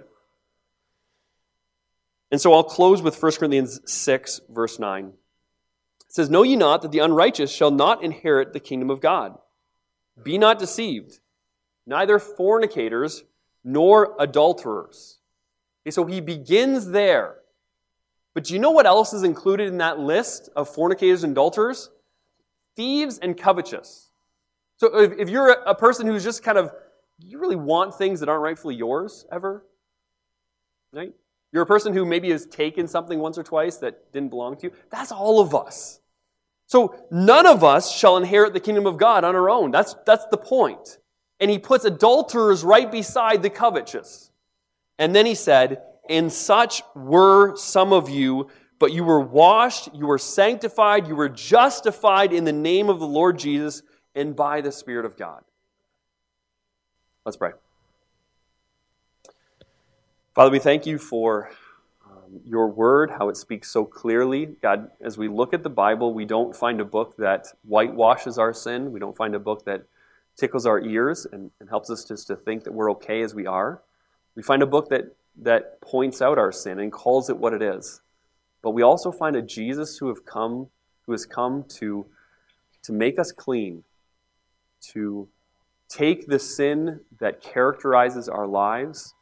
And 2.32 2.40
so 2.40 2.54
I'll 2.54 2.64
close 2.64 3.02
with 3.02 3.22
1 3.22 3.34
Corinthians 3.34 3.82
6, 3.86 4.42
verse 4.50 4.80
9. 4.80 5.06
It 5.08 5.14
says, 6.08 6.30
Know 6.30 6.44
ye 6.44 6.56
not 6.56 6.82
that 6.82 6.92
the 6.92 7.00
unrighteous 7.00 7.52
shall 7.52 7.72
not 7.72 8.04
inherit 8.04 8.54
the 8.54 8.60
kingdom 8.60 8.90
of 8.90 9.02
God? 9.02 9.38
Be 10.22 10.38
not 10.38 10.60
deceived, 10.60 11.20
neither 11.86 12.20
fornicators 12.20 13.24
nor 13.64 14.16
adulterers. 14.20 15.19
Okay, 15.84 15.92
so 15.92 16.06
he 16.06 16.22
begins 16.22 16.90
there. 16.92 17.36
But 18.34 18.46
do 18.46 18.54
you 18.54 18.60
know 18.60 18.72
what 18.72 18.86
else 18.86 19.14
is 19.14 19.24
included 19.24 19.68
in 19.68 19.80
that 19.80 20.00
list 20.00 20.50
of 20.56 20.70
fornicators 20.70 21.24
and 21.24 21.32
adulterers? 21.32 21.90
Thieves 22.76 23.18
and 23.18 23.38
covetous. 23.38 24.10
So 24.78 24.98
if, 25.00 25.14
if 25.20 25.30
you're 25.30 25.50
a, 25.50 25.76
person 25.76 26.08
who's 26.08 26.24
just 26.24 26.44
kind 26.44 26.58
of, 26.58 26.72
you 27.18 27.40
really 27.40 27.58
want 27.58 27.96
things 27.96 28.22
that 28.22 28.30
aren't 28.30 28.44
rightfully 28.44 28.76
yours 28.76 29.26
ever, 29.32 29.66
right? 30.94 31.14
You're 31.52 31.64
a 31.64 31.68
person 31.68 31.94
who 31.94 32.06
maybe 32.06 32.30
has 32.32 32.46
taken 32.46 32.88
something 32.88 33.20
once 33.20 33.38
or 33.38 33.44
twice 33.44 33.78
that 33.78 34.14
didn't 34.14 34.30
belong 34.30 34.56
to 34.58 34.68
you. 34.68 34.74
That's 34.90 35.12
all 35.12 35.42
of 35.42 35.54
us. 35.54 36.00
So 36.68 36.96
none 37.12 37.48
of 37.48 37.64
us 37.64 37.92
shall 37.92 38.16
inherit 38.16 38.54
the 38.54 38.60
kingdom 38.60 38.86
of 38.86 38.98
God 38.98 39.24
on 39.24 39.36
our 39.36 39.50
own. 39.50 39.72
That's, 39.72 39.96
that's 40.06 40.28
the 40.28 40.38
point. 40.38 41.00
And 41.40 41.50
he 41.50 41.58
puts 41.58 41.84
adulterers 41.84 42.64
right 42.64 42.90
beside 42.90 43.42
the 43.42 43.50
covetous. 43.50 44.32
And 45.00 45.16
then 45.16 45.26
he 45.26 45.34
said, 45.34 45.82
And 46.08 46.32
such 46.32 46.84
were 46.94 47.56
some 47.56 47.94
of 47.94 48.10
you, 48.10 48.50
but 48.78 48.92
you 48.92 49.04
were 49.04 49.22
washed, 49.22 49.90
you 49.96 50.06
were 50.06 50.18
sanctified, 50.18 51.08
you 51.08 51.16
were 51.16 51.30
justified 51.30 52.34
in 52.34 52.44
the 52.44 52.54
name 52.54 52.90
of 52.90 53.00
the 53.00 53.08
Lord 53.08 53.40
Jesus 53.40 53.82
and 54.14 54.36
by 54.36 54.62
the 54.62 54.72
Spirit 54.72 55.06
of 55.06 55.18
God. 55.18 55.44
Let's 57.26 57.38
pray. 57.38 57.52
Father, 60.36 60.52
we 60.52 60.60
thank 60.60 60.86
you 60.86 60.98
for 60.98 61.50
um, 62.06 62.42
your 62.46 62.68
word, 62.68 63.12
how 63.12 63.30
it 63.30 63.38
speaks 63.38 63.70
so 63.70 63.86
clearly. 63.86 64.46
God, 64.46 64.92
as 65.02 65.18
we 65.18 65.28
look 65.28 65.54
at 65.54 65.64
the 65.64 65.70
Bible, 65.70 66.14
we 66.14 66.26
don't 66.26 66.56
find 66.56 66.80
a 66.82 66.86
book 66.86 67.16
that 67.18 67.48
whitewashes 67.68 68.38
our 68.38 68.54
sin. 68.54 68.92
We 68.92 69.00
don't 69.00 69.16
find 69.16 69.36
a 69.36 69.40
book 69.40 69.66
that 69.66 69.84
tickles 70.38 70.66
our 70.66 70.80
ears 70.80 71.26
and, 71.32 71.52
and 71.60 71.70
helps 71.70 71.90
us 71.90 72.04
just 72.06 72.28
to 72.28 72.36
think 72.36 72.64
that 72.64 72.74
we're 72.74 72.92
okay 72.92 73.22
as 73.22 73.34
we 73.34 73.46
are. 73.46 73.82
We 74.36 74.44
find 74.44 74.62
a 74.62 74.68
book 74.68 74.90
that, 74.90 75.16
that 75.42 75.82
points 75.82 76.22
out 76.22 76.38
our 76.38 76.52
sin 76.52 76.80
and 76.80 76.92
calls 76.92 77.30
it 77.30 77.38
what 77.38 77.54
it 77.54 77.62
is. 77.62 78.02
But 78.62 78.72
we 78.72 78.82
also 78.82 79.12
find 79.12 79.36
a 79.36 79.42
Jesus 79.42 79.98
who 79.98 80.08
have 80.10 80.26
come, 80.26 80.68
who 81.06 81.12
has 81.14 81.26
come 81.26 81.64
to, 81.78 82.06
to 82.84 82.94
make 82.94 83.18
us 83.18 83.32
clean, 83.32 83.84
to 84.92 85.28
take 85.88 86.28
the 86.28 86.40
sin 86.40 87.02
that 87.20 87.42
characterizes 87.42 88.30
our 88.30 88.48
lives 88.48 89.16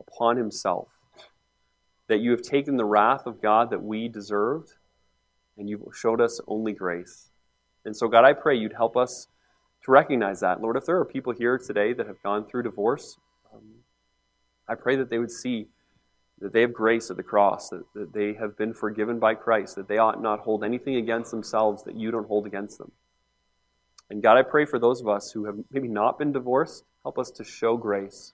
upon 0.00 0.36
himself. 0.36 0.88
That 2.08 2.20
you 2.20 2.32
have 2.32 2.42
taken 2.42 2.76
the 2.76 2.84
wrath 2.84 3.26
of 3.26 3.40
God 3.40 3.70
that 3.70 3.82
we 3.82 4.08
deserved, 4.08 4.74
and 5.56 5.68
you've 5.68 5.82
showed 5.94 6.20
us 6.20 6.40
only 6.46 6.72
grace. 6.72 7.30
And 7.84 7.96
so, 7.96 8.08
God, 8.08 8.24
I 8.24 8.32
pray 8.32 8.56
you'd 8.56 8.74
help 8.74 8.96
us 8.96 9.28
to 9.84 9.90
recognize 9.90 10.40
that. 10.40 10.60
Lord, 10.60 10.76
if 10.76 10.86
there 10.86 10.98
are 10.98 11.04
people 11.04 11.32
here 11.32 11.58
today 11.58 11.92
that 11.92 12.06
have 12.06 12.22
gone 12.22 12.46
through 12.46 12.64
divorce, 12.64 13.18
I 14.68 14.74
pray 14.74 14.96
that 14.96 15.10
they 15.10 15.18
would 15.18 15.30
see 15.30 15.68
that 16.40 16.52
they 16.52 16.62
have 16.62 16.72
grace 16.72 17.10
at 17.10 17.16
the 17.16 17.22
cross, 17.22 17.68
that, 17.70 17.84
that 17.94 18.12
they 18.12 18.34
have 18.34 18.56
been 18.56 18.74
forgiven 18.74 19.18
by 19.18 19.34
Christ, 19.34 19.76
that 19.76 19.88
they 19.88 19.98
ought 19.98 20.20
not 20.20 20.40
hold 20.40 20.64
anything 20.64 20.96
against 20.96 21.30
themselves 21.30 21.84
that 21.84 21.96
you 21.96 22.10
don't 22.10 22.26
hold 22.26 22.46
against 22.46 22.78
them. 22.78 22.92
And 24.10 24.22
God, 24.22 24.36
I 24.36 24.42
pray 24.42 24.64
for 24.64 24.78
those 24.78 25.00
of 25.00 25.08
us 25.08 25.30
who 25.32 25.44
have 25.46 25.56
maybe 25.70 25.88
not 25.88 26.18
been 26.18 26.32
divorced, 26.32 26.84
help 27.02 27.18
us 27.18 27.30
to 27.32 27.44
show 27.44 27.76
grace. 27.76 28.32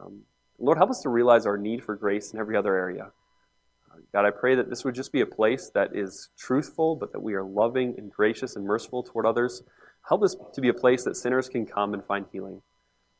Um, 0.00 0.22
Lord, 0.58 0.78
help 0.78 0.90
us 0.90 1.00
to 1.02 1.08
realize 1.08 1.46
our 1.46 1.58
need 1.58 1.82
for 1.82 1.96
grace 1.96 2.32
in 2.32 2.38
every 2.38 2.56
other 2.56 2.76
area. 2.76 3.10
Uh, 3.90 3.98
God, 4.12 4.24
I 4.24 4.30
pray 4.30 4.54
that 4.54 4.70
this 4.70 4.84
would 4.84 4.94
just 4.94 5.12
be 5.12 5.20
a 5.20 5.26
place 5.26 5.70
that 5.74 5.96
is 5.96 6.30
truthful, 6.38 6.94
but 6.94 7.12
that 7.12 7.20
we 7.20 7.34
are 7.34 7.42
loving 7.42 7.94
and 7.98 8.12
gracious 8.12 8.54
and 8.54 8.64
merciful 8.64 9.02
toward 9.02 9.26
others. 9.26 9.62
Help 10.08 10.22
us 10.22 10.36
to 10.52 10.60
be 10.60 10.68
a 10.68 10.74
place 10.74 11.04
that 11.04 11.16
sinners 11.16 11.48
can 11.48 11.66
come 11.66 11.94
and 11.94 12.04
find 12.04 12.26
healing. 12.30 12.62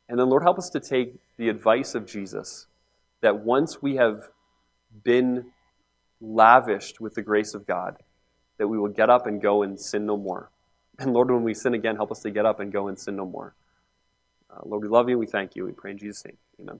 And 0.07 0.19
then, 0.19 0.29
Lord, 0.29 0.43
help 0.43 0.57
us 0.57 0.69
to 0.69 0.79
take 0.79 1.15
the 1.37 1.49
advice 1.49 1.95
of 1.95 2.05
Jesus 2.05 2.67
that 3.21 3.39
once 3.39 3.81
we 3.81 3.95
have 3.95 4.29
been 5.03 5.47
lavished 6.21 7.01
with 7.01 7.15
the 7.15 7.21
grace 7.21 7.53
of 7.53 7.65
God, 7.65 7.97
that 8.57 8.67
we 8.67 8.77
will 8.77 8.89
get 8.89 9.09
up 9.09 9.25
and 9.25 9.41
go 9.41 9.63
and 9.63 9.79
sin 9.79 10.05
no 10.05 10.17
more. 10.17 10.49
And 10.97 11.11
Lord, 11.11 11.29
when 11.29 11.43
we 11.43 11.53
sin 11.53 11.73
again, 11.73 11.95
help 11.97 12.11
us 12.11 12.19
to 12.21 12.31
get 12.31 12.45
up 12.45 12.59
and 12.59 12.71
go 12.71 12.87
and 12.87 12.97
sin 12.97 13.15
no 13.15 13.25
more. 13.25 13.53
Uh, 14.49 14.61
Lord, 14.63 14.83
we 14.83 14.87
love 14.87 15.09
you. 15.09 15.17
We 15.17 15.25
thank 15.25 15.55
you. 15.55 15.65
We 15.65 15.71
pray 15.71 15.91
in 15.91 15.97
Jesus' 15.97 16.23
name. 16.25 16.37
Amen. 16.61 16.79